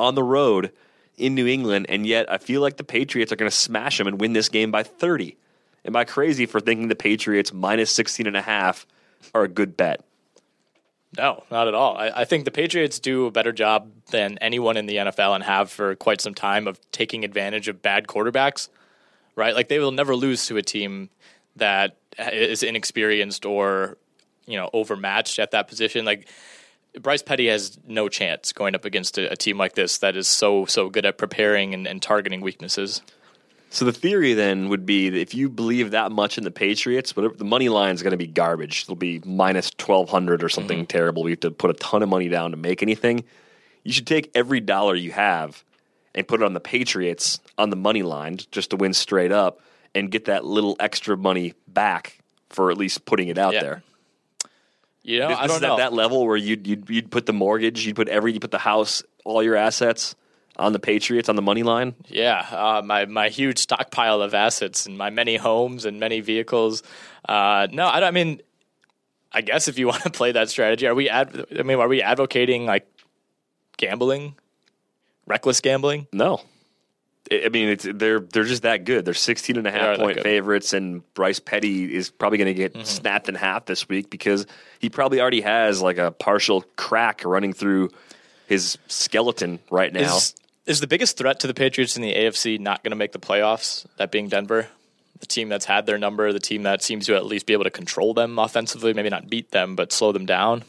on 0.00 0.16
the 0.16 0.22
road 0.24 0.72
in 1.16 1.36
New 1.36 1.46
England, 1.46 1.86
and 1.88 2.04
yet 2.04 2.30
I 2.30 2.38
feel 2.38 2.60
like 2.60 2.76
the 2.76 2.82
Patriots 2.82 3.30
are 3.30 3.36
going 3.36 3.48
to 3.48 3.56
smash 3.56 3.98
them 3.98 4.08
and 4.08 4.20
win 4.20 4.32
this 4.32 4.48
game 4.48 4.72
by 4.72 4.82
30. 4.82 5.36
Am 5.84 5.94
I 5.94 6.02
crazy 6.02 6.44
for 6.44 6.58
thinking 6.58 6.88
the 6.88 6.96
Patriots 6.96 7.52
minus 7.52 7.92
16 7.92 8.26
and 8.26 8.36
a 8.36 8.42
half 8.42 8.84
are 9.32 9.44
a 9.44 9.48
good 9.48 9.76
bet? 9.76 10.04
No, 11.16 11.44
not 11.52 11.68
at 11.68 11.74
all. 11.74 11.96
I, 11.96 12.08
I 12.08 12.24
think 12.24 12.44
the 12.44 12.50
Patriots 12.50 12.98
do 12.98 13.26
a 13.26 13.30
better 13.30 13.52
job 13.52 13.92
than 14.10 14.38
anyone 14.38 14.76
in 14.76 14.86
the 14.86 14.96
NFL 14.96 15.36
and 15.36 15.44
have 15.44 15.70
for 15.70 15.94
quite 15.94 16.20
some 16.20 16.34
time 16.34 16.66
of 16.66 16.80
taking 16.90 17.24
advantage 17.24 17.68
of 17.68 17.80
bad 17.80 18.08
quarterbacks, 18.08 18.68
right? 19.36 19.54
Like 19.54 19.68
they 19.68 19.78
will 19.78 19.92
never 19.92 20.16
lose 20.16 20.46
to 20.46 20.56
a 20.56 20.62
team 20.62 21.10
that 21.54 21.96
is 22.18 22.64
inexperienced 22.64 23.46
or, 23.46 23.98
you 24.46 24.56
know, 24.56 24.70
overmatched 24.72 25.38
at 25.38 25.50
that 25.52 25.68
position. 25.68 26.04
Like 26.04 26.28
Bryce 27.00 27.22
Petty 27.22 27.48
has 27.48 27.78
no 27.86 28.08
chance 28.08 28.52
going 28.52 28.74
up 28.74 28.84
against 28.84 29.18
a, 29.18 29.32
a 29.32 29.36
team 29.36 29.58
like 29.58 29.74
this 29.74 29.98
that 29.98 30.16
is 30.16 30.28
so, 30.28 30.64
so 30.66 30.88
good 30.88 31.04
at 31.06 31.18
preparing 31.18 31.74
and, 31.74 31.86
and 31.86 32.00
targeting 32.00 32.40
weaknesses. 32.40 33.02
So 33.70 33.84
the 33.84 33.92
theory 33.92 34.34
then 34.34 34.68
would 34.68 34.86
be 34.86 35.10
that 35.10 35.18
if 35.18 35.34
you 35.34 35.48
believe 35.48 35.90
that 35.90 36.12
much 36.12 36.38
in 36.38 36.44
the 36.44 36.52
Patriots, 36.52 37.16
whatever 37.16 37.34
the 37.34 37.44
money 37.44 37.68
line 37.68 37.92
is 37.92 38.02
going 38.02 38.12
to 38.12 38.16
be 38.16 38.28
garbage. 38.28 38.82
It'll 38.84 38.94
be 38.94 39.20
minus 39.24 39.72
twelve 39.72 40.08
hundred 40.08 40.44
or 40.44 40.48
something 40.48 40.78
mm-hmm. 40.78 40.86
terrible. 40.86 41.24
We 41.24 41.32
have 41.32 41.40
to 41.40 41.50
put 41.50 41.70
a 41.70 41.74
ton 41.74 42.02
of 42.02 42.08
money 42.08 42.28
down 42.28 42.52
to 42.52 42.56
make 42.56 42.84
anything. 42.84 43.24
You 43.82 43.92
should 43.92 44.06
take 44.06 44.30
every 44.32 44.60
dollar 44.60 44.94
you 44.94 45.10
have 45.10 45.64
and 46.14 46.26
put 46.28 46.40
it 46.40 46.44
on 46.44 46.54
the 46.54 46.60
Patriots 46.60 47.40
on 47.58 47.70
the 47.70 47.76
money 47.76 48.04
line 48.04 48.38
just 48.52 48.70
to 48.70 48.76
win 48.76 48.94
straight 48.94 49.32
up 49.32 49.60
and 49.92 50.08
get 50.08 50.26
that 50.26 50.44
little 50.44 50.76
extra 50.78 51.16
money 51.16 51.54
back 51.66 52.18
for 52.50 52.70
at 52.70 52.78
least 52.78 53.04
putting 53.04 53.26
it 53.26 53.38
out 53.38 53.54
Yeah. 53.54 53.60
there. 53.60 53.82
You 55.04 55.20
know, 55.20 55.28
This, 55.28 55.38
I 55.38 55.46
don't 55.46 55.56
is 55.56 55.62
know. 55.62 55.74
at 55.74 55.76
that 55.76 55.92
level 55.92 56.26
where 56.26 56.36
you'd, 56.36 56.66
you'd 56.66 56.88
you'd 56.90 57.10
put 57.10 57.26
the 57.26 57.32
mortgage, 57.34 57.86
you'd 57.86 57.94
put 57.96 58.08
every, 58.08 58.32
you 58.32 58.40
put 58.40 58.50
the 58.50 58.58
house, 58.58 59.02
all 59.24 59.42
your 59.42 59.54
assets 59.54 60.16
on 60.56 60.72
the 60.72 60.78
Patriots 60.78 61.28
on 61.28 61.36
the 61.36 61.42
money 61.42 61.62
line. 61.62 61.94
Yeah, 62.08 62.38
uh, 62.50 62.80
my 62.84 63.04
my 63.06 63.28
huge 63.28 63.58
stockpile 63.58 64.22
of 64.22 64.32
assets 64.34 64.86
and 64.86 64.96
my 64.96 65.10
many 65.10 65.36
homes 65.36 65.84
and 65.84 66.00
many 66.00 66.20
vehicles. 66.20 66.82
Uh, 67.28 67.66
no, 67.70 67.86
I, 67.86 68.00
don't- 68.00 68.08
I 68.08 68.10
mean, 68.12 68.40
I 69.30 69.42
guess 69.42 69.68
if 69.68 69.78
you 69.78 69.86
want 69.92 70.02
to 70.04 70.10
play 70.10 70.32
that 70.32 70.48
strategy, 70.48 70.86
are 70.86 70.94
we? 70.94 71.08
Ad- 71.10 71.44
I 71.58 71.62
mean, 71.64 71.78
are 71.78 71.88
we 71.88 72.00
advocating 72.00 72.64
like 72.64 72.86
gambling, 73.76 74.36
reckless 75.26 75.60
gambling? 75.60 76.06
No, 76.12 76.40
I 77.44 77.48
mean, 77.48 77.68
it's 77.70 77.86
they're 77.90 78.20
they're 78.20 78.44
just 78.44 78.62
that 78.62 78.84
good. 78.84 79.04
They're 79.04 79.14
16 79.14 79.56
and 79.56 79.66
a 79.66 79.70
half 79.70 79.96
point 79.98 80.20
favorites, 80.22 80.72
and 80.72 81.02
Bryce 81.14 81.40
Petty 81.40 81.94
is 81.94 82.10
probably 82.10 82.38
going 82.38 82.48
to 82.48 82.54
get 82.54 82.74
Mm-hmm. 82.74 82.84
snapped 82.84 83.28
in 83.28 83.34
half 83.34 83.64
this 83.66 83.88
week 83.88 84.10
because 84.10 84.46
he 84.78 84.88
probably 84.90 85.20
already 85.20 85.40
has 85.42 85.80
like 85.82 85.98
a 85.98 86.10
partial 86.10 86.62
crack 86.76 87.22
running 87.24 87.52
through 87.52 87.90
his 88.46 88.78
skeleton 88.88 89.58
right 89.70 89.92
now. 89.92 90.16
Is, 90.16 90.34
is 90.66 90.80
the 90.80 90.86
biggest 90.86 91.16
threat 91.16 91.40
to 91.40 91.46
the 91.46 91.54
Patriots 91.54 91.96
in 91.96 92.02
the 92.02 92.12
AFC 92.14 92.58
not 92.60 92.82
going 92.82 92.90
to 92.90 92.96
make 92.96 93.12
the 93.12 93.18
playoffs? 93.18 93.86
That 93.96 94.10
being 94.10 94.28
Denver, 94.28 94.68
the 95.20 95.26
team 95.26 95.48
that's 95.48 95.64
had 95.66 95.86
their 95.86 95.98
number, 95.98 96.32
the 96.32 96.40
team 96.40 96.64
that 96.64 96.82
seems 96.82 97.06
to 97.06 97.16
at 97.16 97.24
least 97.26 97.46
be 97.46 97.52
able 97.52 97.64
to 97.64 97.70
control 97.70 98.12
them 98.14 98.38
offensively, 98.38 98.92
maybe 98.92 99.08
not 99.10 99.28
beat 99.30 99.50
them, 99.50 99.76
but 99.76 99.92
slow 99.92 100.12
them 100.12 100.26
down. 100.26 100.64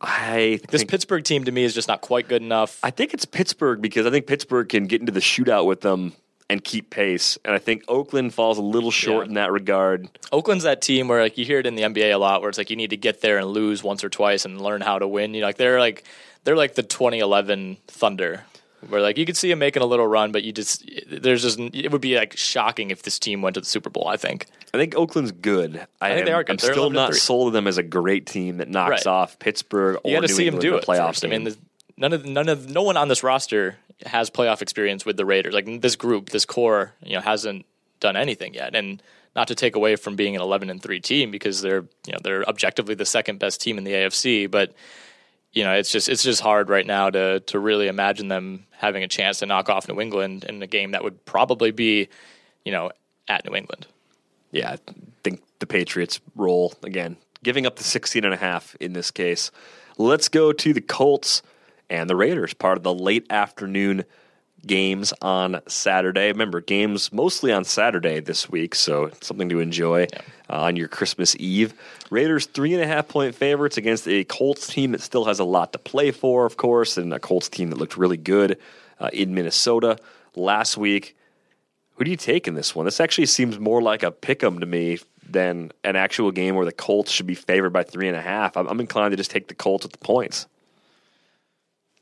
I 0.00 0.60
This 0.70 0.84
Pittsburgh 0.84 1.24
team 1.24 1.44
to 1.44 1.52
me 1.52 1.64
is 1.64 1.74
just 1.74 1.88
not 1.88 2.00
quite 2.00 2.28
good 2.28 2.42
enough. 2.42 2.78
I 2.82 2.90
think 2.90 3.14
it's 3.14 3.24
Pittsburgh 3.24 3.80
because 3.80 4.06
I 4.06 4.10
think 4.10 4.26
Pittsburgh 4.26 4.68
can 4.68 4.86
get 4.86 5.00
into 5.00 5.12
the 5.12 5.20
shootout 5.20 5.66
with 5.66 5.80
them 5.80 6.12
and 6.48 6.62
keep 6.62 6.90
pace, 6.90 7.38
and 7.44 7.54
I 7.54 7.58
think 7.58 7.82
Oakland 7.88 8.32
falls 8.32 8.56
a 8.58 8.62
little 8.62 8.92
short 8.92 9.24
Yeah. 9.26 9.30
in 9.30 9.34
that 9.34 9.50
regard. 9.50 10.08
Oakland's 10.30 10.62
that 10.64 10.80
team 10.80 11.08
where 11.08 11.20
like 11.22 11.36
you 11.38 11.44
hear 11.44 11.58
it 11.58 11.66
in 11.66 11.74
the 11.74 11.82
NBA 11.82 12.12
a 12.12 12.18
lot, 12.18 12.40
where 12.40 12.48
it's 12.48 12.58
like 12.58 12.70
you 12.70 12.76
need 12.76 12.90
to 12.90 12.96
get 12.96 13.20
there 13.20 13.38
and 13.38 13.48
lose 13.48 13.82
once 13.82 14.04
or 14.04 14.08
twice 14.08 14.44
and 14.44 14.60
learn 14.60 14.80
how 14.80 14.98
to 15.00 15.08
win. 15.08 15.34
You 15.34 15.40
know, 15.40 15.46
like 15.48 15.56
they're 15.56 15.80
like 15.80 16.04
they're 16.44 16.54
like 16.56 16.74
the 16.76 16.84
2011 16.84 17.78
Thunder, 17.88 18.44
where 18.88 19.00
like 19.00 19.18
you 19.18 19.24
could 19.24 19.36
see 19.36 19.48
them 19.50 19.58
making 19.58 19.82
a 19.82 19.86
little 19.86 20.06
run, 20.06 20.32
but 20.32 20.44
you 20.44 20.52
just 20.52 20.88
there's 21.08 21.42
just 21.42 21.58
it 21.58 21.90
would 21.90 22.00
be 22.00 22.16
like 22.16 22.36
shocking 22.36 22.90
if 22.90 23.02
this 23.02 23.18
team 23.18 23.42
went 23.42 23.54
to 23.54 23.60
the 23.60 23.66
Super 23.66 23.90
Bowl. 23.90 24.08
I 24.08 24.16
think. 24.16 24.46
I 24.74 24.78
think 24.78 24.94
Oakland's 24.94 25.32
good. 25.32 25.86
I, 26.00 26.14
think 26.14 26.26
they 26.26 26.32
are 26.32 26.44
good. 26.44 26.52
I'm 26.52 26.56
They're 26.56 26.72
still 26.72 26.90
not 26.90 27.14
sold 27.14 27.48
on 27.48 27.52
them 27.54 27.66
as 27.66 27.78
a 27.78 27.82
great 27.82 28.26
team 28.26 28.58
that 28.58 28.68
knocks 28.68 28.90
Right. 28.90 29.06
off 29.06 29.38
Pittsburgh 29.38 29.96
or 30.04 30.10
You 30.10 30.16
got 30.16 30.26
to 30.26 30.28
see 30.28 30.48
them 30.48 30.58
do 30.58 30.76
it 30.76 30.84
playoffs. 30.84 31.24
I 31.24 31.28
mean, 31.28 31.44
the, 31.44 31.56
none 31.96 32.12
of 32.12 32.24
none 32.24 32.48
of 32.48 32.68
no 32.68 32.82
one 32.82 32.96
on 32.96 33.08
this 33.08 33.22
roster 33.22 33.76
has 34.04 34.28
playoff 34.30 34.60
experience 34.62 35.06
with 35.06 35.16
the 35.16 35.24
Raiders. 35.24 35.54
Like 35.54 35.80
this 35.80 35.96
group, 35.96 36.30
this 36.30 36.44
core, 36.44 36.92
you 37.02 37.14
know, 37.14 37.20
hasn't 37.20 37.64
done 38.00 38.16
anything 38.16 38.54
yet. 38.54 38.74
And 38.74 39.02
not 39.34 39.48
to 39.48 39.54
take 39.54 39.76
away 39.76 39.96
from 39.96 40.16
being 40.16 40.34
an 40.34 40.42
11 40.42 40.70
and 40.70 40.82
three 40.82 41.00
team 41.00 41.30
because 41.30 41.60
they're 41.60 41.84
you 42.06 42.12
know 42.12 42.18
they're 42.22 42.48
objectively 42.48 42.94
the 42.94 43.06
second 43.06 43.38
best 43.38 43.60
team 43.60 43.78
in 43.78 43.84
the 43.84 43.92
AFC, 43.92 44.50
but 44.50 44.72
you 45.56 45.64
know 45.64 45.72
it's 45.72 45.90
just 45.90 46.08
it's 46.08 46.22
just 46.22 46.42
hard 46.42 46.68
right 46.68 46.86
now 46.86 47.08
to 47.08 47.40
to 47.40 47.58
really 47.58 47.88
imagine 47.88 48.28
them 48.28 48.66
having 48.72 49.02
a 49.02 49.08
chance 49.08 49.38
to 49.38 49.46
knock 49.46 49.70
off 49.70 49.88
New 49.88 50.00
England 50.00 50.44
in 50.44 50.62
a 50.62 50.66
game 50.66 50.90
that 50.90 51.02
would 51.02 51.24
probably 51.24 51.70
be 51.70 52.08
you 52.64 52.72
know 52.72 52.92
at 53.26 53.44
New 53.44 53.56
England. 53.56 53.86
yeah, 54.52 54.72
I 54.72 54.78
think 55.24 55.42
the 55.58 55.66
Patriots 55.66 56.20
roll 56.36 56.74
again, 56.82 57.16
giving 57.42 57.66
up 57.66 57.76
the 57.76 57.84
16 57.84 58.24
and 58.24 58.34
a 58.34 58.36
half 58.36 58.76
in 58.78 58.92
this 58.92 59.10
case. 59.10 59.50
Let's 59.98 60.28
go 60.28 60.52
to 60.52 60.72
the 60.74 60.82
Colts 60.82 61.42
and 61.88 62.08
the 62.08 62.16
Raiders, 62.16 62.52
part 62.52 62.76
of 62.76 62.82
the 62.82 62.94
late 62.94 63.26
afternoon 63.30 64.04
games 64.66 65.12
on 65.22 65.60
Saturday. 65.66 66.28
Remember, 66.28 66.60
games 66.60 67.12
mostly 67.12 67.52
on 67.52 67.64
Saturday 67.64 68.20
this 68.20 68.48
week, 68.48 68.74
so 68.74 69.10
something 69.20 69.48
to 69.48 69.60
enjoy 69.60 70.06
uh, 70.50 70.62
on 70.62 70.76
your 70.76 70.88
Christmas 70.88 71.36
Eve. 71.38 71.74
Raiders 72.10 72.46
three 72.46 72.74
and 72.74 72.82
a 72.82 72.86
half 72.86 73.08
point 73.08 73.34
favorites 73.34 73.76
against 73.76 74.06
a 74.08 74.24
Colts 74.24 74.66
team 74.66 74.92
that 74.92 75.00
still 75.00 75.24
has 75.24 75.38
a 75.38 75.44
lot 75.44 75.72
to 75.72 75.78
play 75.78 76.10
for, 76.10 76.46
of 76.46 76.56
course, 76.56 76.96
and 76.96 77.12
a 77.12 77.18
Colts 77.18 77.48
team 77.48 77.70
that 77.70 77.78
looked 77.78 77.96
really 77.96 78.16
good 78.16 78.58
uh, 79.00 79.10
in 79.12 79.34
Minnesota 79.34 79.98
last 80.34 80.76
week. 80.76 81.16
Who 81.94 82.04
do 82.04 82.10
you 82.10 82.16
take 82.16 82.46
in 82.46 82.54
this 82.54 82.74
one? 82.74 82.84
This 82.84 83.00
actually 83.00 83.26
seems 83.26 83.58
more 83.58 83.80
like 83.80 84.02
a 84.02 84.10
pick 84.10 84.42
'em 84.42 84.60
to 84.60 84.66
me 84.66 84.98
than 85.28 85.72
an 85.82 85.96
actual 85.96 86.30
game 86.30 86.54
where 86.54 86.66
the 86.66 86.72
Colts 86.72 87.10
should 87.10 87.26
be 87.26 87.34
favored 87.34 87.72
by 87.72 87.82
three 87.82 88.06
and 88.06 88.16
a 88.16 88.22
half. 88.22 88.56
I'm, 88.56 88.66
I'm 88.68 88.80
inclined 88.80 89.12
to 89.12 89.16
just 89.16 89.30
take 89.30 89.48
the 89.48 89.54
Colts 89.54 89.84
with 89.84 89.92
the 89.92 89.98
points. 89.98 90.46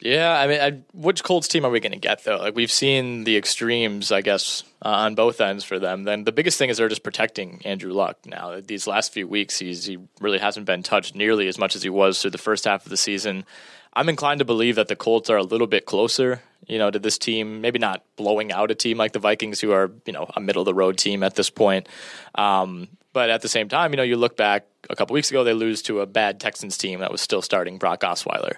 Yeah, 0.04 0.38
I 0.38 0.46
mean, 0.46 0.60
I, 0.60 0.70
which 0.92 1.24
Colts 1.24 1.48
team 1.48 1.64
are 1.64 1.70
we 1.70 1.80
going 1.80 1.92
to 1.92 1.98
get 1.98 2.24
though? 2.24 2.36
Like 2.36 2.54
we've 2.54 2.70
seen 2.70 3.24
the 3.24 3.38
extremes, 3.38 4.12
I 4.12 4.20
guess, 4.20 4.62
uh, 4.84 4.90
on 4.90 5.14
both 5.14 5.40
ends 5.40 5.64
for 5.64 5.78
them. 5.78 6.04
Then 6.04 6.24
the 6.24 6.30
biggest 6.30 6.58
thing 6.58 6.68
is 6.68 6.76
they're 6.76 6.90
just 6.90 7.02
protecting 7.02 7.62
Andrew 7.64 7.94
Luck. 7.94 8.18
Now 8.26 8.60
these 8.60 8.86
last 8.86 9.14
few 9.14 9.26
weeks, 9.26 9.58
he's 9.58 9.86
he 9.86 9.98
really 10.20 10.36
hasn't 10.36 10.66
been 10.66 10.82
touched 10.82 11.14
nearly 11.14 11.48
as 11.48 11.56
much 11.56 11.74
as 11.74 11.82
he 11.82 11.88
was 11.88 12.20
through 12.20 12.32
the 12.32 12.38
first 12.38 12.66
half 12.66 12.84
of 12.84 12.90
the 12.90 12.98
season. 12.98 13.46
I'm 13.94 14.10
inclined 14.10 14.40
to 14.40 14.44
believe 14.44 14.76
that 14.76 14.88
the 14.88 14.96
Colts 14.96 15.30
are 15.30 15.38
a 15.38 15.42
little 15.42 15.66
bit 15.66 15.86
closer, 15.86 16.42
you 16.66 16.76
know, 16.76 16.90
to 16.90 16.98
this 16.98 17.16
team. 17.16 17.62
Maybe 17.62 17.78
not 17.78 18.02
blowing 18.16 18.52
out 18.52 18.70
a 18.70 18.74
team 18.74 18.98
like 18.98 19.12
the 19.12 19.18
Vikings, 19.20 19.58
who 19.58 19.72
are 19.72 19.90
you 20.04 20.12
know 20.12 20.28
a 20.36 20.40
middle 20.40 20.60
of 20.60 20.66
the 20.66 20.74
road 20.74 20.98
team 20.98 21.22
at 21.22 21.34
this 21.34 21.48
point. 21.48 21.88
Um, 22.34 22.88
but 23.14 23.30
at 23.30 23.40
the 23.40 23.48
same 23.48 23.70
time, 23.70 23.92
you 23.92 23.96
know, 23.96 24.02
you 24.02 24.18
look 24.18 24.36
back 24.36 24.66
a 24.90 24.96
couple 24.96 25.14
weeks 25.14 25.30
ago, 25.30 25.44
they 25.44 25.54
lose 25.54 25.80
to 25.82 26.00
a 26.00 26.06
bad 26.06 26.40
Texans 26.40 26.76
team 26.76 27.00
that 27.00 27.10
was 27.10 27.22
still 27.22 27.40
starting 27.40 27.78
Brock 27.78 28.02
Osweiler. 28.02 28.56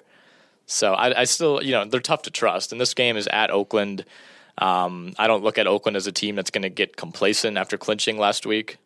So 0.67 0.93
I, 0.93 1.21
I 1.21 1.23
still, 1.23 1.63
you 1.63 1.71
know, 1.71 1.85
they're 1.85 1.99
tough 2.01 2.21
to 2.23 2.31
trust. 2.31 2.71
And 2.71 2.79
this 2.79 2.93
game 2.93 3.17
is 3.17 3.27
at 3.27 3.49
Oakland. 3.49 4.05
Um, 4.59 5.13
I 5.17 5.27
don't 5.27 5.43
look 5.43 5.57
at 5.57 5.65
Oakland 5.65 5.95
as 5.97 6.07
a 6.07 6.11
team 6.11 6.35
that's 6.35 6.51
going 6.51 6.63
to 6.63 6.69
get 6.69 6.95
complacent 6.97 7.57
after 7.57 7.77
clinching 7.77 8.17
last 8.17 8.45
week. 8.45 8.77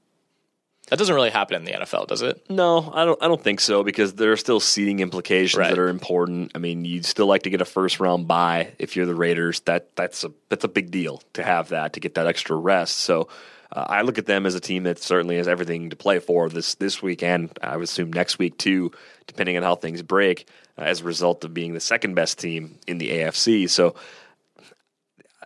That 0.90 0.98
doesn't 1.00 1.16
really 1.16 1.30
happen 1.30 1.56
in 1.56 1.64
the 1.64 1.72
NFL, 1.72 2.08
does 2.08 2.22
it? 2.22 2.44
No, 2.50 2.92
I 2.94 3.06
don't. 3.06 3.22
I 3.24 3.28
don't 3.28 3.42
think 3.42 3.62
so 3.62 3.82
because 3.84 4.14
there 4.16 4.32
are 4.32 4.38
still 4.38 4.60
seating 4.60 5.00
implications 5.00 5.58
Right. 5.58 5.70
that 5.70 5.80
are 5.80 5.88
important. 5.88 6.52
I 6.54 6.58
mean, 6.58 6.84
you'd 6.86 7.06
still 7.06 7.28
like 7.28 7.44
to 7.44 7.50
get 7.50 7.62
a 7.62 7.66
first 7.66 8.00
round 8.00 8.28
bye 8.28 8.74
if 8.78 8.96
you're 8.96 9.06
the 9.06 9.16
Raiders. 9.16 9.62
That 9.62 9.96
that's 9.96 10.24
a 10.26 10.32
that's 10.50 10.66
a 10.66 10.68
big 10.68 10.92
deal 10.92 11.22
to 11.34 11.44
have 11.44 11.70
that 11.70 11.94
to 11.94 12.00
get 12.00 12.16
that 12.16 12.28
extra 12.28 12.56
rest. 12.56 12.98
So. 12.98 13.28
Uh, 13.72 13.86
I 13.88 14.02
look 14.02 14.18
at 14.18 14.26
them 14.26 14.46
as 14.46 14.56
a 14.56 14.60
team 14.60 14.84
that 14.84 15.00
certainly 15.00 15.38
has 15.38 15.48
everything 15.48 15.90
to 15.92 15.96
play 15.96 16.20
for 16.20 16.50
this 16.50 16.76
this 16.76 17.02
week, 17.02 17.24
and 17.24 17.50
I 17.62 17.78
would 17.78 17.84
assume 17.84 18.12
next 18.12 18.38
week 18.38 18.58
too, 18.58 18.92
depending 19.28 19.58
on 19.58 19.64
how 19.64 19.76
things 19.76 20.02
break, 20.02 20.48
uh, 20.78 20.82
as 20.82 21.02
a 21.02 21.06
result 21.06 21.44
of 21.44 21.54
being 21.54 21.74
the 21.74 21.80
second 21.80 22.16
best 22.16 22.40
team 22.40 22.78
in 22.88 22.98
the 22.98 23.10
AFC. 23.12 23.70
So, 23.70 23.96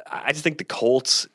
I 0.07 0.31
just 0.31 0.43
think 0.43 0.57
the 0.57 0.63
Colts 0.63 1.27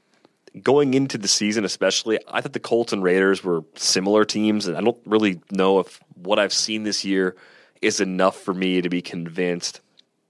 going 0.62 0.94
into 0.94 1.16
the 1.18 1.29
season, 1.29 1.64
especially, 1.64 2.18
I 2.29 2.40
thought 2.40 2.53
the 2.53 2.61
Colts 2.61 2.92
and 2.92 3.03
Raiders 3.03 3.44
were 3.44 3.62
similar 3.76 4.24
teams, 4.24 4.66
and 4.66 4.76
I 4.76 4.81
don't 4.81 4.98
really 5.05 5.40
know 5.50 5.79
if 5.79 6.00
what 6.14 6.38
I've 6.38 6.53
seen 6.53 6.83
this 6.83 7.05
year 7.05 7.37
is 7.81 8.00
enough 8.00 8.37
for 8.37 8.53
me 8.53 8.81
to 8.81 8.88
be 8.88 9.00
convinced 9.00 9.81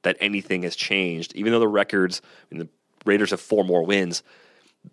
that 0.02 0.16
anything 0.20 0.62
has 0.62 0.76
changed. 0.76 1.34
Even 1.34 1.52
though 1.52 1.58
the 1.58 1.68
records, 1.68 2.22
I 2.24 2.54
mean, 2.54 2.66
the 2.66 2.68
Raiders 3.04 3.30
have 3.30 3.40
four 3.40 3.64
more 3.64 3.84
wins. 3.84 4.22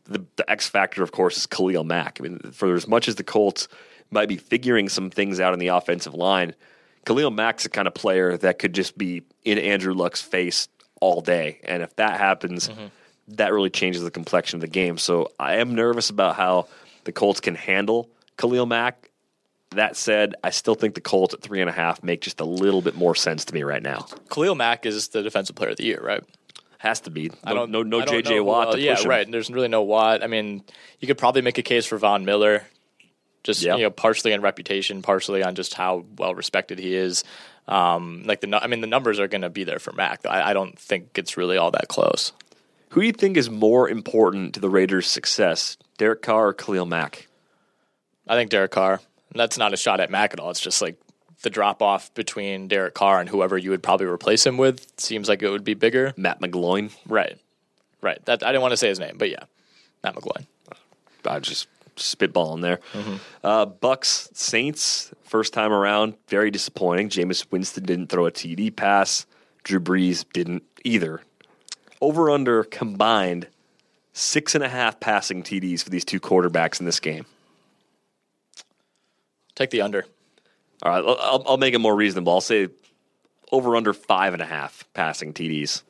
The, 0.05 0.25
the 0.35 0.49
X 0.49 0.67
factor, 0.67 1.03
of 1.03 1.11
course, 1.11 1.37
is 1.37 1.45
Khalil 1.45 1.83
Mack. 1.83 2.19
I 2.19 2.23
mean, 2.23 2.39
for 2.51 2.73
as 2.73 2.87
much 2.87 3.07
as 3.07 3.15
the 3.15 3.23
Colts 3.23 3.67
might 4.11 4.29
be 4.29 4.37
figuring 4.37 4.89
some 4.89 5.09
things 5.09 5.39
out 5.39 5.53
in 5.53 5.59
the 5.59 5.67
offensive 5.67 6.13
line, 6.13 6.53
Khalil 7.05 7.31
Mack's 7.31 7.63
the 7.63 7.69
kind 7.69 7.87
of 7.87 7.93
player 7.93 8.37
that 8.37 8.59
could 8.59 8.73
just 8.73 8.97
be 8.97 9.23
in 9.45 9.57
Andrew 9.57 9.93
Luck's 9.93 10.21
face 10.21 10.67
all 10.99 11.21
day. 11.21 11.59
And 11.63 11.83
if 11.83 11.95
that 11.97 12.19
happens, 12.19 12.69
mm-hmm. 12.69 12.87
that 13.29 13.53
really 13.53 13.69
changes 13.69 14.03
the 14.03 14.11
complexion 14.11 14.57
of 14.57 14.61
the 14.61 14.67
game. 14.67 14.97
So 14.97 15.31
I 15.39 15.57
am 15.57 15.75
nervous 15.75 16.09
about 16.09 16.35
how 16.35 16.67
the 17.05 17.11
Colts 17.11 17.39
can 17.39 17.55
handle 17.55 18.09
Khalil 18.37 18.65
Mack. 18.65 19.09
That 19.71 19.97
said, 19.97 20.35
I 20.43 20.49
still 20.49 20.75
think 20.75 20.95
the 20.95 21.01
Colts 21.01 21.33
at 21.33 21.41
three 21.41 21.61
and 21.61 21.69
a 21.69 21.73
half 21.73 22.03
make 22.03 22.21
just 22.21 22.39
a 22.39 22.45
little 22.45 22.81
bit 22.81 22.95
more 22.95 23.15
sense 23.15 23.45
to 23.45 23.53
me 23.53 23.63
right 23.63 23.83
now. 23.83 24.05
Khalil 24.29 24.55
Mack 24.55 24.85
is 24.85 25.09
the 25.09 25.21
defensive 25.21 25.55
player 25.55 25.71
of 25.71 25.77
the 25.77 25.83
year, 25.83 26.01
right? 26.01 26.23
Has 26.79 27.01
to 27.01 27.09
be. 27.09 27.29
No, 27.29 27.35
I 27.43 27.53
don't 27.53 27.71
no, 27.71 27.81
no 27.83 28.01
I 28.01 28.05
don't 28.05 28.23
JJ 28.25 28.43
Watt 28.45 28.67
else- 28.67 28.77
yeah, 28.77 28.95
him. 28.97 29.09
right. 29.09 29.31
There's 29.31 29.49
really 29.49 29.67
no 29.67 29.81
Watt. 29.81 30.23
I 30.23 30.27
mean, 30.27 30.63
you 30.99 31.07
could 31.07 31.17
probably 31.17 31.41
make 31.41 31.57
a 31.57 31.63
case 31.63 31.85
for 31.87 31.97
Von 31.97 32.23
Miller, 32.23 32.63
just 33.43 33.61
Yeah. 33.63 33.75
you 33.77 33.83
know, 33.83 33.89
partially 33.89 34.33
on 34.33 34.41
reputation, 34.41 35.01
partially 35.01 35.41
on 35.43 35.55
just 35.55 35.73
how 35.73 36.05
well 36.17 36.35
respected 36.35 36.77
he 36.79 36.95
is. 36.95 37.23
Um, 37.67 38.23
like 38.25 38.41
the, 38.41 38.63
I 38.63 38.67
mean, 38.67 38.81
the 38.81 38.87
numbers 38.87 39.19
are 39.19 39.27
going 39.27 39.41
to 39.41 39.49
be 39.49 39.63
there 39.63 39.79
for 39.79 39.91
Mack. 39.91 40.25
I, 40.25 40.51
I 40.51 40.53
don't 40.53 40.77
think 40.77 41.17
it's 41.17 41.35
really 41.35 41.57
all 41.57 41.71
that 41.71 41.87
close. 41.87 42.31
Who 42.91 43.01
do 43.01 43.07
you 43.07 43.11
think 43.13 43.35
is 43.37 43.49
more 43.49 43.89
important 43.89 44.53
to 44.53 44.59
the 44.61 44.69
Raiders' 44.69 45.07
success, 45.07 45.77
Derek 45.97 46.21
Carr 46.21 46.49
or 46.49 46.53
Khalil 46.53 46.85
Mack? 46.85 47.27
I 48.27 48.35
think 48.35 48.51
Derek 48.51 48.71
Carr. 48.71 49.01
That's 49.35 49.57
not 49.57 49.73
a 49.73 49.77
shot 49.77 49.99
at 49.99 50.09
Mack 50.09 50.33
at 50.33 50.39
all. 50.39 50.49
It's 50.51 50.61
just 50.61 50.81
like 50.81 50.95
the 51.43 51.49
drop 51.49 51.81
off 51.81 52.13
between 52.13 52.67
Derek 52.67 52.93
Carr 52.93 53.19
and 53.19 53.29
whoever 53.29 53.57
you 53.57 53.69
would 53.69 53.83
probably 53.83 54.07
replace 54.07 54.45
him 54.45 54.57
with 54.57 54.99
seems 54.99 55.29
like 55.29 55.41
it 55.41 55.49
would 55.49 55.63
be 55.63 55.73
bigger. 55.73 56.13
Matt 56.17 56.41
McGloin? 56.41 56.91
Right, 57.05 57.37
right. 58.01 58.23
That 58.25 58.43
I 58.43 58.47
didn't 58.47 58.61
want 58.61 58.71
to 58.71 58.77
say 58.77 58.89
his 58.89 58.99
name, 58.99 59.17
but 59.17 59.29
yeah, 59.29 59.43
Matt 60.03 60.15
McGloin. 60.15 60.45
I 61.25 61.39
just 61.39 61.67
spitballing 61.97 62.61
there. 62.61 62.79
Uh, 63.43 63.65
Bucks 63.65 64.29
Saints 64.33 65.11
first 65.23 65.53
time 65.53 65.73
around, 65.73 66.15
very 66.27 66.51
disappointing. 66.51 67.09
Jameis 67.09 67.45
Winston 67.51 67.83
didn't 67.83 68.07
throw 68.07 68.25
a 68.25 68.31
TD 68.31 68.75
pass. 68.75 69.25
Drew 69.63 69.79
Brees 69.79 70.25
didn't 70.31 70.63
either. 70.83 71.21
Over 71.99 72.29
under 72.29 72.63
combined 72.63 73.47
six 74.13 74.55
and 74.55 74.63
a 74.63 74.69
half 74.69 74.99
passing 74.99 75.43
TDs 75.43 75.83
for 75.83 75.89
these 75.89 76.05
two 76.05 76.19
quarterbacks 76.19 76.79
in 76.79 76.85
this 76.85 76.99
game. 76.99 77.25
Take 79.55 79.71
the 79.71 79.81
under. 79.81 80.05
All 80.83 80.91
right, 80.91 81.03
I'll- 81.03 81.17
I'll, 81.19 81.43
I'll 81.47 81.57
make 81.57 81.73
it 81.73 81.79
more 81.79 81.95
reasonable. 81.95 82.33
I'll 82.33 82.41
say 82.41 82.69
over 83.51 83.75
under 83.75 83.93
five 83.93 84.33
and 84.33 84.41
a 84.41 84.45
half 84.45 84.85
passing 84.93 85.33
TDs. 85.33 85.81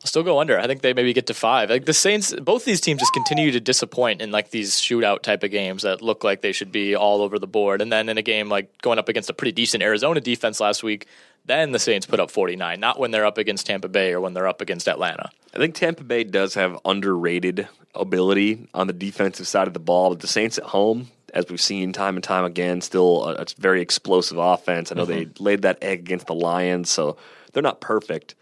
I'll 0.00 0.06
still 0.08 0.24
go 0.24 0.40
under. 0.40 0.58
I 0.58 0.66
think 0.66 0.82
they 0.82 0.94
maybe 0.94 1.12
get 1.12 1.28
to 1.28 1.34
five. 1.34 1.70
Like 1.70 1.84
the 1.84 1.92
Saints, 1.92 2.34
both 2.34 2.64
these 2.64 2.80
teams 2.80 2.98
just 3.00 3.12
continue 3.12 3.52
to 3.52 3.60
disappoint 3.60 4.20
in 4.20 4.32
like 4.32 4.50
these 4.50 4.72
shootout 4.74 5.22
type 5.22 5.44
of 5.44 5.52
games 5.52 5.82
that 5.84 6.02
look 6.02 6.24
like 6.24 6.40
they 6.40 6.50
should 6.50 6.72
be 6.72 6.96
all 6.96 7.22
over 7.22 7.38
the 7.38 7.46
board. 7.46 7.80
And 7.80 7.92
then 7.92 8.08
in 8.08 8.18
a 8.18 8.22
game 8.22 8.48
like 8.48 8.82
going 8.82 8.98
up 8.98 9.08
against 9.08 9.30
a 9.30 9.32
pretty 9.32 9.52
decent 9.52 9.80
Arizona 9.80 10.20
defense 10.20 10.58
last 10.58 10.82
week, 10.82 11.06
then 11.44 11.70
the 11.70 11.78
Saints 11.78 12.04
put 12.06 12.18
up 12.18 12.32
49, 12.32 12.80
not 12.80 12.98
when 12.98 13.12
they're 13.12 13.24
up 13.26 13.38
against 13.38 13.66
Tampa 13.66 13.88
Bay 13.88 14.12
or 14.12 14.20
when 14.20 14.34
they're 14.34 14.48
up 14.48 14.60
against 14.60 14.88
Atlanta. 14.88 15.30
I 15.54 15.58
think 15.58 15.76
Tampa 15.76 16.02
Bay 16.02 16.24
does 16.24 16.54
have 16.54 16.78
underrated 16.84 17.68
ability 17.94 18.68
on 18.74 18.88
the 18.88 18.92
defensive 18.92 19.46
side 19.46 19.68
of 19.68 19.74
the 19.74 19.80
ball, 19.80 20.10
but 20.10 20.20
the 20.20 20.26
Saints 20.28 20.58
at 20.58 20.64
home, 20.64 21.10
as 21.32 21.46
we've 21.48 21.60
seen 21.60 21.92
time 21.92 22.16
and 22.16 22.24
time 22.24 22.44
again, 22.44 22.80
still 22.80 23.24
a, 23.24 23.34
a 23.34 23.46
very 23.58 23.80
explosive 23.80 24.38
offense. 24.38 24.92
I 24.92 24.96
know 24.96 25.06
mm-hmm. 25.06 25.30
they 25.32 25.42
laid 25.42 25.62
that 25.62 25.82
egg 25.82 26.00
against 26.00 26.26
the 26.26 26.34
Lions, 26.34 26.90
so 26.90 27.16
they're 27.52 27.62
not 27.62 27.80
perfect. 27.80 28.34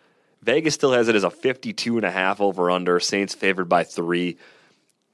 Vegas 0.43 0.75
still 0.75 0.93
has 0.93 1.09
it 1.09 1.15
as 1.15 1.25
a 1.25 1.31
52 1.31 1.97
and 1.97 2.07
a 2.07 2.11
half 2.11 2.41
over 2.41 2.71
under. 2.71 2.99
Saints 2.99 3.35
favored 3.35 3.69
by 3.69 3.85
three. 3.85 4.39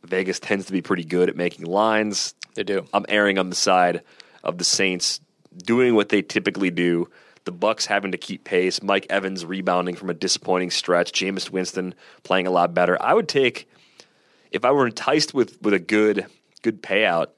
Vegas 0.04 0.38
tends 0.38 0.66
to 0.66 0.72
be 0.72 0.82
pretty 0.82 1.04
good 1.04 1.28
at 1.28 1.36
making 1.36 1.66
lines. 1.66 2.34
They 2.54 2.62
do. 2.62 2.86
I'm 2.94 3.04
erring 3.08 3.38
on 3.38 3.50
the 3.50 3.56
side 3.56 4.02
of 4.44 4.58
the 4.58 4.64
Saints 4.64 5.20
doing 5.56 5.94
what 5.94 6.08
they 6.08 6.22
typically 6.22 6.70
do. 6.70 7.10
The 7.44 7.52
Bucks 7.52 7.86
having 7.86 8.12
to 8.12 8.18
keep 8.18 8.44
pace. 8.44 8.82
Mike 8.82 9.06
Evans 9.10 9.44
rebounding 9.44 9.94
from 9.94 10.10
a 10.10 10.14
disappointing 10.14 10.70
stretch. 10.70 11.12
Jameis 11.12 11.50
Winston 11.50 11.94
playing 12.22 12.46
a 12.46 12.50
lot 12.50 12.74
better. 12.74 13.00
I 13.00 13.14
would 13.14 13.28
take 13.28 13.68
if 14.50 14.64
I 14.64 14.70
were 14.70 14.86
enticed 14.86 15.34
with 15.34 15.60
with 15.62 15.74
a 15.74 15.78
good 15.78 16.26
good 16.62 16.82
payout. 16.82 17.28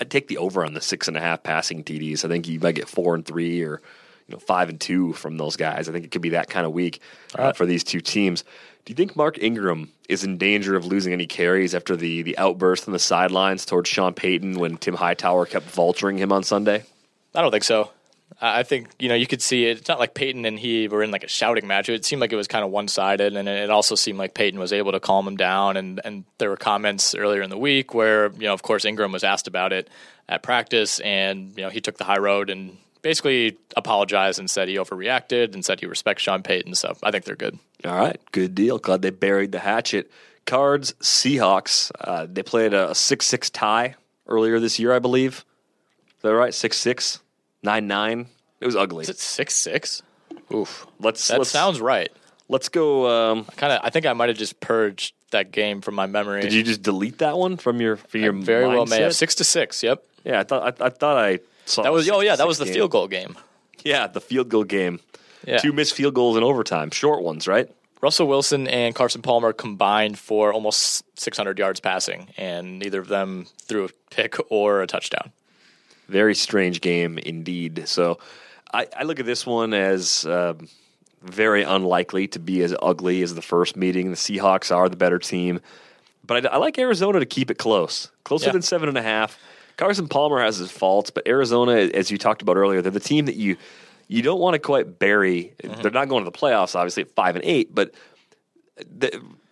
I'd 0.00 0.10
take 0.10 0.28
the 0.28 0.38
over 0.38 0.64
on 0.64 0.74
the 0.74 0.80
six 0.80 1.08
and 1.08 1.16
a 1.16 1.20
half 1.20 1.42
passing 1.42 1.84
TDs. 1.84 2.24
I 2.24 2.28
think 2.28 2.48
you 2.48 2.60
might 2.60 2.74
get 2.74 2.88
four 2.88 3.14
and 3.14 3.24
three 3.24 3.62
or 3.62 3.80
you 4.28 4.34
know 4.34 4.38
five 4.38 4.68
and 4.68 4.80
two 4.80 5.12
from 5.12 5.36
those 5.36 5.56
guys. 5.56 5.88
I 5.88 5.92
think 5.92 6.04
it 6.04 6.10
could 6.10 6.22
be 6.22 6.30
that 6.30 6.48
kind 6.48 6.66
of 6.66 6.72
week 6.72 7.00
uh, 7.34 7.52
for 7.52 7.66
these 7.66 7.84
two 7.84 8.00
teams. 8.00 8.42
Do 8.84 8.90
you 8.90 8.96
think 8.96 9.14
Mark 9.14 9.38
Ingram 9.40 9.92
is 10.08 10.24
in 10.24 10.38
danger 10.38 10.74
of 10.74 10.84
losing 10.84 11.12
any 11.12 11.26
carries 11.26 11.74
after 11.74 11.94
the 11.96 12.22
the 12.22 12.36
outburst 12.38 12.88
on 12.88 12.92
the 12.92 12.98
sidelines 12.98 13.64
towards 13.64 13.88
Sean 13.88 14.14
Payton 14.14 14.54
when 14.58 14.76
Tim 14.76 14.94
Hightower 14.94 15.46
kept 15.46 15.66
vulturing 15.66 16.18
him 16.18 16.32
on 16.32 16.42
Sunday? 16.42 16.84
I 17.34 17.42
don't 17.42 17.50
think 17.50 17.64
so. 17.64 17.90
I 18.44 18.64
think 18.64 18.88
you 18.98 19.08
know 19.08 19.14
you 19.14 19.28
could 19.28 19.40
see 19.40 19.66
it. 19.66 19.78
It's 19.78 19.88
not 19.88 20.00
like 20.00 20.14
Payton 20.14 20.44
and 20.44 20.58
he 20.58 20.88
were 20.88 21.02
in 21.04 21.12
like 21.12 21.22
a 21.22 21.28
shouting 21.28 21.68
match. 21.68 21.88
It 21.88 22.04
seemed 22.04 22.20
like 22.20 22.32
it 22.32 22.36
was 22.36 22.48
kind 22.48 22.64
of 22.64 22.72
one 22.72 22.88
sided, 22.88 23.36
and 23.36 23.48
it 23.48 23.70
also 23.70 23.94
seemed 23.94 24.18
like 24.18 24.34
Payton 24.34 24.58
was 24.58 24.72
able 24.72 24.90
to 24.92 25.00
calm 25.00 25.28
him 25.28 25.36
down. 25.36 25.76
And 25.76 26.00
and 26.04 26.24
there 26.38 26.50
were 26.50 26.56
comments 26.56 27.14
earlier 27.14 27.42
in 27.42 27.50
the 27.50 27.58
week 27.58 27.94
where 27.94 28.32
you 28.32 28.48
know 28.48 28.52
of 28.52 28.62
course 28.62 28.84
Ingram 28.84 29.12
was 29.12 29.22
asked 29.22 29.46
about 29.46 29.72
it 29.72 29.88
at 30.28 30.42
practice, 30.42 30.98
and 31.00 31.56
you 31.56 31.62
know 31.62 31.70
he 31.70 31.80
took 31.80 31.98
the 31.98 32.04
high 32.04 32.18
road 32.18 32.50
and 32.50 32.76
basically 33.02 33.56
apologized 33.76 34.40
and 34.40 34.50
said 34.50 34.68
he 34.68 34.74
overreacted 34.76 35.54
and 35.54 35.64
said 35.64 35.78
he 35.78 35.86
respects 35.86 36.22
Sean 36.24 36.42
Payton. 36.42 36.74
So 36.74 36.96
I 37.02 37.12
think 37.12 37.24
they're 37.24 37.36
good. 37.36 37.58
All 37.84 37.96
right, 37.96 38.20
good 38.32 38.56
deal. 38.56 38.78
Glad 38.78 39.02
they 39.02 39.10
buried 39.10 39.52
the 39.52 39.60
hatchet. 39.60 40.10
Cards, 40.46 40.94
Seahawks. 41.00 41.92
Uh, 42.00 42.26
they 42.28 42.42
played 42.42 42.74
a 42.74 42.92
six-six 42.92 43.50
tie 43.50 43.94
earlier 44.26 44.58
this 44.58 44.80
year, 44.80 44.92
I 44.92 44.98
believe. 44.98 45.44
Is 46.16 46.22
that 46.22 46.34
right? 46.34 46.52
Six-six, 47.62 47.64
nine-nine. 47.64 48.26
It 48.60 48.66
was 48.66 48.76
ugly. 48.76 49.02
Is 49.02 49.08
it 49.08 49.18
six-six? 49.18 50.02
Oof. 50.54 50.86
Let's. 50.98 51.28
That 51.28 51.38
let's, 51.38 51.50
sounds 51.50 51.80
right. 51.80 52.10
Let's 52.48 52.68
go. 52.68 53.08
Um, 53.32 53.44
kind 53.56 53.72
of. 53.72 53.80
I 53.82 53.90
think 53.90 54.06
I 54.06 54.12
might 54.12 54.28
have 54.28 54.38
just 54.38 54.60
purged 54.60 55.14
that 55.30 55.50
game 55.50 55.80
from 55.80 55.94
my 55.94 56.06
memory. 56.06 56.42
Did 56.42 56.52
you 56.52 56.62
just 56.62 56.82
delete 56.82 57.18
that 57.18 57.36
one 57.36 57.56
from 57.56 57.80
your 57.80 57.96
from 57.96 58.20
your? 58.20 58.36
I 58.36 58.40
very 58.40 58.66
mindset? 58.66 58.72
well 58.74 58.86
may 58.86 59.02
have. 59.02 59.14
Six 59.14 59.36
to 59.36 59.44
six. 59.44 59.82
Yep. 59.82 60.04
Yeah, 60.24 60.40
I 60.40 60.44
thought 60.44 60.80
I, 60.80 60.86
I 60.86 60.88
thought 60.90 61.16
I 61.16 61.40
saw 61.64 61.82
that 61.82 61.92
was. 61.92 62.08
oh 62.10 62.20
yeah, 62.20 62.36
that 62.36 62.46
was 62.46 62.58
the 62.58 62.64
game. 62.64 62.74
field 62.74 62.90
goal 62.90 63.08
game. 63.08 63.36
Yeah, 63.84 64.06
the 64.06 64.20
field 64.20 64.48
goal 64.48 64.64
game. 64.64 65.00
Yeah. 65.46 65.58
Two 65.58 65.72
missed 65.72 65.94
field 65.94 66.14
goals 66.14 66.36
in 66.36 66.44
overtime, 66.44 66.90
short 66.90 67.22
ones, 67.22 67.48
right? 67.48 67.68
Russell 68.00 68.26
Wilson 68.26 68.68
and 68.68 68.94
Carson 68.94 69.22
Palmer 69.22 69.52
combined 69.52 70.18
for 70.18 70.52
almost 70.52 71.04
600 71.18 71.58
yards 71.58 71.80
passing, 71.80 72.28
and 72.36 72.78
neither 72.78 73.00
of 73.00 73.08
them 73.08 73.46
threw 73.62 73.84
a 73.84 73.88
pick 74.10 74.36
or 74.50 74.82
a 74.82 74.86
touchdown. 74.86 75.32
Very 76.08 76.34
strange 76.34 76.80
game 76.80 77.18
indeed. 77.18 77.88
So 77.88 78.18
I, 78.72 78.86
I 78.96 79.02
look 79.04 79.20
at 79.20 79.26
this 79.26 79.46
one 79.46 79.74
as 79.74 80.26
uh, 80.26 80.54
very 81.22 81.62
unlikely 81.62 82.28
to 82.28 82.38
be 82.38 82.62
as 82.62 82.74
ugly 82.82 83.22
as 83.22 83.34
the 83.34 83.42
first 83.42 83.76
meeting. 83.76 84.10
The 84.10 84.16
Seahawks 84.16 84.74
are 84.74 84.88
the 84.88 84.96
better 84.96 85.18
team, 85.18 85.60
but 86.26 86.46
I, 86.46 86.50
I 86.50 86.56
like 86.56 86.78
Arizona 86.78 87.20
to 87.20 87.26
keep 87.26 87.50
it 87.50 87.58
close, 87.58 88.10
closer 88.24 88.46
yeah. 88.46 88.52
than 88.52 88.62
seven 88.62 88.88
and 88.88 88.98
a 88.98 89.02
half. 89.02 89.38
Carson 89.76 90.08
Palmer 90.08 90.40
has 90.40 90.58
his 90.58 90.70
faults, 90.70 91.10
but 91.10 91.26
Arizona, 91.26 91.72
as 91.72 92.10
you 92.10 92.18
talked 92.18 92.42
about 92.42 92.56
earlier, 92.56 92.82
they're 92.82 92.92
the 92.92 93.00
team 93.00 93.26
that 93.26 93.36
you 93.36 93.56
you 94.08 94.20
don't 94.20 94.40
want 94.40 94.54
to 94.54 94.58
quite 94.58 94.98
bury. 94.98 95.54
Mm-hmm. 95.62 95.80
They're 95.80 95.90
not 95.90 96.08
going 96.08 96.24
to 96.24 96.30
the 96.30 96.36
playoffs, 96.36 96.74
obviously, 96.74 97.04
at 97.04 97.10
five 97.12 97.36
and 97.36 97.44
eight, 97.44 97.74
but 97.74 97.94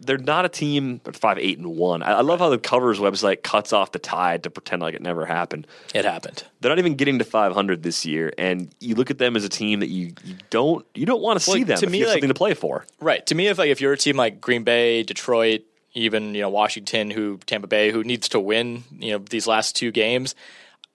they're 0.00 0.18
not 0.18 0.44
a 0.44 0.48
team 0.48 1.00
five 1.12 1.38
eight 1.38 1.58
and 1.58 1.76
one. 1.76 2.02
I 2.02 2.20
love 2.22 2.40
how 2.40 2.48
the 2.48 2.58
covers 2.58 2.98
website 2.98 3.42
cuts 3.42 3.72
off 3.72 3.92
the 3.92 3.98
tide 3.98 4.44
to 4.44 4.50
pretend 4.50 4.82
like 4.82 4.94
it 4.94 5.02
never 5.02 5.26
happened. 5.26 5.66
It 5.94 6.04
happened. 6.04 6.44
They're 6.60 6.70
not 6.70 6.78
even 6.78 6.94
getting 6.94 7.18
to 7.18 7.24
five 7.24 7.52
hundred 7.52 7.82
this 7.82 8.06
year, 8.06 8.32
and 8.38 8.74
you 8.80 8.94
look 8.94 9.10
at 9.10 9.18
them 9.18 9.36
as 9.36 9.44
a 9.44 9.48
team 9.48 9.80
that 9.80 9.88
you, 9.88 10.14
you 10.24 10.36
don't 10.48 10.86
you 10.94 11.06
don't 11.06 11.22
want 11.22 11.40
to 11.40 11.50
well, 11.50 11.56
see 11.56 11.64
them 11.64 11.78
to 11.78 11.86
me, 11.86 12.04
like, 12.04 12.14
something 12.14 12.28
to 12.28 12.34
play 12.34 12.54
for. 12.54 12.86
Right. 13.00 13.24
To 13.26 13.34
me, 13.34 13.48
if 13.48 13.58
like 13.58 13.70
if 13.70 13.80
you're 13.80 13.92
a 13.92 13.98
team 13.98 14.16
like 14.16 14.40
Green 14.40 14.64
Bay, 14.64 15.02
Detroit, 15.02 15.62
even 15.92 16.34
you 16.34 16.40
know 16.40 16.48
Washington, 16.48 17.10
who 17.10 17.38
Tampa 17.46 17.66
Bay, 17.66 17.90
who 17.90 18.02
needs 18.02 18.28
to 18.30 18.40
win, 18.40 18.84
you 18.98 19.12
know 19.12 19.18
these 19.18 19.46
last 19.46 19.76
two 19.76 19.90
games, 19.90 20.34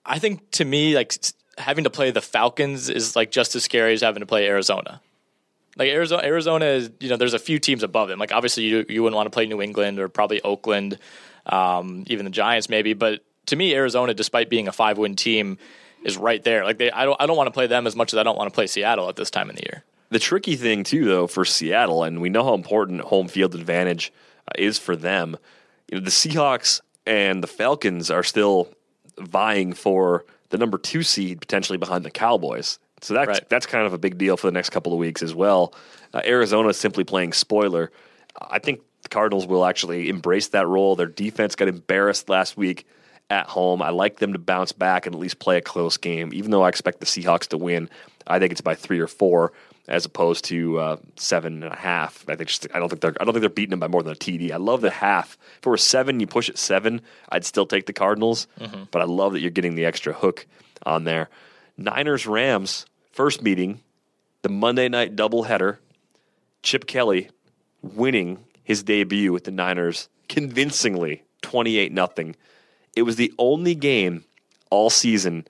I 0.06 0.20
think 0.20 0.49
to 0.51 0.66
me 0.66 0.95
like 0.95 1.14
having 1.58 1.84
to 1.86 1.89
play 1.89 2.12
the 2.12 2.22
Falcons 2.22 2.89
is 2.89 3.16
like 3.16 3.32
just 3.32 3.56
as 3.56 3.64
scary 3.64 3.93
as 3.93 4.01
having 4.01 4.20
to 4.22 4.26
play 4.26 4.47
Arizona. 4.47 5.01
Like 5.78 5.90
Arizona, 5.90 6.24
Arizona 6.24 6.66
is 6.66 6.92
you 7.00 7.10
know 7.10 7.18
there's 7.18 7.34
a 7.34 7.40
few 7.40 7.60
teams 7.60 7.84
above 7.84 8.08
them. 8.08 8.20
Like 8.20 8.32
obviously 8.32 8.64
you 8.64 8.86
you 8.88 9.04
wouldn't 9.04 9.16
want 9.16 9.28
to 9.28 9.32
play 9.32 9.46
New 9.46 9.62
England 9.62 10.00
or 10.00 10.08
probably 10.10 10.42
Oakland, 10.42 10.98
um, 11.46 12.04
even 12.08 12.26
the 12.26 12.32
Giants 12.32 12.70
maybe. 12.70 12.94
But 12.94 13.24
to 13.48 13.56
me, 13.56 13.74
Arizona, 13.76 14.14
despite 14.14 14.50
being 14.50 14.68
a 14.68 14.72
five 14.72 14.98
win 14.98 15.16
team, 15.16 15.58
is 16.04 16.18
right 16.18 16.44
there. 16.44 16.64
Like 16.64 16.78
they, 16.78 16.92
I 16.92 17.06
don't 17.06 17.20
I 17.20 17.26
don't 17.26 17.38
want 17.38 17.48
to 17.48 17.52
play 17.52 17.68
them 17.68 17.88
as 17.88 17.96
much 17.96 18.14
as 18.14 18.20
I 18.20 18.24
don't 18.24 18.38
want 18.38 18.50
to 18.50 18.56
play 18.56 18.68
Seattle 18.68 19.10
at 19.10 19.16
this 19.16 19.30
time 19.30 19.50
in 19.50 19.56
the 19.56 19.64
year. 19.64 19.84
The 20.10 20.20
tricky 20.20 20.56
thing 20.56 20.84
too, 20.84 21.06
though, 21.06 21.28
for 21.28 21.44
Seattle, 21.44 22.04
and 22.04 22.22
we 22.22 22.30
know 22.30 22.44
how 22.44 22.54
important 22.54 23.02
home 23.02 23.28
field 23.28 23.56
advantage 23.56 24.14
uh, 24.48 24.52
is 24.58 24.78
for 24.78 24.96
them. 24.96 25.36
You 25.92 25.98
know, 25.98 26.04
the 26.04 26.12
Seahawks 26.12 26.80
and 27.06 27.44
the 27.44 27.48
Falcons 27.48 28.10
are 28.10 28.24
still 28.24 28.70
vying 29.18 29.74
for 29.74 30.26
the 30.50 30.58
number 30.58 30.78
two 30.78 31.04
seed 31.04 31.42
potentially 31.42 31.78
behind 31.78 32.06
the 32.06 32.12
Cowboys. 32.12 32.80
So 33.06 33.14
that's 33.14 33.28
right. 33.28 33.49
that's 33.49 33.68
kind 33.68 33.86
of 33.86 33.93
a 33.93 33.97
big 33.99 34.18
deal 34.18 34.36
for 34.36 34.47
the 34.47 34.51
next 34.51 34.72
couple 34.72 34.91
of 34.91 34.99
weeks 34.99 35.22
as 35.22 35.34
well. 35.34 35.74
Uh, 36.14 36.22
Arizona 36.26 36.70
is 36.70 36.78
simply 36.78 37.03
playing 37.03 37.34
spoiler. 37.34 37.91
I 38.41 38.60
think 38.60 38.82
the 39.03 39.10
Cardinals 39.10 39.45
will 39.45 39.64
actually 39.64 40.10
embrace 40.10 40.47
that 40.49 40.68
role. 40.68 40.95
Their 40.95 41.06
defense 41.06 41.56
got 41.56 41.68
embarrassed 41.68 42.30
last 42.30 42.58
week 42.58 42.88
at 43.30 43.45
home. 43.47 43.84
I 43.84 43.89
like 43.89 44.18
them 44.18 44.34
to 44.34 44.39
bounce 44.39 44.72
back 44.72 45.06
and 45.06 45.14
at 45.14 45.22
least 45.22 45.38
play 45.38 45.58
a 45.58 45.62
close 45.62 45.97
game. 45.97 46.32
Even 46.34 46.49
though 46.49 46.64
I 46.64 46.70
expect 46.70 46.99
the 46.99 47.06
Seahawks 47.06 47.47
to 47.49 47.58
win, 47.58 47.89
I 48.26 48.39
think 48.39 48.51
it's 48.51 48.62
by 48.62 48.74
three 48.74 48.99
or 48.99 49.08
four 49.08 49.53
as 49.88 50.06
opposed 50.06 50.45
to 50.45 50.80
uh, 50.80 50.97
seven 51.16 51.62
and 51.62 51.72
a 51.72 51.76
half. 51.76 52.26
I 52.28 52.36
think 52.36 52.49
just, 52.49 52.68
I 52.74 52.80
don't 52.80 52.89
think 52.89 53.01
they're 53.01 53.16
I 53.22 53.24
don't 53.24 53.36
think 53.36 53.41
they're 53.41 53.49
beating 53.49 53.70
them 53.70 53.82
by 53.82 53.88
more 53.88 54.01
than 54.01 54.14
a 54.14 54.16
TD. 54.16 54.51
I 54.51 54.58
love 54.58 54.82
the 54.82 54.89
half. 54.89 55.38
If 55.60 55.68
it 55.68 55.70
were 55.70 55.78
seven, 55.78 56.20
you 56.20 56.26
push 56.26 56.49
it 56.49 56.58
seven, 56.58 57.01
I'd 57.30 57.45
still 57.45 57.68
take 57.68 57.86
the 57.86 57.93
Cardinals. 57.93 58.47
Mm-hmm. 58.60 58.86
But 58.89 59.03
I 59.03 59.06
love 59.06 59.34
that 59.34 59.41
you're 59.41 59.51
getting 59.51 59.76
the 59.76 59.86
extra 59.86 60.12
hook 60.12 60.47
on 60.88 61.03
there. 61.03 61.30
Niners 61.78 62.26
Rams 62.26 62.88
first 63.16 63.41
meeting, 63.41 63.82
the 64.43 64.49
Monday 64.49 64.89
night 64.89 65.16
doubleheader. 65.16 65.78
Chip 66.61 66.86
Kelly 66.86 67.30
winning 67.82 68.43
his 68.63 68.84
debut 68.84 69.32
with 69.32 69.45
the 69.45 69.51
Niners 69.51 70.09
convincingly, 70.30 71.24
twenty 71.41 71.78
eight 71.78 71.91
nothing. 71.91 72.36
It 72.95 73.03
was 73.03 73.16
the 73.16 73.34
only 73.38 73.76
game 73.76 74.24
all 74.70 74.89
season 74.89 75.45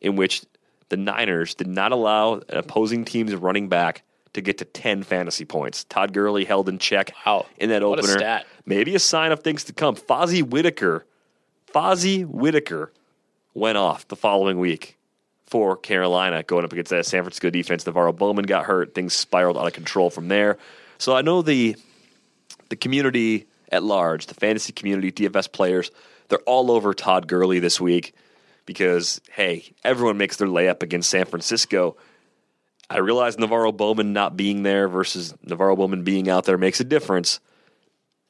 in 0.00 0.16
which 0.16 0.44
the 0.88 0.96
Niners 0.96 1.54
did 1.54 1.66
not 1.66 1.92
allow 1.92 2.34
an 2.34 2.58
opposing 2.58 3.04
team's 3.04 3.34
running 3.34 3.68
back 3.68 4.02
to 4.34 4.40
get 4.40 4.58
to 4.58 4.64
10 4.64 5.02
fantasy 5.02 5.44
points. 5.44 5.84
Todd 5.84 6.12
Gurley 6.12 6.44
held 6.44 6.68
in 6.68 6.78
check 6.78 7.12
wow. 7.24 7.46
in 7.58 7.70
that 7.70 7.82
what 7.82 7.98
opener. 7.98 8.16
A 8.16 8.18
Maybe 8.66 8.94
a 8.94 8.98
sign 8.98 9.32
of 9.32 9.40
things 9.40 9.64
to 9.64 9.72
come. 9.72 9.96
Fozzy 9.96 10.42
Whittaker, 10.42 11.06
Fozzy 11.72 12.24
Whittaker 12.24 12.92
went 13.54 13.78
off 13.78 14.06
the 14.08 14.16
following 14.16 14.58
week 14.58 14.95
for 15.46 15.76
Carolina 15.76 16.42
going 16.42 16.64
up 16.64 16.72
against 16.72 16.90
that 16.90 17.06
San 17.06 17.22
Francisco 17.22 17.50
defense. 17.50 17.84
NaVorro 17.84 18.16
Bowman 18.16 18.44
got 18.44 18.66
hurt. 18.66 18.94
Things 18.94 19.14
spiraled 19.14 19.56
out 19.56 19.66
of 19.66 19.72
control 19.72 20.10
from 20.10 20.28
there. 20.28 20.58
So 20.98 21.14
I 21.14 21.22
know 21.22 21.42
the 21.42 21.76
the 22.68 22.76
community 22.76 23.46
at 23.70 23.82
large, 23.82 24.26
the 24.26 24.34
fantasy 24.34 24.72
community, 24.72 25.12
DFS 25.12 25.50
players, 25.50 25.90
they're 26.28 26.38
all 26.40 26.70
over 26.70 26.94
Todd 26.94 27.28
Gurley 27.28 27.60
this 27.60 27.80
week 27.80 28.14
because 28.64 29.20
hey, 29.30 29.72
everyone 29.84 30.18
makes 30.18 30.36
their 30.36 30.48
layup 30.48 30.82
against 30.82 31.10
San 31.10 31.26
Francisco. 31.26 31.96
I 32.88 32.98
realize 32.98 33.36
NaVorro 33.36 33.76
Bowman 33.76 34.12
not 34.12 34.36
being 34.36 34.62
there 34.62 34.88
versus 34.88 35.32
NaVorro 35.46 35.76
Bowman 35.76 36.04
being 36.04 36.28
out 36.28 36.44
there 36.44 36.58
makes 36.58 36.80
a 36.80 36.84
difference. 36.84 37.40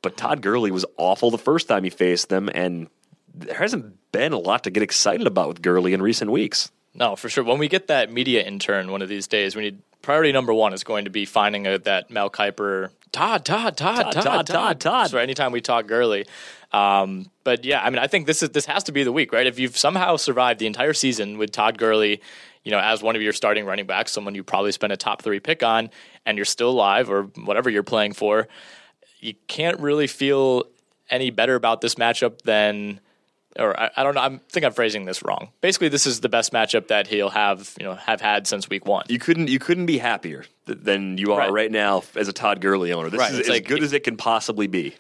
But 0.03 0.17
Todd 0.17 0.41
Gurley 0.41 0.71
was 0.71 0.85
awful 0.99 1.31
the 1.31 1.39
first 1.39 1.69
time 1.69 1.85
he 1.85 1.91
faced 1.91 2.29
them, 2.29 2.49
and 2.55 2.89
there 3.35 3.57
hasn't 3.57 3.97
been 4.13 4.33
a 4.33 4.39
lot 4.39 4.65
to 4.65 4.71
get 4.71 4.83
excited 4.83 5.27
about 5.27 5.49
with 5.49 5.63
Gurley 5.63 5.95
in 5.95 6.03
recent 6.03 6.31
weeks. 6.31 6.71
No, 6.97 7.15
for 7.15 7.29
sure. 7.29 7.45
When 7.45 7.59
we 7.59 7.69
get 7.69 7.89
that 7.89 8.11
media 8.11 8.43
intern 8.43 8.91
one 8.91 9.03
of 9.03 9.09
these 9.09 9.27
days, 9.27 9.55
we 9.55 9.63
need 9.63 9.83
priority 10.03 10.33
number 10.33 10.55
one 10.55 10.73
is 10.73 10.83
going 10.83 11.05
to 11.05 11.11
be 11.11 11.25
finding 11.27 11.67
a, 11.67 11.79
that 11.81 12.11
Mel 12.11 12.31
Kiper 12.31 12.91
Todd, 13.13 13.45
Todd, 13.45 13.77
Todd, 13.77 14.13
Todd, 14.13 14.13
Todd, 14.13 14.47
Todd, 14.47 14.81
Todd. 14.81 15.11
So 15.11 15.19
anytime 15.19 15.53
we 15.53 15.61
talk 15.61 15.87
Gurley, 15.87 16.27
um, 16.73 17.31
but 17.45 17.65
yeah, 17.65 17.83
I 17.83 17.91
mean, 17.91 17.99
I 17.99 18.07
think 18.07 18.27
this 18.27 18.43
is 18.43 18.51
this 18.51 18.67
has 18.67 18.85
to 18.85 18.93
be 18.93 19.05
the 19.05 19.13
week, 19.13 19.33
right? 19.33 19.47
If 19.47 19.59
you've 19.59 19.77
somehow 19.77 20.17
survived 20.17 20.59
the 20.59 20.67
entire 20.67 20.93
season 20.93 21.39
with 21.39 21.53
Todd 21.53 21.79
Gurley, 21.79 22.21
you 22.65 22.71
know, 22.71 22.79
as 22.79 23.03
one 23.03 23.17
of 23.17 23.23
your 23.23 23.33
starting 23.33 23.65
running 23.65 23.87
backs, 23.87 24.13
someone 24.13 24.35
you 24.35 24.43
probably 24.43 24.73
spent 24.73 24.93
a 24.93 24.97
top 24.97 25.23
three 25.23 25.41
pick 25.41 25.63
on, 25.63 25.91
and 26.25 26.37
you're 26.37 26.45
still 26.45 26.71
alive 26.71 27.11
or 27.11 27.25
whatever 27.45 27.71
you're 27.71 27.83
playing 27.83 28.13
for, 28.13 28.49
you 29.21 29.35
can't 29.47 29.81
really 29.81 30.07
feel 30.07 30.65
any 31.09 31.31
better 31.31 31.55
about 31.55 31.81
this 31.81 31.95
matchup 31.95 32.43
than 32.43 33.01
or 33.59 33.79
I, 33.79 33.91
I, 33.97 34.03
don't 34.03 34.15
know. 34.15 34.21
I 34.21 34.41
think 34.51 34.65
I'm 34.65 34.73
phrasing 34.73 35.05
this 35.05 35.23
wrong. 35.23 35.49
Basically, 35.61 35.89
this 35.89 36.07
is 36.07 36.21
the 36.21 36.29
best 36.29 36.53
matchup 36.53 36.89
that 36.89 37.07
he'll 37.07 37.31
have, 37.31 37.75
you 37.79 37.85
know, 37.85 37.95
have 37.95 38.21
had 38.21 38.47
since 38.47 38.69
week 38.69 38.87
one. 38.87 39.05
You 39.09 39.19
couldn't 39.19 39.49
you 39.49 39.59
couldn't 39.59 39.87
be 39.87 39.99
happier 39.99 40.45
than 40.67 41.19
you 41.19 41.33
are 41.33 41.39
right, 41.39 41.53
right 41.53 41.73
now 41.73 42.03
as 42.17 42.29
a 42.29 42.33
Todd 42.33 42.61
Gurley 42.61 42.93
owner. 42.93 43.11
This 43.11 43.21
right. 43.21 43.33
is 43.33 43.39
it's 43.39 43.49
as 43.49 43.53
like, 43.53 43.67
good 43.67 43.83
as 43.83 43.93
it 43.93 44.05
can 44.05 44.17
possibly 44.17 44.67
be. 44.67 44.95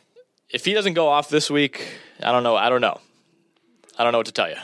If 0.51 0.65
he 0.65 0.75
doesn't 0.75 0.95
go 0.95 1.09
off 1.09 1.29
this 1.29 1.51
week, 1.51 1.87
I 2.23 2.33
don't 2.33 2.43
know. 2.43 2.57
I 2.57 2.69
don't 2.69 2.81
know. 2.81 3.01
I 3.99 4.05
don't 4.05 4.13
know 4.13 4.19
what 4.19 4.27
to 4.27 4.33
tell 4.33 4.49
you. 4.49 4.57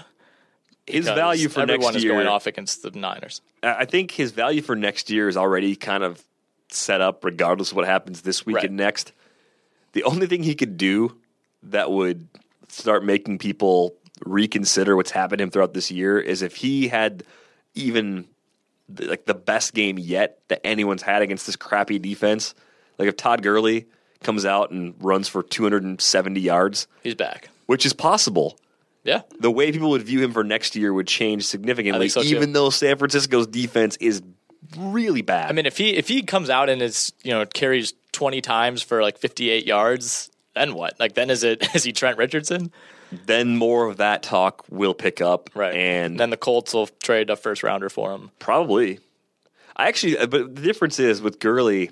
His 0.87 1.07
value 1.07 1.49
for 1.49 1.61
everyone 1.61 1.95
next 1.95 2.05
year, 2.05 2.13
is 2.13 2.17
going 2.17 2.27
off 2.27 2.47
against 2.47 2.83
the 2.83 2.91
Niners. 2.91 3.41
I 3.63 3.85
think 3.85 4.11
his 4.11 4.33
value 4.33 4.63
for 4.63 4.75
next 4.75 5.11
year 5.11 5.29
is 5.29 5.37
already 5.37 5.77
kind 5.77 6.03
of 6.03 6.23
set 6.69 7.01
up, 7.01 7.25
regardless 7.25 7.71
of 7.71 7.77
what 7.77 7.87
happens 7.87 8.23
this 8.23 8.45
week 8.45 8.57
right. 8.57 8.65
and 8.65 8.77
next. 8.77 9.13
The 9.93 10.03
only 10.05 10.27
thing 10.27 10.43
he 10.43 10.55
could 10.55 10.77
do 10.77 11.17
that 11.65 11.91
would 11.91 12.27
start 12.73 13.05
making 13.05 13.39
people 13.39 13.95
reconsider 14.25 14.97
what's 14.97 15.11
happened 15.11 15.39
to 15.39 15.45
him 15.45 15.51
throughout 15.51 15.75
this 15.75 15.91
year 15.91 16.19
is 16.19 16.43
if 16.43 16.57
he 16.57 16.89
had 16.89 17.25
even 17.75 18.27
like 18.99 19.25
the 19.25 19.35
best 19.35 19.75
game 19.75 19.99
yet 19.99 20.41
that 20.49 20.65
anyone's 20.67 21.03
had 21.03 21.23
against 21.23 21.47
this 21.47 21.57
crappy 21.57 21.99
defense. 21.99 22.55
Like 22.99 23.09
if 23.09 23.17
Todd 23.17 23.43
Gurley 23.43 23.87
comes 24.23 24.45
out 24.45 24.71
and 24.71 24.95
runs 24.99 25.29
for 25.29 25.43
270 25.43 26.41
yards, 26.41 26.87
he's 27.03 27.15
back, 27.15 27.49
which 27.67 27.87
is 27.87 27.93
possible. 27.93 28.59
Yeah, 29.05 29.23
the 29.41 29.51
way 29.51 29.73
people 29.73 29.91
would 29.91 30.03
view 30.03 30.23
him 30.23 30.33
for 30.33 30.45
next 30.45 30.77
year 30.77 30.93
would 30.93 31.09
change 31.09 31.47
significantly, 31.47 32.09
so 32.09 32.23
even 32.23 32.53
though 32.53 32.71
San 32.71 32.99
Francisco's 32.99 33.49
defense 33.49 33.97
is 33.97 34.23
really 34.79 35.23
bad. 35.23 35.51
I 35.51 35.53
mean, 35.53 35.67
if 35.67 35.77
he 35.77 35.97
if 35.97 36.07
he 36.07 36.23
comes 36.23 36.51
out 36.51 36.69
and 36.69 36.81
is 36.81 37.13
you 37.25 37.33
know 37.33 37.45
carries 37.47 37.95
20 38.13 38.41
times 38.43 38.83
for 38.83 39.03
like 39.03 39.19
58 39.19 39.67
yards, 39.67 40.31
then 40.55 40.75
what? 40.75 40.99
Like 40.99 41.15
then 41.15 41.31
is 41.31 41.45
it 41.45 41.67
is 41.75 41.85
he 41.85 41.93
Trent 41.93 42.19
Richardson? 42.19 42.73
Then 43.27 43.57
more 43.57 43.89
of 43.89 43.99
that 43.99 44.23
talk 44.23 44.65
will 44.71 44.95
pick 44.95 45.21
up, 45.21 45.51
right? 45.55 45.75
And 45.75 46.19
then 46.19 46.31
the 46.31 46.37
Colts 46.37 46.73
will 46.73 46.87
trade 46.87 47.29
a 47.29 47.37
first 47.37 47.63
rounder 47.63 47.91
for 47.91 48.13
him, 48.13 48.31
probably. 48.39 49.01
I 49.77 49.89
actually, 49.89 50.17
uh, 50.19 50.27
but 50.27 50.55
the 50.55 50.63
difference 50.63 50.99
is 50.99 51.21
with 51.21 51.39
Gurley, 51.39 51.91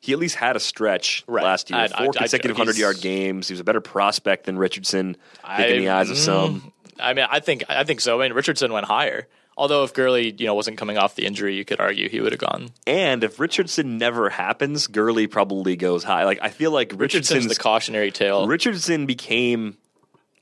he 0.00 0.12
at 0.12 0.18
least 0.18 0.36
had 0.36 0.56
a 0.56 0.60
stretch 0.60 1.24
right. 1.26 1.44
last 1.44 1.70
year, 1.70 1.88
four 1.88 2.08
I, 2.08 2.18
consecutive 2.18 2.56
hundred 2.56 2.78
yard 2.78 3.00
games. 3.00 3.48
He 3.48 3.52
was 3.52 3.60
a 3.60 3.64
better 3.64 3.80
prospect 3.80 4.46
than 4.46 4.56
Richardson, 4.56 5.16
I 5.44 5.66
in 5.66 5.80
the 5.80 5.88
eyes 5.90 6.10
of 6.10 6.16
some. 6.16 6.60
Mm, 6.60 6.72
I 7.00 7.14
mean, 7.14 7.26
I 7.28 7.40
think 7.40 7.64
I 7.68 7.84
think 7.84 8.00
so. 8.00 8.20
I 8.20 8.24
mean, 8.24 8.34
Richardson 8.34 8.72
went 8.72 8.86
higher. 8.86 9.26
Although 9.58 9.84
if 9.84 9.94
Gurley, 9.94 10.34
you 10.36 10.46
know, 10.46 10.54
wasn't 10.54 10.76
coming 10.76 10.98
off 10.98 11.14
the 11.14 11.24
injury, 11.24 11.56
you 11.56 11.64
could 11.64 11.80
argue 11.80 12.08
he 12.10 12.20
would 12.20 12.32
have 12.32 12.40
gone. 12.40 12.68
And 12.86 13.24
if 13.24 13.40
Richardson 13.40 13.96
never 13.96 14.28
happens, 14.28 14.86
Gurley 14.86 15.26
probably 15.26 15.76
goes 15.76 16.04
high. 16.04 16.24
Like 16.24 16.38
I 16.42 16.50
feel 16.50 16.72
like 16.72 16.92
Richardson's, 16.92 17.30
Richardson's 17.30 17.56
the 17.56 17.62
cautionary 17.62 18.10
tale. 18.10 18.46
Richardson 18.46 19.06
became 19.06 19.78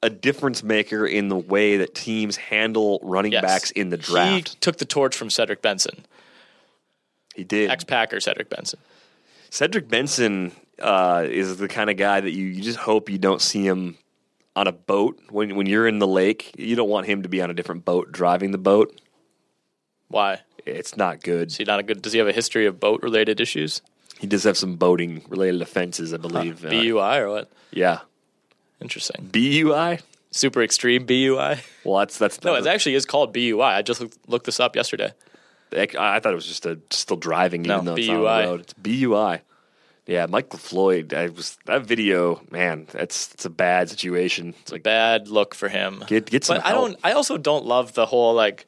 a 0.02 0.10
difference 0.10 0.62
maker 0.62 1.06
in 1.06 1.28
the 1.28 1.36
way 1.36 1.78
that 1.78 1.94
teams 1.94 2.36
handle 2.36 2.98
running 3.02 3.32
yes. 3.32 3.42
backs 3.42 3.70
in 3.70 3.90
the 3.90 3.96
draft. 3.96 4.48
He 4.50 4.56
took 4.60 4.78
the 4.78 4.84
torch 4.84 5.16
from 5.16 5.30
Cedric 5.30 5.62
Benson. 5.62 6.04
He 7.34 7.44
did. 7.44 7.70
Ex 7.70 7.84
Packer 7.84 8.20
Cedric 8.20 8.50
Benson. 8.50 8.80
Cedric 9.50 9.88
Benson 9.88 10.52
uh, 10.80 11.24
is 11.26 11.56
the 11.56 11.68
kind 11.68 11.88
of 11.88 11.96
guy 11.96 12.20
that 12.20 12.32
you, 12.32 12.46
you 12.46 12.62
just 12.62 12.78
hope 12.78 13.08
you 13.08 13.18
don't 13.18 13.40
see 13.40 13.64
him 13.64 13.96
on 14.56 14.66
a 14.66 14.72
boat 14.72 15.20
when 15.30 15.56
when 15.56 15.66
you're 15.66 15.86
in 15.86 16.00
the 16.00 16.06
lake. 16.06 16.52
You 16.58 16.76
don't 16.76 16.88
want 16.88 17.06
him 17.06 17.22
to 17.22 17.28
be 17.28 17.40
on 17.40 17.50
a 17.50 17.54
different 17.54 17.84
boat 17.84 18.12
driving 18.12 18.50
the 18.50 18.58
boat. 18.58 19.00
Why? 20.14 20.40
It's 20.64 20.96
not 20.96 21.22
good. 21.22 21.48
Is 21.48 21.56
he 21.56 21.64
not 21.64 21.80
a 21.80 21.82
good? 21.82 22.00
Does 22.00 22.12
he 22.12 22.20
have 22.20 22.28
a 22.28 22.32
history 22.32 22.66
of 22.66 22.78
boat 22.78 23.02
related 23.02 23.40
issues? 23.40 23.82
He 24.18 24.28
does 24.28 24.44
have 24.44 24.56
some 24.56 24.76
boating 24.76 25.24
related 25.28 25.60
offenses, 25.60 26.14
I 26.14 26.18
believe. 26.18 26.62
Huh. 26.62 26.70
BUI 26.70 27.18
or 27.18 27.30
what? 27.30 27.50
Yeah. 27.72 27.98
Interesting. 28.80 29.28
BUI? 29.32 29.98
Super 30.30 30.62
extreme 30.62 31.04
BUI? 31.04 31.56
Well, 31.84 31.98
that's 31.98 32.16
that's 32.16 32.42
no. 32.44 32.54
It 32.54 32.64
actually 32.66 32.94
is 32.94 33.04
called 33.04 33.32
BUI. 33.32 33.60
I 33.60 33.82
just 33.82 34.02
looked 34.28 34.46
this 34.46 34.60
up 34.60 34.76
yesterday. 34.76 35.12
I 35.72 36.20
thought 36.20 36.32
it 36.32 36.36
was 36.36 36.46
just 36.46 36.64
a 36.64 36.78
still 36.90 37.16
driving, 37.16 37.64
even 37.64 37.84
no, 37.84 37.94
though 37.94 37.96
it's 37.96 38.06
BUI. 38.06 38.16
on 38.16 38.42
the 38.42 38.48
road. 38.48 38.60
It's 38.60 38.72
BUI. 38.74 39.40
Yeah, 40.06 40.26
Michael 40.26 40.60
Floyd. 40.60 41.12
I 41.12 41.26
was 41.26 41.58
that 41.64 41.86
video. 41.86 42.40
Man, 42.50 42.86
that's 42.92 43.32
it's 43.34 43.46
a 43.46 43.50
bad 43.50 43.90
situation. 43.90 44.54
It's 44.60 44.70
like 44.70 44.84
bad 44.84 45.26
look 45.26 45.54
for 45.54 45.68
him. 45.68 46.04
Get 46.06 46.26
get 46.26 46.44
some. 46.44 46.58
But 46.58 46.66
help. 46.66 46.72
I 46.72 46.80
don't. 46.80 47.00
I 47.02 47.12
also 47.12 47.36
don't 47.36 47.66
love 47.66 47.94
the 47.94 48.06
whole 48.06 48.34
like, 48.34 48.66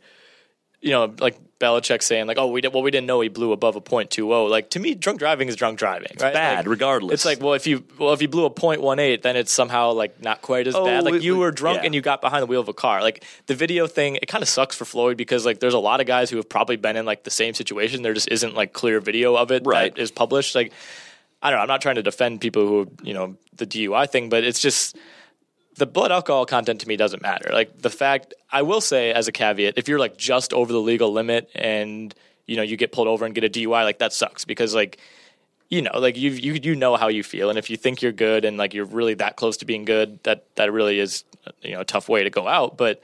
you 0.87 0.93
know, 0.93 1.13
like 1.19 1.37
Belichick 1.59 2.01
saying 2.01 2.29
like, 2.29 2.39
"Oh, 2.39 2.47
we 2.47 2.61
did, 2.61 2.73
well, 2.73 2.83
we 2.83 2.93
didn't 2.93 3.09
know 3.09 3.21
he 3.21 3.29
blew 3.29 3.51
above 3.51 3.75
a 3.75 3.81
.20." 3.81 4.49
Like 4.49 4.71
to 4.71 4.79
me, 4.79 4.95
drunk 4.95 5.19
driving 5.19 5.49
is 5.49 5.57
drunk 5.57 5.81
driving. 5.81 6.09
It's 6.13 6.23
right? 6.23 6.33
bad, 6.33 6.59
like, 6.59 6.67
regardless. 6.69 7.15
It's 7.15 7.25
like, 7.25 7.41
well, 7.41 7.55
if 7.55 7.67
you 7.67 7.85
well 7.99 8.13
if 8.13 8.23
you 8.23 8.29
blew 8.29 8.45
a 8.45 8.51
.18, 8.51 9.21
then 9.23 9.35
it's 9.37 9.51
somehow 9.51 9.93
like 9.93 10.23
not 10.23 10.43
quite 10.43 10.69
as 10.69 10.77
oh, 10.77 10.85
bad. 10.85 11.03
Like 11.03 11.15
it, 11.15 11.23
you 11.23 11.39
were 11.39 11.51
drunk 11.51 11.79
yeah. 11.79 11.87
and 11.87 11.95
you 11.95 12.03
got 12.03 12.21
behind 12.21 12.43
the 12.43 12.47
wheel 12.47 12.61
of 12.61 12.69
a 12.69 12.73
car. 12.73 13.03
Like 13.03 13.25
the 13.47 13.57
video 13.57 13.89
thing, 13.89 14.15
it 14.17 14.27
kind 14.27 14.43
of 14.43 14.49
sucks 14.49 14.77
for 14.77 14.85
Floyd 14.85 15.17
because 15.17 15.45
like 15.45 15.59
there's 15.59 15.75
a 15.75 15.79
lot 15.81 16.01
of 16.01 16.07
guys 16.07 16.31
who 16.31 16.37
have 16.37 16.49
probably 16.49 16.77
been 16.77 16.97
in 16.97 17.05
like 17.05 17.25
the 17.25 17.31
same 17.33 17.53
situation. 17.53 18.03
There 18.03 18.15
just 18.15 18.29
isn't 18.29 18.55
like 18.55 18.73
clear 18.73 19.01
video 19.01 19.35
of 19.35 19.51
it 19.51 19.63
right. 19.67 19.93
that 19.93 20.01
is 20.01 20.13
published. 20.13 20.55
Like 20.55 20.73
I 21.43 21.51
don't 21.51 21.59
know. 21.59 21.63
I'm 21.63 21.69
not 21.69 21.83
trying 21.83 21.97
to 21.97 22.03
defend 22.03 22.41
people 22.41 22.69
who 22.69 22.91
you 23.03 23.13
know 23.13 23.37
the 23.57 23.67
DUI 23.67 24.09
thing, 24.09 24.29
but 24.29 24.45
it's 24.45 24.61
just 24.61 24.97
the 25.77 25.87
blood 25.87 26.11
alcohol 26.11 26.47
content 26.47 26.81
to 26.81 26.89
me 26.89 26.97
doesn't 26.97 27.23
matter. 27.23 27.51
Like 27.53 27.79
the 27.81 27.91
fact, 27.91 28.35
I 28.51 28.63
will 28.63 28.81
say 28.81 29.13
as 29.13 29.29
a 29.29 29.33
caveat, 29.33 29.75
if 29.77 29.89
you're 29.89 29.99
like 29.99 30.17
just 30.17 30.53
over 30.53 30.73
the 30.73 30.81
legal 30.81 31.13
limit 31.13 31.51
and 31.55 32.15
you 32.47 32.57
know 32.57 32.63
you 32.63 32.77
get 32.77 32.93
pulled 32.93 33.09
over 33.09 33.25
and 33.25 33.35
get 33.35 33.45
a 33.45 33.49
DUI, 33.49 33.85
like 33.85 33.99
that 33.99 34.13
sucks 34.13 34.45
because 34.45 34.75
like 34.75 34.99
you 35.69 35.83
know 35.83 35.99
like 35.99 36.17
you 36.17 36.31
you 36.31 36.55
you 36.55 36.75
know 36.75 36.97
how 36.97 37.09
you 37.09 37.23
feel, 37.23 37.51
and 37.51 37.59
if 37.59 37.69
you 37.71 37.77
think 37.77 38.03
you're 38.03 38.13
good 38.13 38.45
and 38.45 38.57
like 38.57 38.73
you're 38.73 38.87
really 38.87 39.15
that 39.15 39.37
close 39.37 39.59
to 39.59 39.67
being 39.67 39.85
good, 39.85 40.23
that 40.25 40.47
that 40.57 40.73
really 40.73 40.99
is 40.99 41.25
you 41.63 41.73
know 41.73 41.81
a 41.81 41.85
tough 41.85 42.09
way 42.09 42.25
to 42.25 42.31
go 42.31 42.49
out. 42.49 42.77
But 42.77 43.03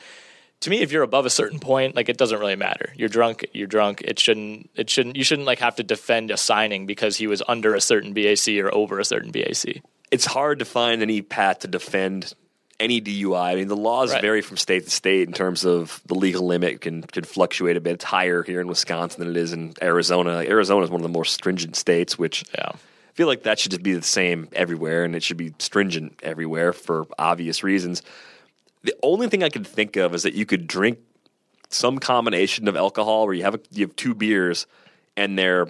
to 0.61 0.71
me, 0.71 0.81
if 0.81 0.93
you're 0.93 1.03
above 1.03 1.27
a 1.27 1.31
certain 1.31 1.59
point, 1.59 1.95
like 1.95 2.09
it 2.09 2.17
doesn't 2.17 2.39
really 2.39 2.57
matter. 2.57 2.93
You're 2.97 3.09
drunk. 3.09 3.45
You're 3.53 3.67
drunk. 3.67 4.01
It 4.01 4.19
shouldn't. 4.19 4.71
It 4.77 4.89
shouldn't. 4.89 5.17
You 5.17 5.25
shouldn't 5.25 5.47
like 5.47 5.59
have 5.59 5.77
to 5.77 5.83
defend 5.83 6.31
a 6.31 6.37
signing 6.39 6.87
because 6.87 7.17
he 7.17 7.27
was 7.27 7.43
under 7.47 7.75
a 7.75 7.81
certain 7.81 8.15
BAC 8.15 8.49
or 8.59 8.73
over 8.73 8.99
a 8.99 9.05
certain 9.05 9.31
BAC. 9.31 9.83
It's 10.11 10.25
hard 10.25 10.61
to 10.61 10.65
find 10.65 11.03
any 11.03 11.21
path 11.21 11.61
to 11.61 11.69
defend 11.69 12.33
any 12.83 13.01
DUI. 13.01 13.41
I 13.41 13.55
mean, 13.55 13.69
the 13.69 13.77
laws 13.77 14.13
right. 14.13 14.21
vary 14.21 14.43
from 14.43 14.57
state 14.57 14.85
to 14.85 14.91
state 14.91 15.29
in 15.29 15.33
terms 15.33 15.65
of 15.65 16.01
the 16.07 16.15
legal 16.15 16.47
limit 16.47 16.81
can 16.81 17.03
can 17.03 17.25
fluctuate 17.25 17.77
a 17.77 17.81
bit. 17.81 17.95
It's 17.95 18.05
higher 18.05 18.43
here 18.43 18.61
in 18.61 18.67
Wisconsin 18.67 19.21
than 19.21 19.29
it 19.31 19.37
is 19.37 19.53
in 19.53 19.75
Arizona. 19.81 20.45
Arizona 20.47 20.85
is 20.85 20.91
one 20.91 21.01
of 21.01 21.05
the 21.05 21.13
more 21.13 21.25
stringent 21.25 21.77
states, 21.77 22.19
which 22.19 22.45
yeah. 22.55 22.71
I 22.73 23.15
feel 23.15 23.27
like 23.27 23.45
that 23.45 23.59
should 23.59 23.71
just 23.71 23.83
be 23.83 23.93
the 23.93 24.03
same 24.03 24.49
everywhere, 24.53 25.05
and 25.05 25.15
it 25.15 25.23
should 25.23 25.37
be 25.37 25.55
stringent 25.59 26.21
everywhere 26.23 26.73
for 26.73 27.07
obvious 27.19 27.63
reasons. 27.63 28.03
The 28.83 28.95
only 29.03 29.29
thing 29.29 29.43
I 29.43 29.49
could 29.49 29.67
think 29.67 29.97
of 29.97 30.15
is 30.15 30.25
that 30.25 30.35
you 30.35 30.45
could 30.45 30.67
drink 30.67 30.99
some 31.69 31.99
combination 31.99 32.69
of 32.69 32.77
alcohol 32.77 33.27
where 33.27 33.35
you 33.35 33.45
have 33.45 33.55
a, 33.55 33.61
you 33.71 33.87
have 33.87 33.97
two 33.97 34.15
beers 34.15 34.67
and 35.17 35.39
they're 35.39 35.67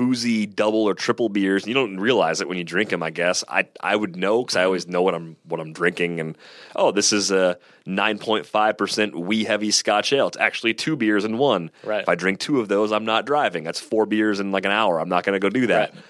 boozy 0.00 0.46
double 0.46 0.88
or 0.88 0.94
triple 0.94 1.28
beers. 1.28 1.66
You 1.66 1.74
don't 1.74 2.00
realize 2.00 2.40
it 2.40 2.48
when 2.48 2.56
you 2.56 2.64
drink 2.64 2.88
them. 2.88 3.02
I 3.02 3.10
guess 3.10 3.44
I 3.46 3.68
I 3.82 3.94
would 3.94 4.16
know 4.16 4.42
because 4.42 4.56
I 4.56 4.64
always 4.64 4.88
know 4.88 5.02
what 5.02 5.14
I'm 5.14 5.36
what 5.44 5.60
I'm 5.60 5.74
drinking. 5.74 6.20
And 6.20 6.38
oh, 6.74 6.90
this 6.90 7.12
is 7.12 7.30
a 7.30 7.58
nine 7.84 8.16
point 8.16 8.46
five 8.46 8.78
percent 8.78 9.14
wee 9.14 9.44
heavy 9.44 9.70
Scotch 9.70 10.14
ale. 10.14 10.28
It's 10.28 10.38
actually 10.38 10.72
two 10.72 10.96
beers 10.96 11.26
in 11.26 11.36
one. 11.36 11.70
Right. 11.84 12.00
If 12.00 12.08
I 12.08 12.14
drink 12.14 12.38
two 12.38 12.60
of 12.60 12.68
those, 12.68 12.92
I'm 12.92 13.04
not 13.04 13.26
driving. 13.26 13.62
That's 13.62 13.78
four 13.78 14.06
beers 14.06 14.40
in 14.40 14.52
like 14.52 14.64
an 14.64 14.70
hour. 14.70 14.98
I'm 14.98 15.10
not 15.10 15.22
going 15.22 15.34
to 15.34 15.38
go 15.38 15.50
do 15.50 15.66
that. 15.66 15.92
Right. 15.92 16.04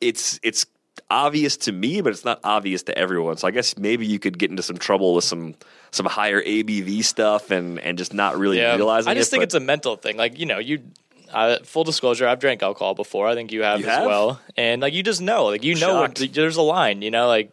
It's 0.00 0.40
it's 0.42 0.66
obvious 1.08 1.56
to 1.58 1.70
me, 1.70 2.00
but 2.00 2.12
it's 2.12 2.24
not 2.24 2.40
obvious 2.42 2.82
to 2.84 2.98
everyone. 2.98 3.36
So 3.36 3.46
I 3.46 3.52
guess 3.52 3.78
maybe 3.78 4.04
you 4.04 4.18
could 4.18 4.36
get 4.36 4.50
into 4.50 4.64
some 4.64 4.78
trouble 4.78 5.14
with 5.14 5.24
some 5.24 5.54
some 5.92 6.06
higher 6.06 6.42
ABV 6.42 7.04
stuff 7.04 7.52
and 7.52 7.78
and 7.78 7.96
just 7.96 8.12
not 8.12 8.36
really 8.36 8.58
yeah. 8.58 8.74
realizing. 8.74 9.12
I 9.12 9.14
just 9.14 9.28
it, 9.28 9.30
think 9.30 9.44
it's 9.44 9.54
a 9.54 9.60
mental 9.60 9.94
thing. 9.94 10.16
Like 10.16 10.40
you 10.40 10.46
know, 10.46 10.58
you 10.58 10.82
uh, 11.32 11.58
full 11.64 11.84
disclosure, 11.84 12.26
I've 12.26 12.40
drank 12.40 12.62
alcohol 12.62 12.94
before. 12.94 13.26
I 13.28 13.34
think 13.34 13.52
you 13.52 13.62
have 13.62 13.80
you 13.80 13.86
as 13.86 13.98
have? 13.98 14.06
well. 14.06 14.40
And 14.56 14.82
like 14.82 14.94
you 14.94 15.02
just 15.02 15.20
know, 15.20 15.46
like 15.46 15.64
you 15.64 15.74
know, 15.74 16.06
there's 16.06 16.56
a 16.56 16.62
line. 16.62 17.02
You 17.02 17.10
know, 17.10 17.26
like 17.26 17.50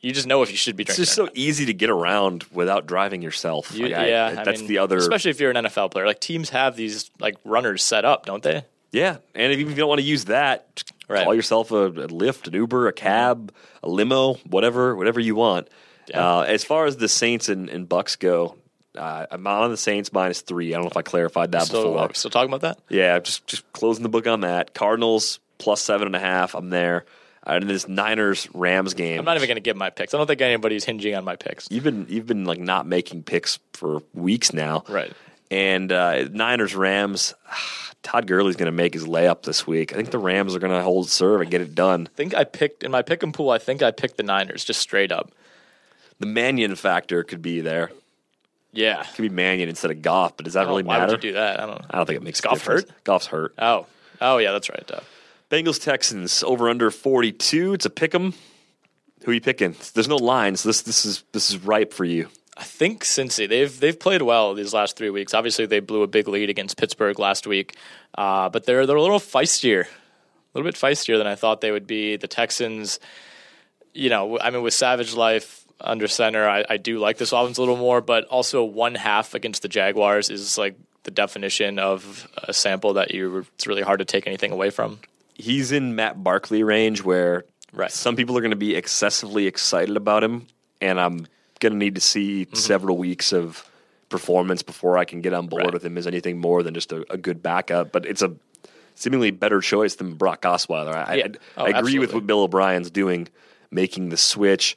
you 0.00 0.12
just 0.12 0.26
know 0.26 0.42
if 0.42 0.50
you 0.50 0.56
should 0.56 0.76
be 0.76 0.84
drinking. 0.84 1.02
It's 1.02 1.14
just 1.14 1.16
so 1.16 1.28
easy 1.34 1.66
to 1.66 1.74
get 1.74 1.90
around 1.90 2.44
without 2.52 2.86
driving 2.86 3.22
yourself. 3.22 3.74
You, 3.74 3.88
like 3.88 4.08
yeah, 4.08 4.36
I, 4.38 4.44
that's 4.44 4.60
mean, 4.60 4.68
the 4.68 4.78
other. 4.78 4.96
Especially 4.96 5.30
if 5.30 5.40
you're 5.40 5.50
an 5.50 5.64
NFL 5.64 5.90
player, 5.90 6.06
like 6.06 6.20
teams 6.20 6.50
have 6.50 6.76
these 6.76 7.10
like 7.18 7.36
runners 7.44 7.82
set 7.82 8.04
up, 8.04 8.26
don't 8.26 8.42
they? 8.42 8.64
Yeah, 8.92 9.18
and 9.34 9.52
if 9.52 9.58
you 9.58 9.72
don't 9.74 9.88
want 9.88 10.00
to 10.00 10.06
use 10.06 10.24
that, 10.24 10.82
right. 11.08 11.24
call 11.24 11.34
yourself 11.34 11.70
a, 11.70 11.86
a 11.86 12.08
Lyft, 12.08 12.48
an 12.48 12.54
Uber, 12.54 12.88
a 12.88 12.92
cab, 12.92 13.52
a 13.82 13.88
limo, 13.88 14.34
whatever, 14.48 14.96
whatever 14.96 15.20
you 15.20 15.34
want. 15.34 15.68
Uh, 16.12 16.40
as 16.40 16.64
far 16.64 16.86
as 16.86 16.96
the 16.96 17.08
Saints 17.08 17.48
and, 17.48 17.68
and 17.68 17.88
Bucks 17.88 18.16
go, 18.16 18.56
Uh, 18.96 19.26
I'm 19.30 19.46
on 19.46 19.70
the 19.70 19.76
Saints 19.76 20.12
minus 20.12 20.40
three. 20.40 20.72
I 20.72 20.76
don't 20.76 20.84
know 20.84 20.90
if 20.90 20.96
I 20.96 21.02
clarified 21.02 21.52
that 21.52 21.62
Still, 21.64 21.92
before. 21.92 22.08
we 22.08 22.14
still 22.14 22.30
talking 22.30 22.50
about 22.52 22.62
that? 22.62 22.78
Yeah, 22.88 23.18
just 23.20 23.46
just 23.46 23.70
closing 23.72 24.02
the 24.02 24.08
book 24.08 24.26
on 24.26 24.40
that. 24.40 24.74
Cardinals 24.74 25.38
plus 25.58 25.80
seven 25.80 26.06
and 26.06 26.16
a 26.16 26.20
half. 26.20 26.54
I'm 26.54 26.70
there. 26.70 27.04
Uh, 27.46 27.52
And 27.52 27.70
this 27.70 27.86
Niners 27.88 28.48
Rams 28.52 28.94
game. 28.94 29.18
I'm 29.20 29.24
not 29.24 29.36
even 29.36 29.46
going 29.46 29.56
to 29.56 29.60
give 29.62 29.76
my 29.76 29.90
picks. 29.90 30.12
I 30.12 30.18
don't 30.18 30.26
think 30.26 30.40
anybody's 30.40 30.84
hinging 30.84 31.14
on 31.14 31.24
my 31.24 31.36
picks. 31.36 31.68
You've 31.70 31.84
been 31.84 32.06
you've 32.08 32.26
been 32.26 32.44
like 32.44 32.58
not 32.58 32.86
making 32.86 33.22
picks 33.22 33.58
for 33.74 34.02
weeks 34.12 34.52
now, 34.52 34.84
Right. 34.88 35.12
And 35.50 35.90
uh, 35.92 36.24
Niners 36.30 36.74
Rams. 36.74 37.34
Todd 38.02 38.26
Gurley's 38.26 38.56
going 38.56 38.64
to 38.66 38.72
make 38.72 38.94
his 38.94 39.04
layup 39.04 39.42
this 39.42 39.66
week. 39.66 39.92
I 39.92 39.96
think 39.96 40.10
the 40.10 40.18
Rams 40.18 40.56
are 40.56 40.58
going 40.58 40.72
to 40.72 40.82
hold 40.82 41.10
serve 41.10 41.42
and 41.42 41.50
get 41.50 41.60
it 41.60 41.74
done. 41.74 42.08
I 42.10 42.16
think 42.16 42.34
I 42.34 42.44
picked 42.44 42.82
in 42.82 42.90
my 42.90 43.02
pick 43.02 43.22
and 43.22 43.34
pool. 43.34 43.50
I 43.50 43.58
think 43.58 43.82
I 43.82 43.90
picked 43.90 44.16
the 44.16 44.22
Niners 44.22 44.64
just 44.64 44.80
straight 44.80 45.12
up. 45.12 45.30
The 46.18 46.24
Mannion 46.24 46.74
factor 46.76 47.22
could 47.24 47.42
be 47.42 47.60
there. 47.60 47.90
Yeah. 48.72 49.00
It 49.00 49.06
could 49.14 49.22
be 49.22 49.28
Mannion 49.28 49.68
instead 49.68 49.90
of 49.90 50.02
Goff, 50.02 50.36
but 50.36 50.44
does 50.44 50.54
that 50.54 50.66
Oh, 50.66 50.70
really 50.70 50.82
why 50.84 50.98
matter? 50.98 51.12
would 51.12 51.24
you 51.24 51.30
do 51.30 51.34
that? 51.34 51.60
I 51.60 51.66
don't. 51.66 51.82
I 51.90 51.96
don't 51.96 52.06
think 52.06 52.16
it 52.18 52.22
makes 52.22 52.40
Goff 52.40 52.64
hurt? 52.64 52.88
Goff's 53.04 53.26
hurt. 53.26 53.54
Oh. 53.58 53.86
Oh 54.20 54.38
yeah, 54.38 54.52
that's 54.52 54.68
right. 54.68 54.90
Uh, 54.92 55.00
Bengals 55.50 55.82
Texans 55.82 56.42
over 56.44 56.68
under 56.68 56.90
42. 56.90 57.74
It's 57.74 57.86
a 57.86 57.90
pick 57.90 58.14
'em. 58.14 58.34
Who 59.24 59.30
are 59.32 59.34
you 59.34 59.40
picking? 59.40 59.74
There's 59.94 60.08
no 60.08 60.16
lines. 60.16 60.62
This 60.62 60.82
this 60.82 61.04
is 61.04 61.24
this 61.32 61.50
is 61.50 61.58
ripe 61.58 61.92
for 61.92 62.04
you. 62.04 62.28
I 62.56 62.62
think 62.62 63.04
Cincy 63.04 63.48
they've 63.48 63.80
they've 63.80 63.98
played 63.98 64.22
well 64.22 64.54
these 64.54 64.72
last 64.74 64.96
three 64.96 65.10
weeks. 65.10 65.34
Obviously, 65.34 65.66
they 65.66 65.80
blew 65.80 66.02
a 66.02 66.06
big 66.06 66.28
lead 66.28 66.48
against 66.50 66.76
Pittsburgh 66.76 67.18
last 67.18 67.46
week, 67.46 67.76
uh, 68.16 68.48
but 68.50 68.64
they're 68.66 68.86
they're 68.86 68.96
a 68.96 69.02
little 69.02 69.18
feistier, 69.18 69.84
a 69.84 69.88
little 70.54 70.68
bit 70.70 70.74
feistier 70.78 71.18
than 71.18 71.26
I 71.26 71.34
thought 71.34 71.60
they 71.62 71.70
would 71.70 71.86
be. 71.86 72.16
The 72.16 72.28
Texans, 72.28 73.00
you 73.94 74.10
know, 74.10 74.38
I 74.38 74.50
mean, 74.50 74.62
with 74.62 74.74
Savage 74.74 75.14
Life 75.14 75.59
under 75.80 76.08
center, 76.08 76.48
I, 76.48 76.64
I 76.68 76.76
do 76.76 76.98
like 76.98 77.18
this 77.18 77.32
offense 77.32 77.58
a 77.58 77.62
little 77.62 77.76
more, 77.76 78.00
but 78.00 78.24
also 78.26 78.64
one 78.64 78.94
half 78.94 79.34
against 79.34 79.62
the 79.62 79.68
Jaguars 79.68 80.30
is 80.30 80.56
like 80.58 80.76
the 81.04 81.10
definition 81.10 81.78
of 81.78 82.28
a 82.44 82.52
sample 82.52 82.94
that 82.94 83.12
you 83.12 83.46
it's 83.54 83.66
really 83.66 83.82
hard 83.82 83.98
to 84.00 84.04
take 84.04 84.26
anything 84.26 84.52
away 84.52 84.70
from. 84.70 84.98
He's 85.34 85.72
in 85.72 85.94
Matt 85.96 86.22
Barkley 86.22 86.62
range 86.62 87.02
where 87.02 87.44
Right. 87.72 87.90
some 87.90 88.16
people 88.16 88.36
are 88.36 88.40
going 88.40 88.50
to 88.50 88.56
be 88.56 88.74
excessively 88.74 89.46
excited 89.46 89.96
about 89.96 90.24
him, 90.24 90.46
and 90.80 91.00
I'm 91.00 91.26
going 91.60 91.72
to 91.72 91.78
need 91.78 91.94
to 91.94 92.00
see 92.00 92.44
Mm-hmm. 92.46 92.56
several 92.56 92.96
weeks 92.98 93.32
of 93.32 93.64
performance 94.08 94.62
before 94.62 94.98
I 94.98 95.04
can 95.04 95.20
get 95.20 95.32
on 95.32 95.46
board 95.46 95.64
Right. 95.66 95.72
with 95.72 95.84
him 95.84 95.96
as 95.96 96.06
anything 96.06 96.38
more 96.38 96.62
than 96.64 96.74
just 96.74 96.90
a, 96.92 97.06
a 97.12 97.16
good 97.16 97.42
backup. 97.42 97.92
But 97.92 98.06
it's 98.06 98.22
a 98.22 98.32
seemingly 98.96 99.30
better 99.30 99.60
choice 99.60 99.94
than 99.94 100.14
Brock 100.14 100.42
Osweiler. 100.42 100.94
I, 101.08 101.14
Yeah. 101.14 101.26
I, 101.56 101.60
Oh, 101.60 101.64
I 101.66 101.78
agree 101.78 101.98
with 102.00 102.12
what 102.12 102.26
Bill 102.26 102.40
O'Brien's 102.40 102.90
doing, 102.90 103.28
making 103.70 104.08
the 104.10 104.16
switch. 104.16 104.76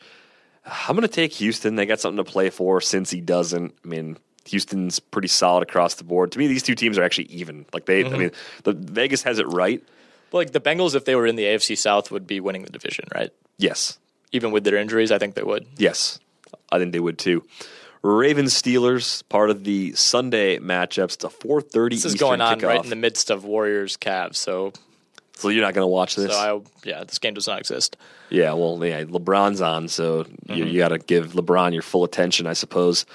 I'm 0.65 0.95
going 0.95 1.01
to 1.07 1.13
take 1.13 1.33
Houston. 1.33 1.75
They 1.75 1.85
got 1.85 1.99
something 1.99 2.23
to 2.23 2.29
play 2.29 2.49
for 2.49 2.79
since 2.81 3.09
he 3.11 3.19
doesn't. 3.21 3.73
I 3.83 3.87
mean, 3.87 4.17
Houston's 4.45 4.99
pretty 4.99 5.27
solid 5.27 5.63
across 5.63 5.95
the 5.95 6.03
board. 6.03 6.31
To 6.33 6.39
me, 6.39 6.47
these 6.47 6.63
two 6.63 6.75
teams 6.75 6.97
are 6.97 7.03
actually 7.03 7.25
even. 7.25 7.65
Like 7.73 7.85
they, 7.85 8.03
Mm-hmm. 8.03 8.15
I 8.15 8.17
mean, 8.17 8.31
the 8.63 8.73
Vegas 8.73 9.23
has 9.23 9.39
it 9.39 9.47
right. 9.47 9.83
But 10.31 10.37
like 10.37 10.51
the 10.51 10.61
Bengals, 10.61 10.95
if 10.95 11.05
they 11.05 11.15
were 11.15 11.27
in 11.27 11.35
the 11.35 11.43
AFC 11.43 11.77
South, 11.77 12.11
would 12.11 12.25
be 12.25 12.39
winning 12.39 12.63
the 12.63 12.71
division, 12.71 13.05
right? 13.13 13.29
Yes, 13.57 13.99
Even 14.31 14.51
with 14.51 14.63
their 14.63 14.77
injuries, 14.77 15.11
I 15.11 15.19
think 15.19 15.35
they 15.35 15.43
would. 15.43 15.65
yes, 15.77 16.19
I 16.71 16.79
think 16.79 16.91
they 16.91 16.99
would 16.99 17.17
too. 17.19 17.43
Ravens 18.01 18.53
Steelers, 18.59 19.23
part 19.29 19.49
of 19.49 19.63
the 19.63 19.93
Sunday 19.93 20.57
matchups. 20.57 21.13
It's 21.15 21.23
a 21.23 21.29
4:30 21.29 21.89
This 21.91 22.05
is 22.05 22.15
Eastern 22.15 22.27
going 22.27 22.41
on 22.41 22.59
kickoff. 22.59 22.67
right 22.67 22.83
in 22.83 22.89
the 22.89 22.95
midst 22.97 23.29
of 23.29 23.45
Warriors 23.45 23.95
Cavs, 23.95 24.35
so 24.37 24.73
so 25.43 25.49
you're 25.49 25.61
not 25.63 25.73
going 25.75 25.83
to 25.83 25.87
watch 25.87 26.15
this. 26.15 26.31
so 26.31 26.63
I 26.85 26.87
yeah, 26.87 27.03
this 27.03 27.19
game 27.19 27.33
does 27.35 27.47
not 27.47 27.59
exist. 27.59 27.95
Yeah, 28.29 28.53
well, 28.53 28.83
yeah, 28.83 29.03
LeBron's 29.03 29.61
on, 29.61 29.87
so 29.87 30.23
Mm-hmm. 30.23 30.53
you, 30.53 30.65
you 30.65 30.77
got 30.79 30.89
to 30.89 30.97
give 30.97 31.33
LeBron 31.33 31.73
your 31.73 31.81
full 31.83 32.03
attention, 32.03 32.47
I 32.47 32.53
suppose. 32.53 33.05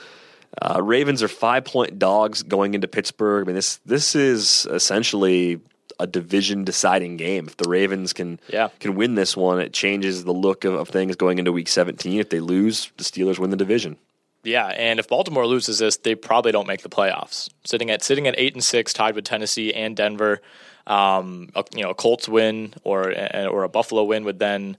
Uh, 0.63 0.81
Ravens 0.83 1.23
are 1.23 1.29
five 1.29 1.65
point 1.65 1.99
dogs 1.99 2.43
going 2.43 2.75
into 2.75 2.89
Pittsburgh. 2.89 3.45
I 3.45 3.47
mean, 3.49 3.55
this 3.57 3.77
this 3.85 4.15
is 4.15 4.67
essentially 4.71 5.61
a 6.01 6.07
division 6.07 6.65
deciding 6.65 7.17
game. 7.17 7.47
If 7.49 7.57
the 7.57 7.69
Ravens 7.69 8.13
can 8.13 8.39
Yeah. 8.49 8.69
can 8.81 8.95
win 8.95 9.15
this 9.17 9.37
one, 9.37 9.61
it 9.61 9.73
changes 9.73 10.25
the 10.25 10.33
look 10.33 10.65
of, 10.65 10.75
of 10.75 10.89
things 10.89 11.17
going 11.17 11.39
into 11.39 11.53
Week 11.53 11.69
17. 11.69 12.21
If 12.21 12.31
they 12.31 12.41
lose, 12.41 12.91
the 12.97 13.05
Steelers 13.05 13.39
win 13.39 13.51
the 13.51 13.57
division. 13.57 13.97
Yeah, 14.45 14.67
and 14.69 14.99
if 15.01 15.09
Baltimore 15.09 15.47
loses 15.47 15.81
this, 15.81 15.97
they 15.97 16.15
probably 16.15 16.53
don't 16.53 16.69
make 16.69 16.83
the 16.83 16.89
playoffs. 16.89 17.51
Sitting 17.65 17.91
at 17.91 18.03
sitting 18.03 18.27
at 18.29 18.35
eight 18.39 18.55
and 18.55 18.63
six, 18.65 18.93
tied 18.93 19.17
with 19.17 19.25
Tennessee 19.25 19.75
and 19.75 19.97
Denver. 19.97 20.41
Um, 20.89 21.51
a, 21.55 21.65
you 21.75 21.83
know, 21.83 21.91
a 21.91 21.95
Colts 21.95 22.29
win 22.29 22.75
or 22.83 23.13
or 23.13 23.63
a 23.63 23.69
Buffalo 23.69 24.05
win 24.05 24.25
would 24.25 24.39
then, 24.39 24.77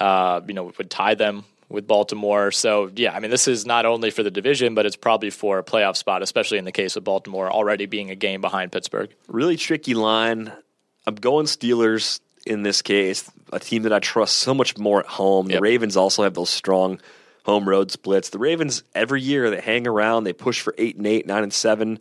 uh, 0.00 0.40
you 0.48 0.54
know, 0.54 0.72
would 0.76 0.90
tie 0.90 1.14
them 1.14 1.44
with 1.68 1.86
Baltimore. 1.86 2.50
So 2.50 2.90
yeah, 2.96 3.14
I 3.14 3.20
mean, 3.20 3.30
this 3.30 3.46
is 3.46 3.64
not 3.64 3.86
only 3.86 4.10
for 4.10 4.22
the 4.22 4.30
division, 4.30 4.74
but 4.74 4.86
it's 4.86 4.96
probably 4.96 5.30
for 5.30 5.58
a 5.58 5.62
playoff 5.62 5.96
spot, 5.96 6.22
especially 6.22 6.58
in 6.58 6.64
the 6.64 6.72
case 6.72 6.96
of 6.96 7.04
Baltimore 7.04 7.50
already 7.50 7.86
being 7.86 8.10
a 8.10 8.16
game 8.16 8.40
behind 8.40 8.72
Pittsburgh. 8.72 9.10
Really 9.28 9.56
tricky 9.56 9.94
line. 9.94 10.50
I'm 11.06 11.14
going 11.14 11.46
Steelers 11.46 12.20
in 12.46 12.62
this 12.62 12.82
case, 12.82 13.30
a 13.52 13.60
team 13.60 13.82
that 13.82 13.92
I 13.92 13.98
trust 13.98 14.38
so 14.38 14.54
much 14.54 14.78
more 14.78 15.00
at 15.00 15.06
home. 15.06 15.46
The 15.46 15.54
Yep. 15.54 15.62
Ravens 15.62 15.96
also 15.96 16.22
have 16.22 16.34
those 16.34 16.50
strong 16.50 17.00
home 17.44 17.68
road 17.68 17.90
splits. 17.90 18.30
The 18.30 18.38
Ravens 18.38 18.82
every 18.94 19.20
year 19.20 19.50
they 19.50 19.60
hang 19.60 19.86
around, 19.86 20.24
they 20.24 20.32
push 20.32 20.60
for 20.60 20.74
eight 20.78 20.96
and 20.96 21.06
eight, 21.06 21.26
nine 21.26 21.42
and 21.42 21.52
seven, 21.52 21.98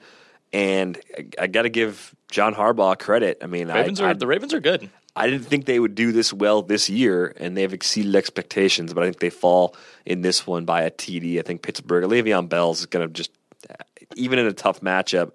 and 0.54 1.00
I, 1.18 1.44
I 1.44 1.48
got 1.48 1.64
to 1.64 1.70
give 1.70 2.16
John 2.32 2.54
Harbaugh 2.54 2.98
credit. 2.98 3.40
I 3.42 3.48
mean, 3.48 3.70
Ravens 3.70 4.00
I, 4.00 4.06
are 4.06 4.10
I, 4.10 4.14
the 4.14 4.28
Ravens 4.28 4.54
are 4.54 4.60
good. 4.60 4.90
I 5.16 5.28
didn't 5.30 5.48
think 5.48 5.66
they 5.66 5.80
would 5.80 5.96
do 5.96 6.12
this 6.12 6.32
well 6.32 6.62
this 6.62 6.90
year, 6.90 7.34
and 7.38 7.58
they've 7.58 7.74
exceeded 7.74 8.16
expectations. 8.16 8.94
But 8.94 9.04
I 9.04 9.08
think 9.08 9.20
they 9.20 9.30
fall 9.30 9.76
in 10.06 10.22
this 10.22 10.46
one 10.46 10.66
by 10.66 10.84
a 10.84 10.92
TD. 10.92 11.40
I 11.40 11.42
think 11.42 11.62
Pittsburgh, 11.62 12.04
Le'Veon 12.06 12.48
Bell's 12.48 12.82
is 12.82 12.86
going 12.86 13.08
to 13.08 13.14
just, 13.14 13.32
even 14.16 14.40
in 14.40 14.46
a 14.46 14.54
tough 14.54 14.82
matchup, 14.82 15.32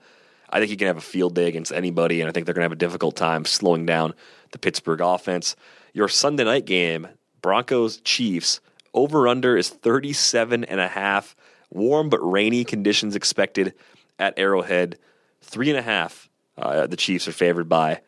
I 0.48 0.58
think 0.58 0.70
he 0.70 0.76
can 0.76 0.86
have 0.86 0.96
a 0.96 1.02
field 1.02 1.34
day 1.34 1.48
against 1.48 1.72
anybody, 1.72 2.20
and 2.20 2.28
I 2.28 2.32
think 2.32 2.46
they're 2.46 2.54
going 2.54 2.62
to 2.62 2.66
have 2.66 2.72
a 2.72 2.76
difficult 2.76 3.16
time 3.16 3.44
slowing 3.44 3.86
down 3.86 4.14
the 4.52 4.58
Pittsburgh 4.58 5.00
offense. 5.00 5.56
Your 5.92 6.08
Sunday 6.08 6.44
night 6.44 6.64
game, 6.64 7.08
Broncos 7.42 8.00
Chiefs, 8.00 8.60
over 8.94 9.26
under 9.26 9.56
is 9.56 9.68
37 9.68 10.64
and 10.64 10.80
a 10.80 10.88
half. 10.88 11.34
Warm 11.70 12.08
but 12.08 12.20
rainy 12.20 12.64
conditions 12.64 13.16
expected 13.16 13.74
at 14.18 14.38
Arrowhead. 14.38 14.96
Three 15.42 15.70
and 15.70 15.78
a 15.78 15.82
half. 15.82 16.30
Uh, 16.56 16.86
the 16.86 16.96
Chiefs 16.96 17.26
are 17.28 17.32
favored 17.32 17.68
by. 17.68 18.00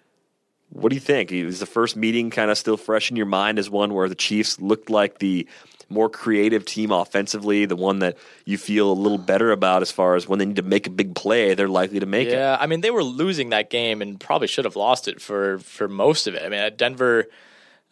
What 0.71 0.91
do 0.91 0.97
you 0.97 1.01
think? 1.01 1.33
Is 1.33 1.61
the 1.61 1.67
first 1.67 1.97
meeting 1.97 2.31
kind 2.31 2.51
of 2.51 2.59
still 2.59 2.77
fresh 2.77 3.11
in 3.11 3.17
your 3.17 3.27
mind 3.27 3.59
as 3.59 3.71
one 3.71 3.95
where 3.95 4.09
the 4.09 4.15
Chiefs 4.15 4.61
looked 4.61 4.91
like 4.91 5.19
the 5.19 5.49
more 5.89 6.09
creative 6.09 6.65
team 6.65 6.91
offensively, 6.91 7.65
the 7.65 7.77
one 7.77 8.01
that 8.01 8.17
you 8.45 8.59
feel 8.59 8.91
a 8.91 8.93
little 8.93 9.19
better 9.19 9.53
about 9.53 9.83
as 9.83 9.93
far 9.93 10.17
as 10.17 10.29
when 10.29 10.39
they 10.39 10.45
need 10.45 10.57
to 10.57 10.63
make 10.63 10.87
a 10.87 10.91
big 10.91 11.15
play, 11.15 11.55
they're 11.55 11.69
likely 11.69 12.01
to 12.01 12.07
make 12.07 12.29
it? 12.29 12.33
Yeah, 12.33 12.57
I 12.59 12.67
mean 12.67 12.81
they 12.81 12.91
were 12.91 13.05
losing 13.05 13.51
that 13.51 13.71
game 13.71 14.03
and 14.03 14.19
probably 14.19 14.49
should 14.49 14.65
have 14.65 14.77
lost 14.77 15.07
it 15.09 15.21
for 15.21 15.59
for 15.61 15.89
most 15.89 16.27
of 16.27 16.35
it. 16.35 16.43
I 16.45 16.49
mean 16.49 16.73
Denver, 16.77 17.27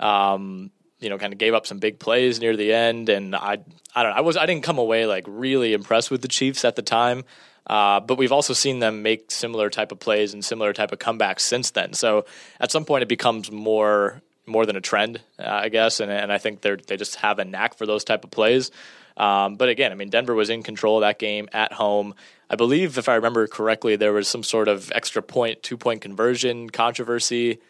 um, 0.00 0.70
you 0.98 1.08
know, 1.08 1.18
kind 1.18 1.32
of 1.32 1.38
gave 1.38 1.54
up 1.54 1.66
some 1.66 1.78
big 1.78 1.98
plays 1.98 2.40
near 2.40 2.56
the 2.56 2.72
end, 2.72 3.08
and 3.08 3.36
I 3.36 3.58
I 3.94 4.02
don't 4.02 4.12
I 4.12 4.22
was 4.22 4.36
I 4.36 4.46
didn't 4.46 4.64
come 4.64 4.78
away 4.78 5.06
like 5.06 5.24
really 5.28 5.72
impressed 5.72 6.10
with 6.10 6.22
the 6.22 6.28
Chiefs 6.28 6.64
at 6.64 6.76
the 6.76 6.82
time. 6.82 7.24
Uh, 7.66 8.00
but 8.00 8.18
we've 8.18 8.32
also 8.32 8.52
seen 8.52 8.78
them 8.78 9.02
make 9.02 9.30
similar 9.30 9.70
type 9.70 9.90
of 9.90 9.98
plays 9.98 10.34
and 10.34 10.44
similar 10.44 10.72
type 10.72 10.92
of 10.92 10.98
comebacks 10.98 11.40
since 11.40 11.70
then. 11.70 11.94
So 11.94 12.26
at 12.60 12.70
some 12.70 12.84
point, 12.84 13.02
it 13.02 13.08
becomes 13.08 13.50
more 13.50 14.22
more 14.46 14.66
than 14.66 14.76
a 14.76 14.80
trend, 14.80 15.20
uh, 15.38 15.44
I 15.48 15.70
guess. 15.70 16.00
And, 16.00 16.12
and 16.12 16.30
I 16.30 16.38
think 16.38 16.60
they 16.60 16.76
they 16.76 16.96
just 16.96 17.16
have 17.16 17.38
a 17.38 17.44
knack 17.44 17.74
for 17.74 17.86
those 17.86 18.04
type 18.04 18.24
of 18.24 18.30
plays. 18.30 18.70
Um, 19.16 19.56
but 19.56 19.68
again, 19.68 19.92
I 19.92 19.94
mean, 19.94 20.10
Denver 20.10 20.34
was 20.34 20.50
in 20.50 20.62
control 20.62 20.98
of 20.98 21.02
that 21.02 21.18
game 21.18 21.48
at 21.52 21.72
home. 21.72 22.14
I 22.50 22.56
believe, 22.56 22.98
if 22.98 23.08
I 23.08 23.14
remember 23.14 23.46
correctly, 23.46 23.96
there 23.96 24.12
was 24.12 24.28
some 24.28 24.42
sort 24.42 24.68
of 24.68 24.92
extra 24.92 25.22
point, 25.22 25.62
two 25.62 25.76
point 25.76 26.02
conversion 26.02 26.68
controversy 26.68 27.60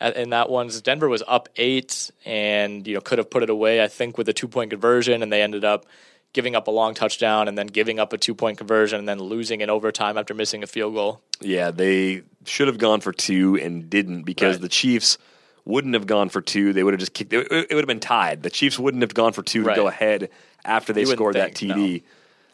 in 0.00 0.30
that 0.30 0.50
one. 0.50 0.68
Denver 0.82 1.08
was 1.08 1.22
up 1.26 1.48
eight 1.56 2.10
and 2.24 2.86
you 2.86 2.94
know 2.94 3.00
could 3.00 3.18
have 3.18 3.30
put 3.30 3.42
it 3.42 3.50
away. 3.50 3.82
I 3.82 3.88
think 3.88 4.18
with 4.18 4.28
a 4.28 4.32
two 4.32 4.48
point 4.48 4.70
conversion, 4.70 5.22
and 5.22 5.32
they 5.32 5.42
ended 5.42 5.64
up 5.64 5.86
giving 6.32 6.54
up 6.54 6.66
a 6.68 6.70
long 6.70 6.94
touchdown 6.94 7.48
and 7.48 7.58
then 7.58 7.66
giving 7.66 7.98
up 7.98 8.12
a 8.12 8.18
two 8.18 8.34
point 8.34 8.58
conversion 8.58 8.98
and 8.98 9.08
then 9.08 9.18
losing 9.18 9.60
in 9.60 9.70
overtime 9.70 10.16
after 10.16 10.34
missing 10.34 10.62
a 10.62 10.66
field 10.66 10.94
goal. 10.94 11.20
Yeah, 11.40 11.70
they 11.70 12.22
should 12.44 12.68
have 12.68 12.78
gone 12.78 13.00
for 13.00 13.12
two 13.12 13.56
and 13.56 13.88
didn't 13.90 14.22
because 14.22 14.54
Right. 14.56 14.62
the 14.62 14.68
Chiefs 14.68 15.18
wouldn't 15.64 15.94
have 15.94 16.06
gone 16.06 16.28
for 16.28 16.40
two. 16.40 16.72
They 16.72 16.82
would 16.82 16.94
have 16.94 17.00
just 17.00 17.12
kicked. 17.14 17.32
It, 17.32 17.46
it 17.50 17.68
would 17.74 17.78
have 17.82 17.86
been 17.86 18.00
tied. 18.00 18.42
The 18.42 18.50
Chiefs 18.50 18.78
wouldn't 18.78 19.02
have 19.02 19.14
gone 19.14 19.32
for 19.32 19.42
two 19.42 19.62
Right. 19.62 19.74
to 19.74 19.80
go 19.80 19.88
ahead 19.88 20.30
after 20.64 20.92
they 20.92 21.00
You 21.00 21.06
scored 21.06 21.34
that 21.34 21.56
think, 21.56 21.72
TD. 21.72 22.02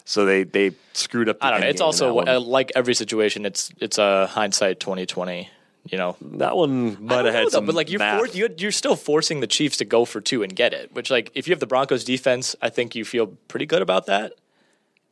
So 0.05 0.25
they 0.25 0.43
they 0.43 0.71
screwed 0.93 1.27
up. 1.29 1.39
The 1.39 1.45
I 1.45 1.51
don't 1.51 1.61
know. 1.61 1.67
It's 1.67 1.81
also 1.81 2.19
uh, 2.19 2.39
like 2.39 2.71
every 2.75 2.93
situation. 2.95 3.45
It's 3.45 3.71
it's 3.79 3.97
a 3.97 4.27
hindsight 4.27 4.79
twenty 4.79 5.05
twenty. 5.05 5.49
You 5.89 5.97
know, 5.97 6.17
that 6.21 6.55
one 6.55 7.03
might 7.03 7.15
have 7.15 7.25
know, 7.25 7.31
had 7.31 7.45
though, 7.45 7.49
some. 7.49 7.65
but 7.65 7.75
like 7.75 7.89
you're, 7.89 7.99
math. 7.99 8.19
for, 8.19 8.37
you're 8.37 8.49
you're 8.57 8.71
still 8.71 8.95
forcing 8.95 9.39
the 9.39 9.47
Chiefs 9.47 9.77
to 9.77 9.85
go 9.85 10.05
for 10.05 10.21
two 10.21 10.43
and 10.43 10.55
get 10.55 10.73
it. 10.73 10.93
Which 10.93 11.09
like 11.09 11.31
if 11.33 11.47
you 11.47 11.53
have 11.53 11.59
the 11.59 11.67
Broncos 11.67 12.03
defense, 12.03 12.55
I 12.61 12.69
think 12.69 12.95
you 12.95 13.05
feel 13.05 13.27
pretty 13.47 13.65
good 13.65 13.81
about 13.81 14.07
that. 14.07 14.33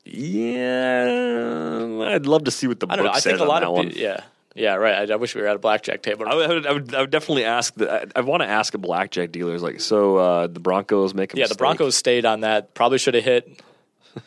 Yeah, 0.03 2.05
I'd 2.07 2.25
love 2.25 2.43
to 2.43 2.51
see 2.51 2.67
what 2.67 2.79
the 2.79 2.87
I 2.89 2.95
don't 2.95 3.05
book 3.05 3.13
know. 3.13 3.17
I 3.17 3.21
think 3.21 3.39
a 3.39 3.41
on 3.41 3.47
lot 3.47 3.61
that 3.61 3.67
of 3.67 3.73
one. 3.73 3.91
yeah 3.91 4.21
yeah 4.55 4.75
right. 4.75 5.09
I, 5.09 5.13
I 5.13 5.17
wish 5.17 5.35
we 5.35 5.41
were 5.41 5.47
at 5.47 5.55
a 5.55 5.59
blackjack 5.59 6.01
table. 6.01 6.25
I 6.27 6.35
would, 6.35 6.65
I 6.65 6.73
would, 6.73 6.95
I 6.95 7.01
would, 7.01 7.11
definitely 7.11 7.45
ask. 7.45 7.75
The, 7.75 7.91
I, 7.91 8.05
I 8.15 8.21
want 8.21 8.41
to 8.41 8.47
ask 8.47 8.73
a 8.73 8.77
blackjack 8.77 9.31
dealer. 9.31 9.59
Like, 9.59 9.81
so 9.81 10.17
uh, 10.17 10.47
the 10.47 10.59
Broncos 10.59 11.13
make 11.13 11.33
a 11.33 11.37
yeah, 11.37 11.47
the? 11.47 11.55
Broncos 11.55 11.95
stayed 11.95 12.25
on 12.25 12.41
that. 12.41 12.73
Probably 12.73 12.97
should 12.97 13.15
have 13.15 13.23
hit. 13.23 13.61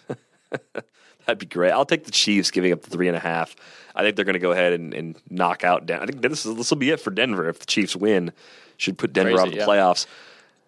That'd 1.28 1.38
be 1.38 1.44
great. 1.44 1.72
I'll 1.72 1.84
take 1.84 2.04
the 2.04 2.10
Chiefs 2.10 2.50
giving 2.50 2.72
up 2.72 2.80
the 2.80 2.88
three 2.88 3.06
and 3.06 3.14
a 3.14 3.20
half. 3.20 3.54
I 3.94 4.02
think 4.02 4.16
they're 4.16 4.24
going 4.24 4.32
to 4.32 4.38
go 4.38 4.52
ahead 4.52 4.72
and, 4.72 4.94
and 4.94 5.14
knock 5.28 5.62
out. 5.62 5.84
Den- 5.84 6.00
I 6.00 6.06
think 6.06 6.22
this 6.22 6.46
is, 6.46 6.56
this 6.56 6.70
will 6.70 6.78
be 6.78 6.88
it 6.88 7.00
for 7.00 7.10
Denver 7.10 7.50
if 7.50 7.58
the 7.58 7.66
Chiefs 7.66 7.94
win. 7.94 8.32
Should 8.78 8.96
put 8.96 9.12
Denver 9.12 9.32
Crazy, 9.32 9.42
out 9.42 9.48
of 9.48 9.52
the 9.52 9.58
yeah. 9.58 9.66
playoffs. 9.66 10.06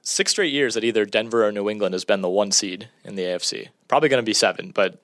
Six 0.02 0.32
straight 0.32 0.52
years 0.52 0.74
that 0.74 0.84
either 0.84 1.06
Denver 1.06 1.46
or 1.46 1.50
New 1.50 1.70
England 1.70 1.94
has 1.94 2.04
been 2.04 2.20
the 2.20 2.28
one 2.28 2.52
seed 2.52 2.90
in 3.04 3.14
the 3.14 3.22
AFC. 3.22 3.68
Probably 3.88 4.10
going 4.10 4.22
to 4.22 4.26
be 4.26 4.34
seven, 4.34 4.70
but 4.70 5.00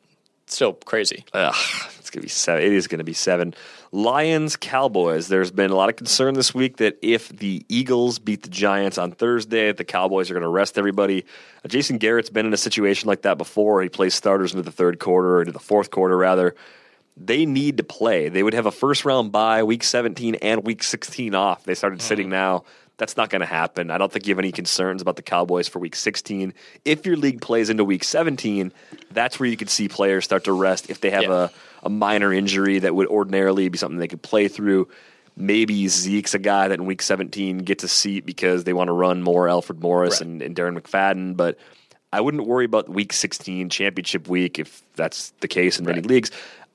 still 0.46 0.74
crazy. 0.74 1.24
Ugh, 1.32 1.54
it's 1.98 2.10
gonna 2.10 2.22
be 2.22 2.28
seven. 2.28 2.62
It 2.62 2.72
is 2.72 2.86
gonna 2.86 3.04
be 3.04 3.12
seven. 3.12 3.54
Lions 3.96 4.56
Cowboys. 4.56 5.28
There's 5.28 5.50
been 5.50 5.70
a 5.70 5.74
lot 5.74 5.88
of 5.88 5.96
concern 5.96 6.34
this 6.34 6.54
week 6.54 6.76
that 6.76 6.98
if 7.00 7.30
the 7.30 7.64
Eagles 7.70 8.18
beat 8.18 8.42
the 8.42 8.50
Giants 8.50 8.98
on 8.98 9.10
Thursday, 9.10 9.72
the 9.72 9.84
Cowboys 9.84 10.30
are 10.30 10.34
going 10.34 10.42
to 10.42 10.50
rest 10.50 10.76
everybody. 10.76 11.24
Uh, 11.64 11.68
Jason 11.68 11.96
Garrett's 11.96 12.28
been 12.28 12.44
in 12.44 12.52
a 12.52 12.58
situation 12.58 13.06
like 13.08 13.22
that 13.22 13.38
before. 13.38 13.82
He 13.82 13.88
plays 13.88 14.12
starters 14.14 14.52
into 14.52 14.62
the 14.62 14.70
third 14.70 14.98
quarter 14.98 15.36
or 15.36 15.40
into 15.40 15.52
the 15.52 15.58
fourth 15.58 15.90
quarter 15.90 16.14
rather. 16.14 16.54
They 17.16 17.46
need 17.46 17.78
to 17.78 17.84
play. 17.84 18.28
They 18.28 18.42
would 18.42 18.52
have 18.52 18.66
a 18.66 18.70
first 18.70 19.06
round 19.06 19.32
bye, 19.32 19.62
week 19.62 19.82
17 19.82 20.34
and 20.36 20.62
week 20.62 20.82
16 20.82 21.34
off. 21.34 21.64
They 21.64 21.74
started 21.74 22.02
sitting 22.02 22.28
now. 22.28 22.64
That's 22.98 23.16
not 23.16 23.30
going 23.30 23.40
to 23.40 23.46
happen. 23.46 23.90
I 23.90 23.96
don't 23.96 24.12
think 24.12 24.26
you 24.26 24.32
have 24.34 24.38
any 24.38 24.52
concerns 24.52 25.00
about 25.00 25.16
the 25.16 25.22
Cowboys 25.22 25.68
for 25.68 25.78
week 25.78 25.96
16. 25.96 26.52
If 26.84 27.06
your 27.06 27.16
league 27.16 27.40
plays 27.40 27.70
into 27.70 27.82
week 27.84 28.04
17, 28.04 28.72
that's 29.10 29.40
where 29.40 29.48
you 29.48 29.56
could 29.56 29.70
see 29.70 29.88
players 29.88 30.24
start 30.24 30.44
to 30.44 30.52
rest 30.52 30.90
if 30.90 31.00
they 31.00 31.10
have 31.10 31.22
Yeah. 31.24 31.44
a, 31.44 31.50
a 31.86 31.90
minor 31.90 32.32
injury 32.32 32.80
that 32.80 32.94
would 32.94 33.06
ordinarily 33.08 33.68
be 33.68 33.78
something 33.78 33.98
they 33.98 34.08
could 34.08 34.22
play 34.22 34.48
through. 34.48 34.88
Maybe 35.36 35.86
Zeke's 35.88 36.34
a 36.34 36.38
guy 36.38 36.68
that 36.68 36.74
in 36.80 36.86
week 36.86 37.02
17 37.02 37.58
gets 37.58 37.84
a 37.84 37.88
seat 37.88 38.24
because 38.26 38.64
they 38.64 38.72
want 38.72 38.88
to 38.88 38.92
run 38.92 39.22
more 39.22 39.48
Alfred 39.48 39.80
Morris 39.80 40.20
Right. 40.20 40.28
and, 40.28 40.42
and 40.42 40.56
Darren 40.56 40.78
McFadden. 40.78 41.36
But 41.36 41.58
I 42.12 42.20
wouldn't 42.20 42.46
worry 42.46 42.64
about 42.64 42.88
week 42.88 43.12
16 43.12 43.68
championship 43.68 44.28
week 44.28 44.58
if 44.58 44.82
that's 44.96 45.32
the 45.40 45.48
case 45.48 45.78
in 45.78 45.84
many 45.84 45.98
Right. 46.00 46.06
leagues. 46.06 46.30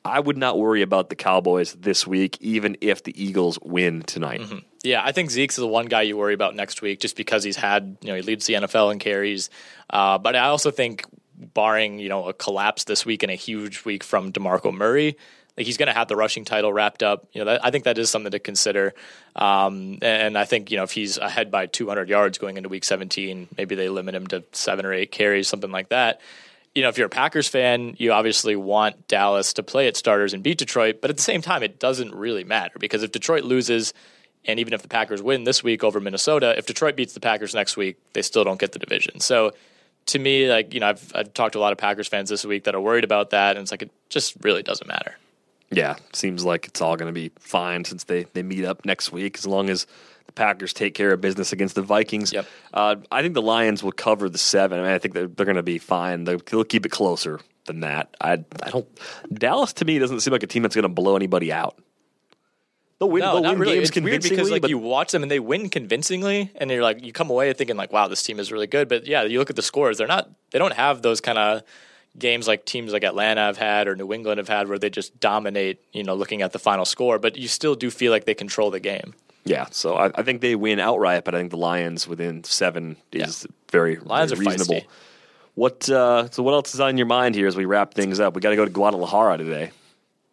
I 0.05 0.19
would 0.19 0.37
not 0.37 0.57
worry 0.57 0.81
about 0.81 1.09
the 1.09 1.15
Cowboys 1.15 1.73
this 1.73 2.07
week, 2.07 2.37
even 2.41 2.75
if 2.81 3.03
the 3.03 3.13
Eagles 3.23 3.59
win 3.61 4.01
tonight. 4.01 4.41
Yeah, 4.83 5.01
I 5.03 5.11
think 5.11 5.29
Zeke's 5.29 5.57
the 5.57 5.67
one 5.67 5.85
guy 5.85 6.01
you 6.03 6.17
worry 6.17 6.33
about 6.33 6.55
next 6.55 6.81
week 6.81 6.99
just 6.99 7.15
because 7.15 7.43
he's 7.43 7.55
had, 7.55 7.97
you 8.01 8.07
know, 8.09 8.15
he 8.15 8.23
leads 8.23 8.47
the 8.47 8.55
NFL 8.55 8.91
in 8.91 8.97
carries. 8.99 9.51
Uh, 9.91 10.17
but 10.17 10.35
I 10.35 10.47
also 10.47 10.71
think, 10.71 11.05
barring, 11.41 11.99
you 11.99 12.09
know, 12.09 12.27
a 12.27 12.33
collapse 12.33 12.83
this 12.85 13.05
week 13.05 13.23
and 13.23 13.31
a 13.31 13.35
huge 13.35 13.83
week 13.85 14.03
from 14.03 14.31
DeMarco 14.31 14.73
Murray, 14.73 15.17
like 15.57 15.65
he's 15.65 15.77
going 15.77 15.87
to 15.87 15.93
have 15.93 16.07
the 16.07 16.15
rushing 16.15 16.45
title 16.45 16.71
wrapped 16.71 17.03
up. 17.03 17.27
You 17.33 17.39
know, 17.39 17.45
that, 17.45 17.65
I 17.65 17.71
think 17.71 17.83
that 17.83 17.97
is 17.97 18.09
something 18.09 18.31
to 18.31 18.39
consider. 18.39 18.93
Um, 19.35 19.97
and 20.01 20.37
I 20.37 20.45
think, 20.45 20.71
you 20.71 20.77
know, 20.77 20.83
if 20.83 20.91
he's 20.91 21.17
ahead 21.17 21.51
by 21.51 21.65
200 21.65 22.09
yards 22.09 22.37
going 22.37 22.57
into 22.57 22.69
week 22.69 22.83
17, 22.83 23.49
maybe 23.57 23.75
they 23.75 23.89
limit 23.89 24.15
him 24.15 24.27
to 24.27 24.43
seven 24.51 24.85
or 24.85 24.93
eight 24.93 25.11
carries, 25.11 25.47
something 25.47 25.71
like 25.71 25.89
that. 25.89 26.21
You 26.73 26.83
know, 26.83 26.89
if 26.89 26.97
you're 26.97 27.07
a 27.07 27.09
Packers 27.09 27.49
fan, 27.49 27.95
you 27.97 28.13
obviously 28.13 28.55
want 28.55 29.09
Dallas 29.09 29.53
to 29.53 29.63
play 29.63 29.87
at 29.87 29.97
starters 29.97 30.33
and 30.33 30.41
beat 30.41 30.57
Detroit, 30.57 30.99
but 31.01 31.09
at 31.09 31.17
the 31.17 31.23
same 31.23 31.41
time, 31.41 31.63
it 31.63 31.79
doesn't 31.79 32.15
really 32.15 32.45
matter 32.45 32.79
because 32.79 33.03
if 33.03 33.11
Detroit 33.11 33.43
loses, 33.43 33.93
and 34.45 34.59
even 34.59 34.73
if 34.73 34.81
the 34.81 34.87
Packers 34.87 35.21
win 35.21 35.43
this 35.43 35.63
week 35.63 35.83
over 35.83 35.99
Minnesota, 35.99 36.57
if 36.57 36.65
Detroit 36.65 36.95
beats 36.95 37.13
the 37.13 37.19
Packers 37.19 37.53
next 37.53 37.75
week, 37.75 37.97
they 38.13 38.21
still 38.21 38.43
don't 38.43 38.59
get 38.59 38.71
the 38.71 38.79
division. 38.79 39.19
So 39.19 39.51
to 40.07 40.19
me, 40.19 40.49
like, 40.49 40.73
you 40.73 40.79
know, 40.79 40.87
I've, 40.87 41.11
I've 41.15 41.33
talked 41.33 41.53
to 41.53 41.59
a 41.59 41.61
lot 41.61 41.71
of 41.71 41.77
Packers 41.77 42.07
fans 42.07 42.29
this 42.29 42.45
week 42.45 42.65
that 42.65 42.75
are 42.75 42.81
worried 42.81 43.03
about 43.03 43.29
that. 43.31 43.55
And 43.55 43.63
it's 43.63 43.71
like, 43.71 43.81
it 43.81 43.91
just 44.09 44.35
really 44.41 44.63
doesn't 44.63 44.87
matter. 44.87 45.15
Yeah, 45.69 45.95
seems 46.11 46.43
like 46.43 46.67
it's 46.67 46.81
all 46.81 46.97
going 46.97 47.07
to 47.07 47.13
be 47.13 47.31
fine 47.39 47.85
since 47.85 48.03
they, 48.03 48.25
they 48.33 48.43
meet 48.43 48.65
up 48.65 48.85
next 48.85 49.11
week 49.11 49.37
as 49.37 49.47
long 49.47 49.69
as 49.69 49.87
the 50.25 50.33
Packers 50.33 50.73
take 50.73 50.93
care 50.95 51.13
of 51.13 51.21
business 51.21 51.53
against 51.53 51.75
the 51.75 51.81
Vikings. 51.81 52.33
Yep. 52.33 52.45
Uh, 52.73 52.95
I 53.11 53.21
think 53.21 53.35
the 53.35 53.41
Lions 53.41 53.81
will 53.81 53.93
cover 53.93 54.27
the 54.27 54.37
seven. 54.37 54.79
I 54.79 54.81
mean, 54.83 54.91
I 54.91 54.97
think 54.97 55.13
they're, 55.13 55.27
they're 55.27 55.45
going 55.45 55.55
to 55.55 55.63
be 55.63 55.77
fine. 55.77 56.25
They'll, 56.25 56.41
they'll 56.45 56.65
keep 56.65 56.85
it 56.85 56.89
closer 56.89 57.39
than 57.65 57.81
that. 57.81 58.15
I 58.19 58.43
I 58.63 58.69
don't. 58.71 58.87
Dallas 59.31 59.71
to 59.73 59.85
me 59.85 59.99
doesn't 59.99 60.21
seem 60.21 60.31
like 60.31 60.43
a 60.43 60.47
team 60.47 60.63
that's 60.63 60.75
going 60.75 60.83
to 60.83 60.89
blow 60.89 61.15
anybody 61.15 61.53
out. 61.53 61.77
They'll 63.01 63.09
win, 63.09 63.21
No, 63.21 63.33
they'll 63.33 63.41
not 63.41 63.49
win 63.53 63.59
really. 63.61 63.73
games 63.77 63.89
It's 63.89 63.99
weird 63.99 64.21
because 64.21 64.51
like 64.51 64.67
you 64.67 64.77
watch 64.77 65.11
them 65.11 65.23
and 65.23 65.31
they 65.31 65.39
win 65.39 65.69
convincingly, 65.69 66.51
and 66.55 66.69
you're 66.69 66.83
like, 66.83 67.03
you 67.03 67.11
come 67.11 67.31
away 67.31 67.51
thinking 67.53 67.75
like, 67.75 67.91
wow, 67.91 68.07
this 68.07 68.21
team 68.21 68.39
is 68.39 68.51
really 68.51 68.67
good. 68.67 68.87
But 68.87 69.07
yeah, 69.07 69.23
you 69.23 69.39
look 69.39 69.49
at 69.49 69.55
the 69.55 69.63
scores; 69.63 69.97
they're 69.97 70.05
not. 70.05 70.29
They 70.51 70.59
don't 70.59 70.73
have 70.73 71.01
those 71.01 71.19
kind 71.19 71.39
of 71.39 71.63
games 72.19 72.47
like 72.47 72.63
teams 72.63 72.93
like 72.93 73.03
Atlanta 73.03 73.41
have 73.41 73.57
had 73.57 73.87
or 73.87 73.95
New 73.95 74.13
England 74.13 74.37
have 74.37 74.47
had, 74.47 74.67
where 74.69 74.77
they 74.77 74.91
just 74.91 75.19
dominate. 75.19 75.81
You 75.93 76.03
know, 76.03 76.13
looking 76.13 76.43
at 76.43 76.51
the 76.51 76.59
final 76.59 76.85
score, 76.85 77.17
but 77.17 77.37
you 77.37 77.47
still 77.47 77.73
do 77.73 77.89
feel 77.89 78.11
like 78.11 78.25
they 78.25 78.35
control 78.35 78.69
the 78.69 78.79
game. 78.79 79.15
yeah. 79.45 79.65
So 79.71 79.95
I, 79.95 80.11
I 80.13 80.21
think 80.21 80.41
they 80.41 80.53
win 80.55 80.79
outright, 80.79 81.25
but 81.25 81.33
I 81.33 81.39
think 81.39 81.49
the 81.49 81.57
Lions 81.57 82.07
within 82.07 82.43
seven 82.43 82.97
is 83.11 83.47
very, 83.71 83.95
Lions 83.97 84.31
very 84.31 84.45
are 84.45 84.49
reasonable. 84.51 84.81
feisty. 84.81 84.85
What 85.55 85.89
uh, 85.89 86.29
so? 86.29 86.43
What 86.43 86.53
else 86.53 86.75
is 86.75 86.79
on 86.79 86.97
your 86.97 87.07
mind 87.07 87.33
here 87.33 87.47
as 87.47 87.55
we 87.55 87.65
wrap 87.65 87.95
things 87.95 88.19
up? 88.19 88.35
We 88.35 88.41
got 88.41 88.51
to 88.51 88.55
go 88.55 88.65
to 88.65 88.71
Guadalajara 88.71 89.39
today. 89.39 89.71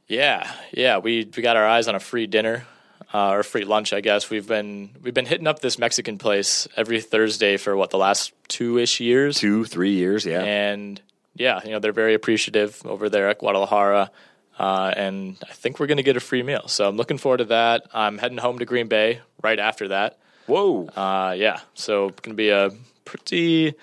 Yeah, 0.08 0.50
yeah, 0.72 0.98
we 0.98 1.30
we 1.36 1.42
got 1.42 1.56
our 1.56 1.66
eyes 1.66 1.86
on 1.86 1.94
a 1.94 2.00
free 2.00 2.26
dinner 2.26 2.66
uh, 3.12 3.30
or 3.32 3.42
free 3.42 3.64
lunch, 3.64 3.92
I 3.92 4.00
guess. 4.00 4.30
We've 4.30 4.46
been 4.46 4.90
we've 5.02 5.12
been 5.14 5.26
hitting 5.26 5.46
up 5.46 5.60
this 5.60 5.78
Mexican 5.78 6.16
place 6.18 6.66
every 6.76 7.00
Thursday 7.00 7.56
for 7.58 7.76
what 7.76 7.90
the 7.90 7.98
last 7.98 8.32
two 8.48 8.78
ish 8.78 9.00
years, 9.00 9.38
Two, 9.38 9.64
three 9.64 9.92
years. 9.92 10.24
Yeah. 10.24 10.42
and 10.42 11.00
yeah, 11.34 11.60
you 11.64 11.70
know 11.72 11.78
they're 11.78 11.92
very 11.92 12.14
appreciative 12.14 12.80
over 12.86 13.10
there 13.10 13.28
at 13.28 13.38
Guadalajara, 13.38 14.10
uh, 14.58 14.92
and 14.96 15.36
I 15.48 15.52
think 15.52 15.78
we're 15.78 15.86
going 15.86 15.98
to 15.98 16.02
get 16.02 16.16
a 16.16 16.20
free 16.20 16.42
meal. 16.42 16.68
So 16.68 16.88
I'm 16.88 16.96
looking 16.96 17.18
forward 17.18 17.38
to 17.38 17.44
that. 17.46 17.82
I'm 17.92 18.16
heading 18.16 18.38
home 18.38 18.58
to 18.60 18.64
Green 18.64 18.88
Bay 18.88 19.20
right 19.42 19.58
after 19.58 19.88
that. 19.88 20.18
Whoa. 20.46 20.86
Uh, 20.88 21.34
yeah, 21.36 21.60
so 21.74 22.08
it's 22.08 22.20
going 22.20 22.34
to 22.34 22.36
be 22.36 22.48
a 22.48 22.70
pretty 23.04 23.74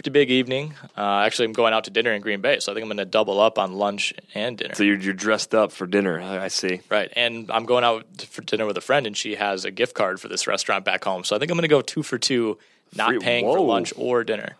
pretty 0.00 0.10
big 0.10 0.30
evening. 0.30 0.74
Uh, 0.96 1.18
actually, 1.18 1.44
I'm 1.44 1.52
going 1.52 1.74
out 1.74 1.84
to 1.84 1.90
dinner 1.90 2.12
in 2.12 2.22
Green 2.22 2.40
Bay, 2.40 2.58
so 2.58 2.72
I 2.72 2.74
think 2.74 2.84
I'm 2.84 2.88
going 2.88 2.96
to 2.96 3.04
double 3.04 3.38
up 3.38 3.58
on 3.58 3.74
lunch 3.74 4.14
and 4.34 4.56
dinner. 4.56 4.74
So 4.74 4.82
you're, 4.82 4.96
you're 4.96 5.12
dressed 5.12 5.54
up 5.54 5.72
for 5.72 5.86
dinner. 5.86 6.18
I 6.18 6.48
see. 6.48 6.80
Right. 6.88 7.12
And 7.14 7.50
I'm 7.50 7.66
going 7.66 7.84
out 7.84 8.06
for 8.22 8.40
dinner 8.40 8.64
with 8.64 8.78
a 8.78 8.80
friend, 8.80 9.06
and 9.06 9.14
she 9.14 9.34
has 9.34 9.66
a 9.66 9.70
gift 9.70 9.94
card 9.94 10.18
for 10.18 10.28
this 10.28 10.46
restaurant 10.46 10.86
back 10.86 11.04
home. 11.04 11.22
So 11.24 11.36
I 11.36 11.38
think 11.38 11.50
I'm 11.50 11.56
going 11.56 11.62
to 11.62 11.68
go 11.68 11.82
two 11.82 12.02
for 12.02 12.16
two, 12.16 12.56
not 12.96 13.10
Free- 13.10 13.18
paying 13.18 13.44
for 13.44 13.60
lunch 13.60 13.92
or 13.94 14.24
dinner. 14.24 14.56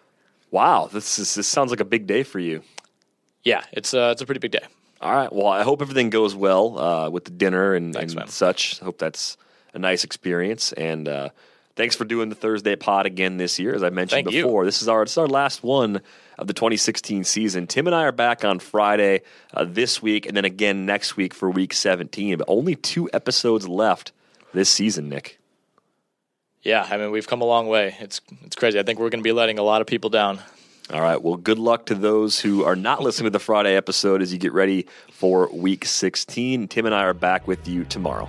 Wow, 0.51 0.91
this 0.93 1.19
is, 1.19 1.35
this 1.35 1.47
sounds 1.47 1.71
like 1.71 1.81
a 1.81 1.87
big 1.87 2.07
day 2.07 2.23
for 2.23 2.39
you. 2.39 2.63
Yeah, 3.43 3.65
it's 3.73 3.95
uh, 3.95 4.11
it's 4.13 4.21
a 4.21 4.27
pretty 4.27 4.41
big 4.41 4.51
day. 4.51 4.65
All 5.01 5.15
right. 5.15 5.33
Well, 5.33 5.47
I 5.47 5.63
hope 5.63 5.81
everything 5.81 6.11
goes 6.11 6.35
well 6.35 6.79
uh, 6.79 7.09
with 7.09 7.25
the 7.25 7.31
dinner 7.31 7.73
and, 7.73 7.95
Thanks, 7.95 8.13
and 8.13 8.29
such. 8.29 8.83
I 8.83 8.85
hope 8.85 8.99
that's 8.99 9.39
a 9.73 9.79
nice 9.79 10.05
experience. 10.05 10.73
And 10.75 11.09
uh, 11.09 11.31
thanks 11.81 11.97
for 11.97 12.05
doing 12.05 12.29
the 12.29 12.35
Thursday 12.35 12.77
pod 12.77 13.07
again 13.07 13.39
this 13.39 13.59
year. 13.59 13.75
As 13.75 13.83
I 13.83 13.89
mentioned 13.89 14.27
Thank 14.27 14.35
you. 14.35 14.45
before, 14.45 14.67
this 14.67 14.83
is 14.83 14.89
our 14.89 15.03
this 15.03 15.13
is 15.13 15.19
our 15.19 15.27
last 15.27 15.63
one 15.63 16.03
of 16.37 16.47
the 16.47 16.53
2016 16.53 17.25
season. 17.25 17.67
Tim 17.67 17.87
and 17.87 17.97
I 17.97 18.03
are 18.03 18.13
back 18.13 18.45
on 18.45 18.59
Friday 18.59 19.23
uh, 19.55 19.65
this 19.65 20.03
week, 20.03 20.27
and 20.27 20.37
then 20.37 20.45
again 20.45 20.85
next 20.85 21.17
week 21.17 21.33
for 21.33 21.49
Week 21.51 21.73
17. 21.73 22.37
But 22.37 22.45
only 22.49 22.75
two 22.75 23.09
episodes 23.15 23.67
left 23.67 24.13
this 24.53 24.69
season, 24.69 25.09
Nick. 25.09 25.39
Yeah, 26.63 26.87
I 26.91 26.99
mean 26.99 27.13
we've 27.13 27.27
come 27.27 27.41
a 27.41 27.47
long 27.47 27.67
way. 27.67 27.97
It's 27.99 28.21
it's 28.45 28.57
crazy. 28.57 28.79
I 28.79 28.83
think 28.83 28.99
we're 28.99 29.09
going 29.09 29.21
to 29.21 29.25
be 29.25 29.33
letting 29.33 29.59
a 29.59 29.63
lot 29.63 29.81
of 29.81 29.87
people 29.87 30.11
down. 30.11 30.39
All 30.93 31.01
right. 31.01 31.23
Well, 31.23 31.37
good 31.37 31.59
luck 31.59 31.87
to 31.87 31.95
those 31.95 32.41
who 32.41 32.63
are 32.63 32.77
not 32.77 33.01
listening 33.03 33.29
to 33.29 33.31
the 33.31 33.39
Friday 33.39 33.75
episode 33.75 34.21
as 34.21 34.35
you 34.35 34.39
get 34.39 34.53
ready 34.53 34.87
for 35.13 35.49
week 35.51 35.87
16. 35.87 36.69
Tim 36.69 36.85
and 36.85 36.95
I 36.95 37.05
are 37.05 37.15
back 37.15 37.49
with 37.49 37.67
you 37.67 37.85
tomorrow. 37.85 38.29